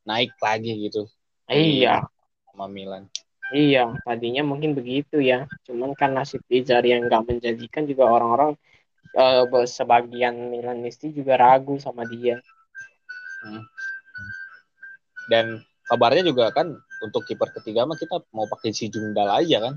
naik 0.07 0.35
lagi 0.39 0.89
gitu. 0.89 1.07
Iya. 1.51 2.07
Sama 2.51 2.67
Milan. 2.69 3.09
Iya, 3.53 3.93
tadinya 4.07 4.41
mungkin 4.41 4.73
begitu 4.73 5.21
ya. 5.21 5.45
Cuman 5.69 5.93
karena 5.93 6.25
si 6.25 6.41
Pizzari 6.41 6.97
yang 6.97 7.05
nggak 7.07 7.29
menjanjikan 7.29 7.85
juga 7.85 8.09
orang-orang 8.09 8.57
uh, 9.17 9.45
sebagian 9.69 10.49
Milanisti 10.49 11.13
juga 11.13 11.37
ragu 11.37 11.77
sama 11.77 12.09
dia. 12.09 12.41
Hmm. 13.45 13.63
Dan 15.29 15.45
kabarnya 15.85 16.33
juga 16.33 16.49
kan 16.55 16.73
untuk 17.05 17.29
kiper 17.29 17.53
ketiga 17.61 17.85
mah 17.85 17.99
kita 17.99 18.25
mau 18.33 18.49
pakai 18.49 18.73
si 18.73 18.89
Jungdal 18.89 19.29
aja 19.29 19.69
kan. 19.69 19.75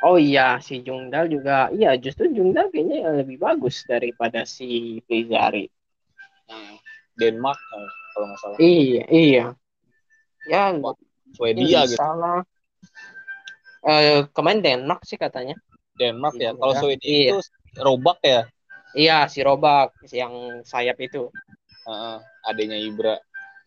Oh 0.00 0.16
iya, 0.16 0.56
si 0.64 0.80
Jungdal 0.80 1.28
juga, 1.28 1.68
iya 1.76 1.92
justru 2.00 2.32
Jungdal 2.32 2.72
kayaknya 2.72 3.20
lebih 3.20 3.36
bagus 3.36 3.84
daripada 3.84 4.48
si 4.48 5.00
Pizzari. 5.04 5.68
Hmm. 6.48 6.80
Denmark 7.20 7.60
kalau 8.16 8.26
nggak 8.32 8.40
salah. 8.40 8.58
Iya, 8.58 9.04
iya. 9.12 9.46
Ya, 10.48 10.72
Swedia 11.36 11.84
gitu. 11.84 12.00
Salah. 12.00 12.40
Uh, 13.84 14.24
kemarin 14.32 14.64
Denmark 14.64 15.04
sih 15.04 15.20
katanya. 15.20 15.56
Denmark 16.00 16.36
ya. 16.40 16.56
Kalau 16.56 16.74
Swedia 16.80 17.04
iya. 17.04 17.30
itu 17.36 17.38
Robak 17.76 18.18
ya. 18.24 18.42
Iya, 18.96 19.18
si 19.28 19.44
Robak 19.44 19.94
yang 20.10 20.64
sayap 20.66 20.96
itu. 20.98 21.28
Uh, 21.84 22.18
adanya 22.48 22.80
Ibra. 22.80 23.16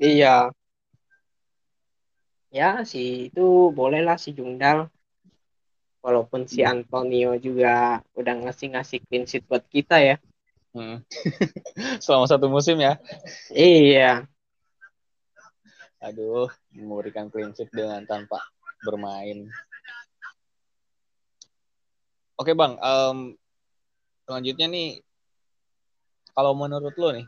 Iya. 0.02 0.50
Ya, 2.54 2.86
si 2.86 3.34
itu 3.34 3.74
bolehlah 3.74 4.18
si 4.22 4.34
Jungdal 4.34 4.93
walaupun 6.04 6.44
si 6.44 6.62
Antonio 6.68 7.40
juga 7.40 8.04
udah 8.14 8.34
ngasih-ngasih 8.44 9.00
clean 9.08 9.24
sheet 9.24 9.48
buat 9.48 9.64
kita 9.72 10.04
ya. 10.04 10.16
Hmm. 10.76 11.00
Selama 12.04 12.28
satu 12.28 12.52
musim 12.52 12.76
ya. 12.84 13.00
Iya. 13.56 14.28
Aduh, 16.04 16.52
memberikan 16.76 17.32
clean 17.32 17.56
sheet 17.56 17.72
dengan 17.72 18.04
tanpa 18.04 18.44
bermain. 18.84 19.48
Oke 22.36 22.52
bang, 22.52 22.76
um, 22.84 23.40
selanjutnya 24.28 24.68
nih, 24.68 24.90
kalau 26.36 26.52
menurut 26.58 26.92
lo 27.00 27.16
nih, 27.16 27.24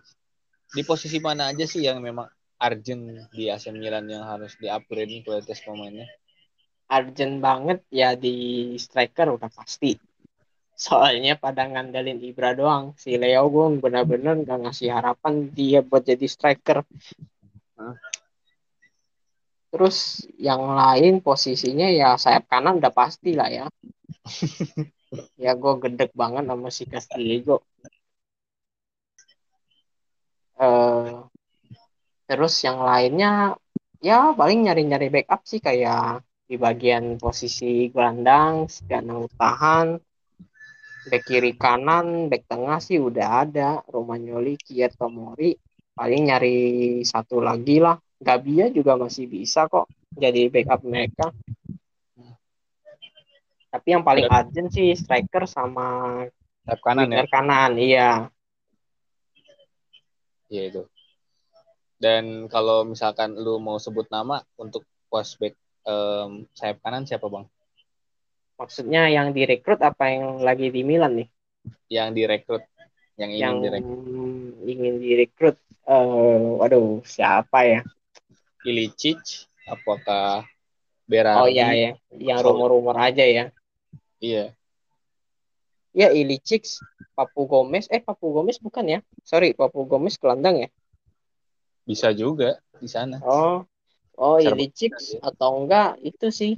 di 0.76 0.82
posisi 0.84 1.24
mana 1.24 1.54
aja 1.54 1.64
sih 1.64 1.88
yang 1.88 2.04
memang 2.04 2.28
urgent 2.60 3.30
di 3.32 3.48
AC 3.48 3.72
Milan 3.72 4.10
yang 4.12 4.26
harus 4.28 4.58
di-upgrade 4.60 5.24
kualitas 5.24 5.62
pemainnya? 5.64 6.10
Urgent 6.92 7.36
banget 7.42 7.80
ya 7.90 8.14
di 8.14 8.36
striker 8.78 9.28
udah 9.36 9.50
pasti. 9.50 9.98
Soalnya 10.76 11.40
pada 11.40 11.66
ngandelin 11.66 12.20
Ibra 12.20 12.52
doang. 12.54 12.94
Si 13.00 13.16
Leo 13.16 13.48
gue 13.48 13.80
benar-benar 13.80 14.36
gak 14.44 14.60
ngasih 14.68 14.90
harapan 14.92 15.34
dia 15.50 15.80
buat 15.82 16.04
jadi 16.04 16.28
striker. 16.28 16.84
Terus 19.72 20.24
yang 20.40 20.64
lain 20.72 21.20
posisinya 21.20 21.88
ya 21.92 22.16
sayap 22.16 22.48
kanan 22.52 22.80
udah 22.80 22.94
pasti 22.94 23.36
lah 23.36 23.50
ya. 23.50 23.66
Ya 25.40 25.56
gue 25.56 25.74
gedek 25.80 26.12
banget 26.12 26.44
sama 26.44 26.68
si 26.68 26.84
Castillo 26.92 27.64
uh, 30.60 31.28
terus 32.26 32.54
yang 32.66 32.80
lainnya 32.82 33.56
ya 34.02 34.34
paling 34.34 34.66
nyari-nyari 34.66 35.08
backup 35.14 35.42
sih 35.46 35.60
kayak 35.62 36.24
di 36.46 36.56
bagian 36.62 37.18
posisi 37.18 37.89
gelandang, 37.89 38.70
gelandang 38.86 39.26
tahan, 39.34 39.88
back 41.10 41.24
kiri 41.26 41.58
kanan, 41.58 42.30
back 42.30 42.46
tengah 42.46 42.78
sih 42.78 43.02
udah 43.02 43.28
ada, 43.46 43.82
Romagnoli, 43.89 44.54
Kier, 44.58 44.93
Tomori, 44.93 45.58
paling 45.98 46.30
nyari 46.30 46.58
satu 47.02 47.41
lagi 47.41 47.82
lah. 47.82 47.98
Gabia 48.16 48.72
juga 48.72 48.96
masih 48.96 49.28
bisa 49.28 49.68
kok 49.68 49.89
jadi 50.16 50.48
backup 50.48 50.82
mereka. 50.86 51.34
Tapi 53.74 53.88
yang 53.91 54.08
paling 54.08 54.32
urgent 54.32 54.72
sih 54.72 54.96
striker 54.96 55.43
sama 55.43 56.24
kanan 56.80 57.12
ya. 57.12 57.28
kanan, 57.28 57.72
iya. 57.76 58.10
Iya 60.48 60.64
itu. 60.72 60.84
Dan 62.00 62.48
kalau 62.48 62.88
misalkan 62.88 63.36
lu 63.36 63.60
mau 63.60 63.76
sebut 63.76 64.08
nama 64.08 64.39
untuk 64.56 64.88
pos 65.12 65.36
back 65.36 65.60
um, 65.86 66.44
sayap 66.58 66.82
kanan 66.82 67.06
siapa 67.06 67.30
bang? 67.30 67.46
Maksudnya 68.60 69.08
yang 69.12 69.32
direkrut 69.32 69.80
apa 69.84 70.12
yang 70.12 70.42
lagi 70.42 70.72
di 70.72 70.82
Milan 70.82 71.24
nih? 71.24 71.28
Yang 71.92 72.10
direkrut, 72.18 72.64
yang 73.16 73.30
ingin 73.32 73.42
yang 73.42 73.56
direkrut. 73.62 74.00
Ingin 74.66 74.96
direkrut, 75.00 75.58
uh, 75.86 76.60
waduh 76.60 77.04
siapa 77.06 77.64
ya? 77.68 77.82
Ilicic, 78.66 79.22
apakah 79.70 80.48
Berardi? 81.06 81.38
Oh 81.38 81.50
iya 81.50 81.70
ya, 81.78 81.92
yang 82.18 82.42
rumor-rumor 82.42 82.98
aja 82.98 83.22
ya. 83.22 83.54
Iya. 84.18 84.58
Ya 85.96 86.10
Ilicic, 86.12 86.82
Papu 87.14 87.46
Gomez, 87.46 87.86
eh 87.94 88.02
Papu 88.02 88.34
Gomez 88.34 88.58
bukan 88.58 88.84
ya? 88.90 89.00
Sorry, 89.22 89.54
Papu 89.54 89.86
Gomez 89.86 90.18
gelandang 90.18 90.66
ya? 90.66 90.70
Bisa 91.86 92.10
juga 92.12 92.58
di 92.82 92.90
sana. 92.90 93.22
Oh, 93.22 93.64
Oh, 94.16 94.39
Ilicic 94.39 95.20
atau 95.20 95.63
enggak 95.63 95.99
itu 95.99 96.28
sih 96.32 96.53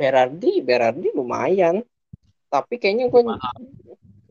Berardi, 0.00 0.64
Berardi 0.64 1.12
lumayan. 1.12 1.84
Tapi 2.48 2.80
kayaknya 2.80 3.12
gue 3.12 3.20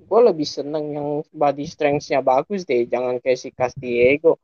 gue 0.10 0.22
lebih 0.26 0.48
seneng 0.50 0.86
yang 0.98 1.10
body 1.30 1.70
strength-nya 1.70 2.26
bagus 2.26 2.66
deh, 2.66 2.90
jangan 2.90 3.22
kayak 3.22 3.38
si 3.38 3.54
Castiego. 3.54 4.42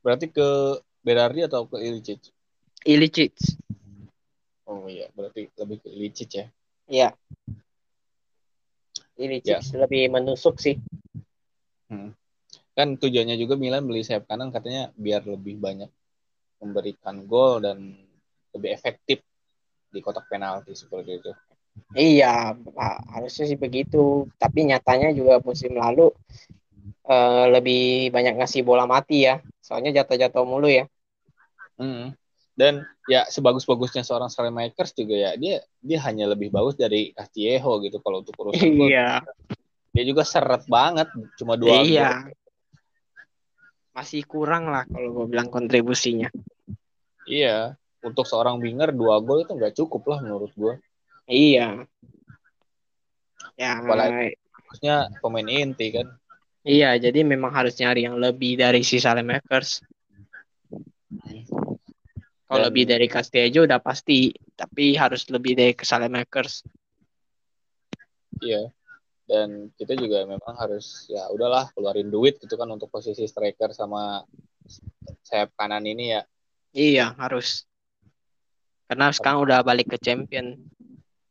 Berarti 0.00 0.32
ke 0.32 0.80
Berardi 1.04 1.44
atau 1.44 1.68
ke 1.68 1.76
Ilicic? 1.84 2.32
Ilicic. 2.88 3.36
Oh 4.64 4.88
iya, 4.88 5.12
berarti 5.12 5.52
lebih 5.60 5.84
ke 5.84 5.88
Ilicic 5.92 6.30
ya. 6.32 6.46
Iya. 6.88 7.08
Ilicic 9.20 9.60
ya. 9.60 9.76
lebih 9.84 10.08
menusuk 10.08 10.56
sih. 10.56 10.80
Hmm 11.92 12.16
kan 12.74 12.96
tujuannya 12.96 13.36
juga 13.36 13.58
Milan 13.58 13.84
beli 13.84 14.06
sayap 14.06 14.30
kanan 14.30 14.54
katanya 14.54 14.94
biar 14.94 15.26
lebih 15.26 15.58
banyak 15.58 15.90
memberikan 16.60 17.24
gol 17.24 17.64
dan 17.64 17.96
lebih 18.54 18.70
efektif 18.70 19.24
di 19.90 19.98
kotak 19.98 20.28
penalti 20.30 20.76
seperti 20.76 21.18
itu. 21.18 21.32
Iya, 21.96 22.54
harusnya 23.10 23.44
sih 23.50 23.58
begitu. 23.58 24.28
Tapi 24.38 24.68
nyatanya 24.70 25.10
juga 25.10 25.42
musim 25.42 25.74
lalu 25.74 26.12
uh, 27.08 27.44
lebih 27.50 28.14
banyak 28.14 28.38
ngasih 28.38 28.62
bola 28.62 28.86
mati 28.86 29.26
ya. 29.26 29.42
Soalnya 29.58 30.02
jatuh-jatuh 30.02 30.46
mulu 30.46 30.70
ya. 30.70 30.86
Hmm. 31.80 32.14
Dan 32.54 32.84
ya 33.08 33.24
sebagus-bagusnya 33.26 34.04
seorang 34.04 34.28
Makers 34.52 34.92
juga 34.92 35.16
ya 35.16 35.30
dia 35.40 35.64
dia 35.80 35.98
hanya 36.04 36.28
lebih 36.28 36.52
bagus 36.52 36.76
dari 36.76 37.16
Castillejo 37.16 37.80
gitu 37.80 37.98
kalau 38.04 38.20
untuk 38.20 38.36
urusan 38.36 38.68
Iya. 38.86 39.24
Dia 39.90 40.04
juga 40.06 40.22
seret 40.22 40.70
banget, 40.70 41.10
cuma 41.34 41.58
dua 41.58 41.82
iya. 41.82 42.30
gol 42.30 42.30
masih 43.90 44.22
kurang 44.22 44.70
lah 44.70 44.86
kalau 44.86 45.10
gue 45.12 45.26
bilang 45.30 45.50
kontribusinya. 45.50 46.30
Iya, 47.26 47.74
untuk 48.02 48.24
seorang 48.24 48.62
winger 48.62 48.94
dua 48.94 49.18
gol 49.20 49.44
itu 49.44 49.52
nggak 49.54 49.76
cukup 49.76 50.02
lah 50.10 50.18
menurut 50.22 50.52
gue. 50.54 50.74
Iya. 51.26 51.84
Ya. 53.58 53.70
Apalagi 53.82 54.34
harusnya 54.34 55.10
pemain 55.20 55.48
inti 55.48 55.92
kan. 55.92 56.06
Iya, 56.64 56.96
jadi 57.00 57.24
memang 57.24 57.52
harus 57.56 57.76
nyari 57.80 58.04
yang 58.04 58.20
lebih 58.20 58.56
dari 58.60 58.84
si 58.84 59.00
Salemakers. 59.00 59.80
Kalau 62.50 62.66
lebih 62.66 62.82
dari 62.82 63.06
Castillo 63.06 63.62
udah 63.62 63.78
pasti, 63.78 64.34
tapi 64.58 64.98
harus 64.98 65.24
lebih 65.30 65.54
dari 65.54 65.72
ke 65.72 65.86
Salemakers. 65.86 66.66
Iya 68.42 68.72
dan 69.30 69.70
kita 69.78 69.94
juga 69.94 70.26
memang 70.26 70.58
harus 70.58 71.06
ya 71.06 71.30
udahlah 71.30 71.70
keluarin 71.70 72.10
duit 72.10 72.42
gitu 72.42 72.58
kan 72.58 72.66
untuk 72.66 72.90
posisi 72.90 73.22
striker 73.30 73.70
sama 73.70 74.26
sayap 75.22 75.54
kanan 75.54 75.86
ini 75.86 76.18
ya. 76.18 76.22
Iya 76.74 77.14
harus. 77.14 77.62
Karena 78.90 79.14
sekarang 79.14 79.46
udah 79.46 79.62
balik 79.62 79.94
ke 79.94 79.98
champion. 80.02 80.58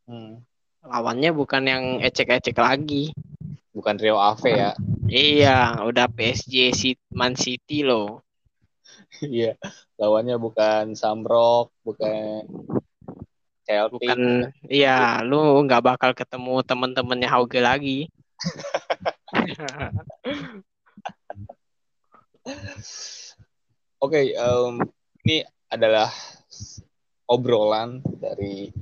Hmm. 0.08 0.42
lawannya 0.80 1.30
bukan 1.36 1.68
yang 1.68 1.84
ecek-ecek 2.00 2.56
lagi. 2.56 3.12
Bukan 3.76 4.00
Rio 4.00 4.16
Ave 4.16 4.56
ya. 4.56 4.72
Iya 5.06 5.84
udah 5.84 6.08
PSG 6.08 6.72
Man 7.12 7.36
City 7.36 7.84
loh. 7.84 8.24
Iya 9.20 9.60
lawannya 10.00 10.40
bukan 10.40 10.96
Samrock 10.96 11.74
bukan 11.84 12.48
Chelsea. 13.64 13.94
Bukan, 13.96 14.50
iya, 14.66 15.22
lu 15.24 15.62
nggak 15.64 15.84
bakal 15.84 16.10
ketemu 16.16 16.64
temen-temennya 16.64 17.28
Hauge 17.30 17.60
lagi. 17.60 18.08
Oke, 24.00 24.00
okay, 24.00 24.26
um, 24.40 24.80
ini 25.28 25.44
adalah 25.68 26.08
obrolan 27.28 28.00
dari 28.02 28.72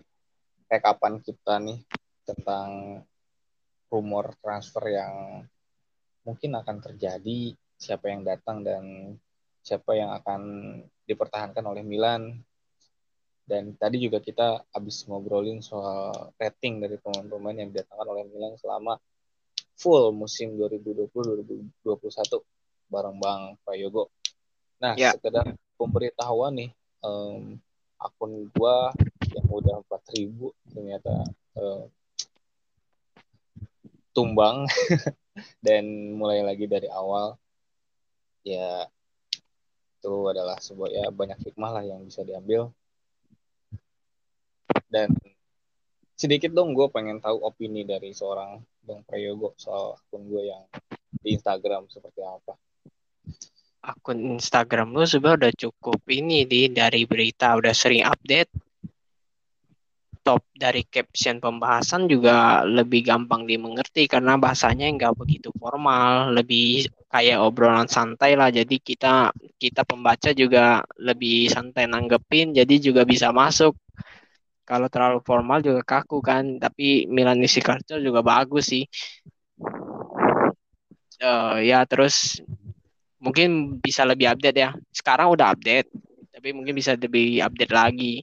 rekapan 0.71 1.19
kita 1.21 1.59
nih 1.59 1.83
tentang 2.23 3.03
rumor 3.89 4.37
transfer 4.39 4.85
yang 4.93 5.45
mungkin 6.23 6.61
akan 6.61 6.77
terjadi, 6.85 7.57
siapa 7.77 8.13
yang 8.13 8.23
datang 8.25 8.61
dan 8.61 9.17
siapa 9.65 9.97
yang 9.97 10.13
akan 10.13 10.41
dipertahankan 11.09 11.65
oleh 11.65 11.85
Milan. 11.85 12.45
Dan 13.49 13.73
tadi 13.81 13.97
juga 13.97 14.21
kita 14.21 14.61
habis 14.77 15.09
ngobrolin 15.09 15.65
soal 15.65 16.13
rating 16.37 16.85
dari 16.85 17.01
pemain-pemain 17.01 17.65
yang 17.65 17.73
didatangkan 17.73 18.09
oleh 18.13 18.29
Milan 18.29 18.61
selama 18.61 19.01
full 19.73 20.13
musim 20.13 20.61
2020-2021 20.61 21.81
bareng 22.93 23.17
Bang 23.17 23.57
Prayogo. 23.65 24.13
Nah, 24.85 24.93
ya. 25.01 25.17
sekedar 25.17 25.57
pemberitahuan 25.81 26.61
nih, 26.61 26.71
um, 27.01 27.57
akun 27.97 28.53
gua 28.53 28.93
yang 29.33 29.49
udah 29.49 29.81
4000 29.89 30.53
ternyata 30.77 31.15
um, 31.57 31.89
tumbang 34.13 34.69
dan 35.67 35.85
mulai 36.15 36.43
lagi 36.43 36.67
dari 36.67 36.91
awal 36.91 37.39
ya 38.43 38.87
itu 39.99 40.15
adalah 40.31 40.57
sebuah 40.59 40.91
ya 40.91 41.07
banyak 41.11 41.39
hikmah 41.43 41.71
lah 41.75 41.85
yang 41.87 42.03
bisa 42.07 42.23
diambil 42.23 42.71
dan 44.87 45.11
sedikit 46.19 46.55
dong 46.55 46.75
gue 46.75 46.87
pengen 46.91 47.19
tahu 47.19 47.43
opini 47.43 47.83
dari 47.83 48.15
seorang 48.15 48.59
Bang 48.83 49.03
Prayogo 49.03 49.55
soal 49.59 49.99
akun 49.99 50.27
gue 50.27 50.51
yang 50.51 50.63
di 51.19 51.35
Instagram 51.35 51.91
seperti 51.91 52.23
apa 52.23 52.55
akun 53.83 54.39
Instagram 54.39 54.95
lu 54.95 55.07
sebenarnya 55.07 55.39
udah 55.47 55.53
cukup 55.55 56.01
ini 56.11 56.47
di 56.47 56.71
dari 56.71 57.07
berita 57.07 57.55
udah 57.59 57.75
sering 57.75 58.03
update 58.03 58.51
top 60.29 60.45
dari 60.53 60.85
caption 60.85 61.41
pembahasan 61.41 62.05
juga 62.05 62.61
lebih 62.69 63.01
gampang 63.01 63.49
dimengerti 63.49 64.05
karena 64.05 64.37
bahasanya 64.37 64.85
nggak 64.93 65.17
begitu 65.17 65.49
formal, 65.57 66.37
lebih 66.37 66.85
kayak 67.09 67.41
obrolan 67.41 67.89
santai 67.89 68.37
lah. 68.37 68.53
Jadi 68.53 68.77
kita 68.77 69.33
kita 69.57 69.89
pembaca 69.89 70.37
juga 70.37 70.85
lebih 71.01 71.49
santai 71.49 71.89
nanggepin, 71.89 72.53
jadi 72.53 72.75
juga 72.77 73.09
bisa 73.09 73.33
masuk. 73.33 73.73
Kalau 74.69 74.93
terlalu 74.93 75.25
formal 75.25 75.65
juga 75.65 75.81
kaku 75.81 76.21
kan, 76.21 76.61
tapi 76.61 77.09
Milanese 77.09 77.65
culture 77.65 78.05
juga 78.05 78.21
bagus 78.21 78.69
sih. 78.69 78.85
Uh, 81.19 81.59
ya 81.65 81.83
terus 81.89 82.45
mungkin 83.17 83.81
bisa 83.81 84.05
lebih 84.05 84.29
update 84.29 84.59
ya. 84.61 84.77
Sekarang 84.93 85.33
udah 85.33 85.57
update, 85.57 85.89
tapi 86.29 86.53
mungkin 86.53 86.77
bisa 86.77 86.93
lebih 87.01 87.41
update 87.41 87.73
lagi. 87.73 88.21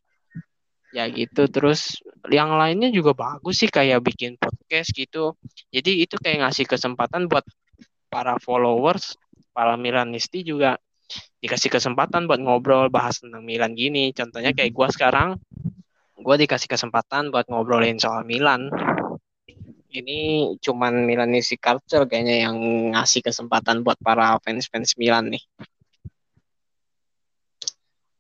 Ya 0.94 1.10
gitu. 1.10 1.50
Terus 1.50 1.98
yang 2.30 2.54
lainnya 2.62 2.94
juga 2.94 3.18
bagus 3.18 3.66
sih 3.66 3.70
kayak 3.74 4.06
bikin 4.06 4.38
podcast 4.38 4.94
gitu. 4.94 5.34
Jadi 5.74 6.06
itu 6.06 6.14
kayak 6.22 6.46
ngasih 6.46 6.70
kesempatan 6.70 7.26
buat 7.26 7.44
para 8.14 8.38
followers 8.38 9.18
para 9.50 9.74
Milanisti 9.82 10.46
juga 10.46 10.78
dikasih 11.42 11.74
kesempatan 11.74 12.30
buat 12.30 12.38
ngobrol 12.38 12.94
bahas 12.94 13.18
tentang 13.18 13.42
Milan 13.42 13.74
gini. 13.74 14.14
Contohnya 14.14 14.54
kayak 14.54 14.72
gue 14.72 14.88
sekarang 14.94 15.42
gue 16.26 16.36
dikasih 16.42 16.66
kesempatan 16.66 17.30
buat 17.30 17.46
ngobrolin 17.46 18.02
soal 18.02 18.26
Milan 18.26 18.74
ini 19.94 20.52
cuman 20.58 21.06
Milanisti 21.06 21.56
culture 21.62 22.10
kayaknya 22.10 22.50
yang 22.50 22.58
ngasih 22.98 23.22
kesempatan 23.22 23.86
buat 23.86 24.02
para 24.02 24.42
fans-fans 24.42 24.98
Milan 24.98 25.30
nih 25.30 25.44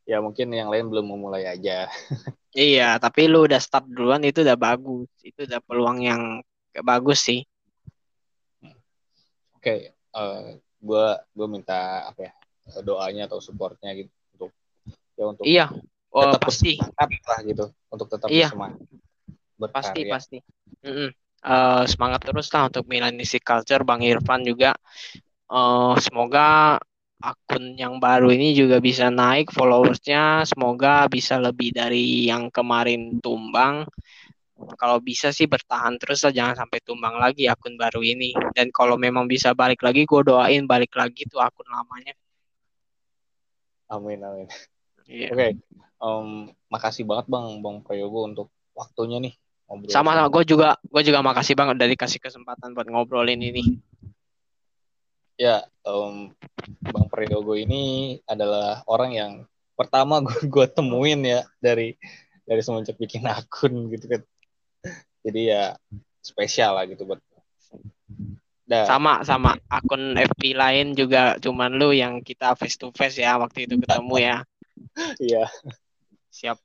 ya 0.06 0.22
mungkin 0.22 0.54
yang 0.54 0.70
lain 0.70 0.86
belum 0.94 1.10
memulai 1.10 1.50
aja 1.50 1.90
Iya, 2.56 2.96
tapi 3.04 3.28
lu 3.28 3.44
udah 3.44 3.60
start 3.60 3.84
duluan 3.92 4.24
itu 4.24 4.40
udah 4.40 4.56
bagus. 4.56 5.12
Itu 5.20 5.44
udah 5.44 5.60
peluang 5.60 6.00
yang 6.08 6.40
bagus 6.88 7.28
sih. 7.28 7.44
Oke, 8.64 8.72
okay, 9.60 9.80
uh, 10.16 10.56
eh, 10.56 10.64
gue 10.80 11.06
gue 11.36 11.48
minta 11.52 12.08
apa 12.08 12.32
ya 12.32 12.34
doanya 12.80 13.28
atau 13.28 13.44
supportnya 13.44 13.92
gitu 13.92 14.10
untuk 14.38 14.52
ya 15.20 15.26
untuk 15.28 15.44
iya 15.44 15.66
oh, 16.16 16.32
tetap 16.32 16.48
pasti. 16.48 16.80
lah 16.80 17.40
gitu 17.44 17.66
untuk 17.92 18.08
tetap 18.08 18.32
iya. 18.32 18.48
semangat 18.48 18.80
pasti 19.72 20.02
pasti. 20.08 20.38
Mm 20.84 20.94
-mm. 20.94 21.10
Uh, 21.46 21.86
semangat 21.86 22.26
terus 22.26 22.50
lah 22.50 22.74
untuk 22.74 22.90
Milanese 22.90 23.38
culture 23.38 23.86
Bang 23.86 24.02
Irfan 24.02 24.42
juga. 24.42 24.74
Uh, 25.46 25.94
semoga 26.02 26.82
akun 27.22 27.78
yang 27.78 28.02
baru 28.02 28.34
ini 28.34 28.58
juga 28.58 28.82
bisa 28.82 29.14
naik 29.14 29.54
followersnya. 29.54 30.42
Semoga 30.50 31.06
bisa 31.06 31.38
lebih 31.38 31.70
dari 31.70 32.26
yang 32.26 32.50
kemarin 32.50 33.22
tumbang. 33.22 33.86
Kalau 34.56 34.98
bisa 35.04 35.30
sih 35.36 35.46
bertahan 35.46 36.00
terus 36.02 36.24
lah 36.26 36.34
jangan 36.34 36.66
sampai 36.66 36.80
tumbang 36.82 37.22
lagi 37.22 37.46
akun 37.46 37.78
baru 37.78 38.02
ini. 38.02 38.34
Dan 38.58 38.74
kalau 38.74 38.98
memang 38.98 39.30
bisa 39.30 39.54
balik 39.54 39.86
lagi 39.86 40.10
gue 40.10 40.22
doain 40.26 40.66
balik 40.66 40.98
lagi 40.98 41.30
tuh 41.30 41.46
akun 41.46 41.70
lamanya. 41.70 42.18
Amin 43.94 44.18
amin. 44.18 44.50
Yeah. 45.06 45.30
oke. 45.30 45.38
okay. 45.38 45.85
Um, 46.06 46.54
makasih 46.70 47.02
banget 47.10 47.26
bang 47.26 47.66
bang 47.66 47.82
Prayogo 47.82 48.30
untuk 48.30 48.48
waktunya 48.78 49.18
nih 49.18 49.34
ngobrol 49.66 49.90
sama 49.90 50.14
sama 50.14 50.30
gue 50.30 50.44
juga 50.46 50.78
gue 50.86 51.02
juga 51.02 51.26
makasih 51.26 51.58
banget 51.58 51.82
dari 51.82 51.98
kasih 51.98 52.22
kesempatan 52.22 52.78
buat 52.78 52.86
ngobrolin 52.86 53.42
ini 53.42 53.82
Ya, 55.36 55.68
um, 55.84 56.32
Bang 56.80 57.12
Priyogo 57.12 57.60
ini 57.60 58.16
adalah 58.24 58.88
orang 58.88 59.12
yang 59.12 59.32
pertama 59.76 60.24
gue 60.24 60.66
temuin 60.76 61.20
ya 61.28 61.44
dari 61.60 62.00
dari 62.48 62.62
semenjak 62.64 62.96
bikin 62.96 63.28
akun 63.28 63.92
gitu 63.92 64.08
kan. 64.08 64.22
Jadi 65.28 65.52
ya 65.52 65.76
spesial 66.24 66.80
lah 66.80 66.88
gitu 66.88 67.04
buat. 67.04 67.20
Dan, 68.66 68.90
sama 68.90 69.22
sama 69.22 69.60
akun 69.70 70.18
FB 70.18 70.58
lain 70.58 70.98
juga 70.98 71.38
cuman 71.38 71.78
lu 71.78 71.94
yang 71.94 72.26
kita 72.26 72.58
face 72.58 72.82
to 72.82 72.90
face 72.96 73.22
ya 73.22 73.38
waktu 73.38 73.68
itu 73.68 73.78
ketemu 73.78 74.16
ya. 74.18 74.38
Iya. 75.20 75.46
Siap. 76.36 76.60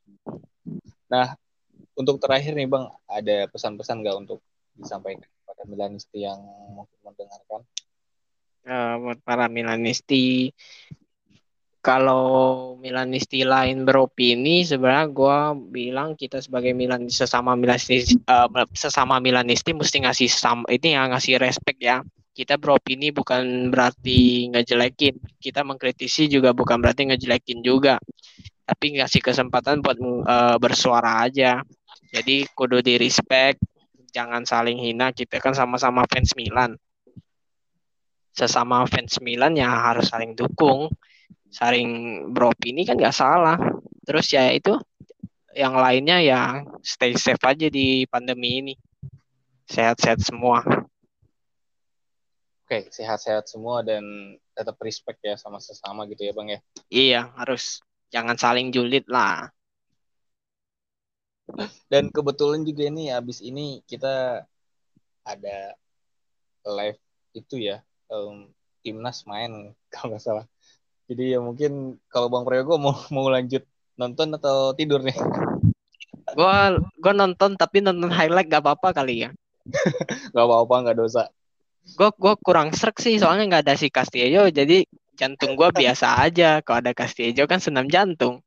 Nah, 1.06 1.38
untuk 1.94 2.18
terakhir 2.18 2.58
nih 2.58 2.66
Bang, 2.66 2.90
ada 3.06 3.46
pesan-pesan 3.46 4.02
gak 4.02 4.18
untuk 4.18 4.42
disampaikan 4.74 5.30
pada 5.46 5.62
Milanisti 5.70 6.26
yang 6.26 6.42
mungkin 6.74 6.98
mendengarkan? 7.06 7.62
uh, 8.66 8.94
buat 9.00 9.18
para 9.24 9.46
Milanisti 9.48 10.52
kalau 11.80 12.76
Milanisti 12.76 13.40
lain 13.40 13.88
beropini 13.88 14.68
sebenarnya 14.68 15.06
gue 15.08 15.38
bilang 15.72 16.12
kita 16.12 16.44
sebagai 16.44 16.76
Milan 16.76 17.08
sesama 17.08 17.56
Milanisti 17.56 18.20
uh, 18.28 18.48
sesama 18.76 19.16
Milanisti 19.16 19.72
mesti 19.72 20.04
ngasih 20.04 20.28
sam 20.28 20.68
ini 20.68 20.92
ya 20.92 21.08
ngasih 21.08 21.40
respect 21.40 21.80
ya 21.80 22.04
kita 22.36 22.60
beropini 22.60 23.10
bukan 23.10 23.72
berarti 23.72 24.48
ngejelekin 24.52 25.16
kita 25.40 25.64
mengkritisi 25.64 26.28
juga 26.28 26.52
bukan 26.52 26.84
berarti 26.84 27.08
ngejelekin 27.08 27.64
juga 27.64 27.96
tapi 28.70 29.02
ngasih 29.02 29.18
kesempatan 29.18 29.82
buat 29.82 29.98
uh, 29.98 30.56
bersuara 30.62 31.26
aja 31.26 31.66
jadi 32.14 32.46
kudu 32.54 32.78
di 32.78 32.94
respect 33.02 33.58
jangan 34.14 34.46
saling 34.46 34.78
hina 34.78 35.10
kita 35.10 35.42
kan 35.42 35.54
sama-sama 35.54 36.06
fans 36.06 36.38
Milan 36.38 36.78
sesama 38.40 38.86
fans 38.86 39.18
Milan 39.20 39.58
ya 39.58 39.68
harus 39.68 40.08
saling 40.08 40.38
dukung, 40.38 40.88
saling 41.50 41.88
beropini 42.30 42.86
kan 42.86 42.96
nggak 42.96 43.14
salah. 43.14 43.58
Terus 44.06 44.30
ya 44.30 44.50
itu 44.54 44.78
yang 45.52 45.74
lainnya 45.74 46.22
ya 46.22 46.40
stay 46.80 47.14
safe 47.18 47.42
aja 47.42 47.66
di 47.68 48.06
pandemi 48.06 48.62
ini. 48.62 48.74
Sehat-sehat 49.70 50.18
semua. 50.22 50.64
Oke, 52.66 52.86
sehat-sehat 52.90 53.50
semua 53.50 53.82
dan 53.82 54.02
tetap 54.54 54.78
respect 54.82 55.18
ya 55.26 55.34
sama 55.34 55.58
sesama 55.58 56.06
gitu 56.06 56.22
ya 56.26 56.32
Bang 56.34 56.48
ya. 56.50 56.58
Iya, 56.90 57.20
harus 57.34 57.82
jangan 58.10 58.36
saling 58.36 58.74
julid 58.74 59.06
lah. 59.06 59.48
Dan 61.90 62.14
kebetulan 62.14 62.62
juga 62.62 62.86
ini 62.86 63.10
habis 63.10 63.42
ini 63.42 63.82
kita 63.86 64.46
ada 65.26 65.58
live 66.66 67.00
itu 67.34 67.58
ya 67.58 67.82
um, 68.10 68.50
timnas 68.82 69.24
main 69.26 69.72
kalau 69.92 70.14
nggak 70.14 70.22
salah. 70.22 70.46
Jadi 71.10 71.34
ya 71.34 71.42
mungkin 71.42 71.98
kalau 72.06 72.30
Bang 72.30 72.46
Prayogo 72.46 72.78
mau 72.78 72.94
mau 73.10 73.26
lanjut 73.26 73.66
nonton 73.98 74.30
atau 74.38 74.74
tidur 74.74 75.02
nih? 75.02 75.16
Gua 76.38 76.78
gua 77.02 77.10
nonton 77.10 77.58
tapi 77.58 77.82
nonton 77.82 78.06
highlight 78.06 78.46
gak 78.46 78.62
apa-apa 78.62 79.02
kali 79.02 79.26
ya. 79.26 79.34
gak 80.34 80.46
apa-apa 80.46 80.74
nggak 80.86 80.98
dosa. 81.02 81.26
Gua 81.98 82.14
gua 82.14 82.38
kurang 82.38 82.70
serak 82.70 83.02
sih 83.02 83.18
soalnya 83.18 83.50
nggak 83.50 83.64
ada 83.66 83.74
si 83.74 83.90
Castillo 83.90 84.46
jadi 84.46 84.86
jantung 85.20 85.52
gua 85.52 85.68
biasa 85.68 86.24
aja. 86.24 86.64
Kalau 86.64 86.80
ada 86.80 86.96
Castillo 86.96 87.44
kan 87.44 87.60
senam 87.60 87.84
jantung. 87.92 88.40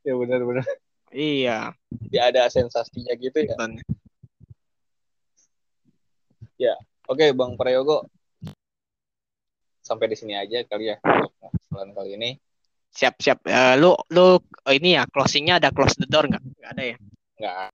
ya 0.00 0.16
benar 0.16 0.40
benar. 0.48 0.64
Iya. 1.12 1.76
Ya 2.08 2.22
ada 2.32 2.48
sensasinya 2.48 3.12
gitu 3.20 3.44
ya. 3.44 3.54
Ya, 6.60 6.76
oke 7.08 7.20
okay, 7.20 7.28
Bang 7.32 7.56
Prayogo 7.56 8.04
sampai 9.80 10.06
di 10.12 10.16
sini 10.16 10.36
aja 10.36 10.62
kali 10.68 10.92
ya 10.92 10.96
untuk 11.02 11.96
kali 11.96 12.14
ini. 12.14 12.30
Siap 12.94 13.18
siap. 13.18 13.38
Uh, 13.48 13.74
lu 13.80 13.90
lu 14.14 14.38
oh 14.38 14.72
ini 14.74 14.94
ya 14.94 15.08
closingnya 15.10 15.58
ada 15.58 15.74
close 15.74 15.98
the 15.98 16.06
door 16.06 16.30
nggak? 16.30 16.42
Nggak 16.42 16.70
ada 16.70 16.84
ya? 16.84 16.96
Nggak. 17.40 17.68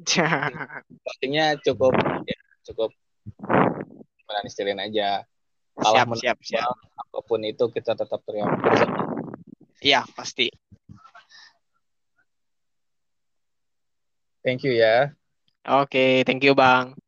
closingnya 1.04 1.46
cukup 1.60 1.92
ya, 2.24 2.38
cukup 2.64 2.90
Milanisti 4.24 4.62
lain 4.62 4.80
aja. 4.80 5.26
Kalah 5.80 6.04
siap, 6.04 6.08
siap, 6.20 6.38
siap. 6.44 6.76
Apa 6.76 7.18
pun 7.24 7.40
itu 7.40 7.64
kita 7.72 7.96
tetap 7.96 8.20
teriak 8.28 8.52
bersama. 8.60 9.00
Iya, 9.80 10.04
pasti. 10.12 10.52
Thank 14.44 14.68
you 14.68 14.76
ya. 14.76 15.16
Oke, 15.64 15.88
okay, 15.88 16.12
thank 16.28 16.44
you 16.44 16.52
Bang. 16.52 16.99